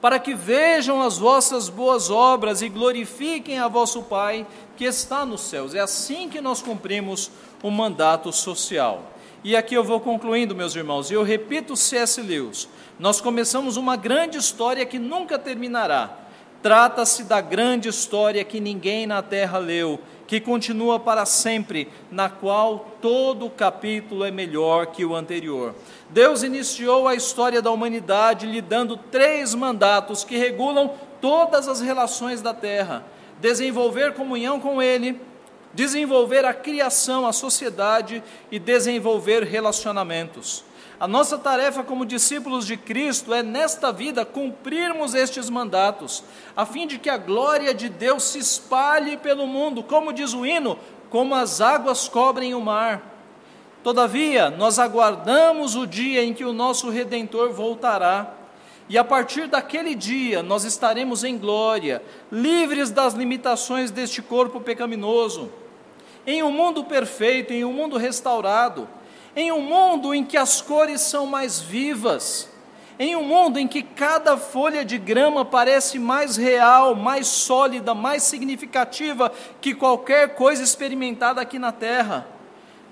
para 0.00 0.18
que 0.18 0.34
vejam 0.34 1.00
as 1.00 1.16
vossas 1.16 1.68
boas 1.70 2.10
obras 2.10 2.60
e 2.60 2.68
glorifiquem 2.68 3.58
a 3.58 3.68
vosso 3.68 4.02
Pai 4.02 4.46
que 4.76 4.84
está 4.84 5.24
nos 5.24 5.42
céus. 5.42 5.74
É 5.74 5.80
assim 5.80 6.28
que 6.28 6.40
nós 6.40 6.60
cumprimos 6.60 7.30
o 7.62 7.70
mandato 7.70 8.32
social. 8.32 9.12
E 9.44 9.56
aqui 9.56 9.74
eu 9.74 9.82
vou 9.82 10.00
concluindo, 10.00 10.54
meus 10.54 10.76
irmãos, 10.76 11.10
e 11.10 11.14
eu 11.14 11.22
repito 11.22 11.76
C.S. 11.76 12.20
Lewis: 12.20 12.68
nós 12.98 13.20
começamos 13.20 13.76
uma 13.76 13.96
grande 13.96 14.38
história 14.38 14.86
que 14.86 14.98
nunca 14.98 15.38
terminará. 15.38 16.18
Trata-se 16.62 17.24
da 17.24 17.40
grande 17.40 17.88
história 17.88 18.44
que 18.44 18.60
ninguém 18.60 19.04
na 19.04 19.20
terra 19.20 19.58
leu, 19.58 19.98
que 20.28 20.40
continua 20.40 21.00
para 21.00 21.26
sempre, 21.26 21.88
na 22.08 22.30
qual 22.30 22.92
todo 23.02 23.50
capítulo 23.50 24.24
é 24.24 24.30
melhor 24.30 24.86
que 24.86 25.04
o 25.04 25.16
anterior. 25.16 25.74
Deus 26.08 26.44
iniciou 26.44 27.08
a 27.08 27.16
história 27.16 27.60
da 27.60 27.72
humanidade 27.72 28.46
lhe 28.46 28.60
dando 28.60 28.96
três 28.96 29.56
mandatos 29.56 30.22
que 30.22 30.36
regulam 30.36 30.92
todas 31.20 31.66
as 31.66 31.80
relações 31.80 32.40
da 32.40 32.54
terra: 32.54 33.04
desenvolver 33.40 34.14
comunhão 34.14 34.60
com 34.60 34.80
Ele, 34.80 35.20
desenvolver 35.74 36.44
a 36.44 36.54
criação, 36.54 37.26
a 37.26 37.32
sociedade 37.32 38.22
e 38.50 38.58
desenvolver 38.58 39.42
relacionamentos. 39.42 40.64
A 41.02 41.08
nossa 41.08 41.36
tarefa 41.36 41.82
como 41.82 42.06
discípulos 42.06 42.64
de 42.64 42.76
Cristo 42.76 43.34
é, 43.34 43.42
nesta 43.42 43.90
vida, 43.90 44.24
cumprirmos 44.24 45.14
estes 45.14 45.50
mandatos, 45.50 46.22
a 46.56 46.64
fim 46.64 46.86
de 46.86 46.96
que 46.96 47.10
a 47.10 47.16
glória 47.16 47.74
de 47.74 47.88
Deus 47.88 48.22
se 48.22 48.38
espalhe 48.38 49.16
pelo 49.16 49.46
mundo, 49.46 49.82
como 49.82 50.12
diz 50.12 50.32
o 50.32 50.46
hino, 50.46 50.78
como 51.10 51.34
as 51.34 51.60
águas 51.60 52.08
cobrem 52.08 52.54
o 52.54 52.60
mar. 52.60 53.02
Todavia, 53.82 54.48
nós 54.48 54.78
aguardamos 54.78 55.74
o 55.74 55.88
dia 55.88 56.22
em 56.22 56.32
que 56.32 56.44
o 56.44 56.52
nosso 56.52 56.88
Redentor 56.88 57.52
voltará. 57.52 58.34
E 58.88 58.96
a 58.96 59.02
partir 59.02 59.48
daquele 59.48 59.94
dia 59.94 60.42
nós 60.42 60.64
estaremos 60.64 61.24
em 61.24 61.36
glória, 61.36 62.00
livres 62.30 62.90
das 62.90 63.14
limitações 63.14 63.90
deste 63.90 64.22
corpo 64.22 64.60
pecaminoso, 64.60 65.50
em 66.26 66.42
um 66.42 66.50
mundo 66.50 66.84
perfeito, 66.84 67.52
em 67.52 67.64
um 67.64 67.72
mundo 67.72 67.96
restaurado 67.96 68.88
em 69.34 69.50
um 69.50 69.60
mundo 69.60 70.14
em 70.14 70.24
que 70.24 70.36
as 70.36 70.60
cores 70.60 71.00
são 71.00 71.26
mais 71.26 71.60
vivas, 71.60 72.48
em 72.98 73.16
um 73.16 73.24
mundo 73.24 73.58
em 73.58 73.66
que 73.66 73.82
cada 73.82 74.36
folha 74.36 74.84
de 74.84 74.98
grama 74.98 75.44
parece 75.44 75.98
mais 75.98 76.36
real, 76.36 76.94
mais 76.94 77.26
sólida, 77.26 77.94
mais 77.94 78.22
significativa 78.22 79.32
que 79.60 79.74
qualquer 79.74 80.34
coisa 80.34 80.62
experimentada 80.62 81.40
aqui 81.40 81.58
na 81.58 81.72
terra. 81.72 82.26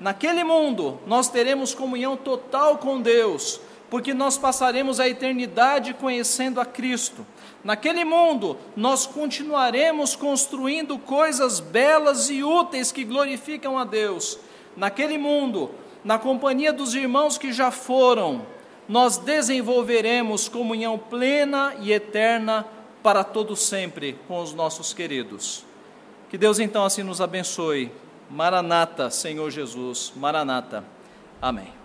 Naquele 0.01 0.43
mundo, 0.43 0.99
nós 1.07 1.29
teremos 1.29 1.75
comunhão 1.75 2.17
total 2.17 2.79
com 2.79 3.01
Deus, 3.01 3.61
porque 3.91 4.15
nós 4.15 4.39
passaremos 4.39 4.99
a 4.99 5.07
eternidade 5.07 5.93
conhecendo 5.93 6.59
a 6.59 6.65
Cristo. 6.65 7.27
Naquele 7.63 8.05
mundo, 8.05 8.57
nós 8.75 9.07
continuaremos 9.07 10.17
construindo 10.17 10.99
coisas 10.99 11.61
belas 11.61 12.31
e 12.31 12.43
úteis 12.43 12.91
que 12.91 13.05
glorificam 13.05 13.79
a 13.79 13.85
Deus. 13.85 14.39
Naquele 14.77 15.19
mundo, 15.19 15.71
na 16.03 16.19
companhia 16.19 16.73
dos 16.73 16.95
irmãos 16.95 17.37
que 17.37 17.53
já 17.53 17.71
foram, 17.71 18.47
nós 18.89 19.19
desenvolveremos 19.19 20.49
comunhão 20.49 20.99
plena 20.99 21.75
e 21.81 21.93
eterna 21.93 22.67
para 23.03 23.23
todo 23.23 23.55
sempre 23.55 24.19
com 24.27 24.41
os 24.41 24.55
nossos 24.55 24.93
queridos. 24.93 25.65
Que 26.29 26.39
Deus 26.39 26.59
então 26.59 26.85
assim 26.85 27.03
nos 27.03 27.21
abençoe. 27.21 27.93
Maranata, 28.31 29.11
Senhor 29.11 29.51
Jesus. 29.51 30.13
Maranata. 30.17 30.85
Amém. 31.43 31.80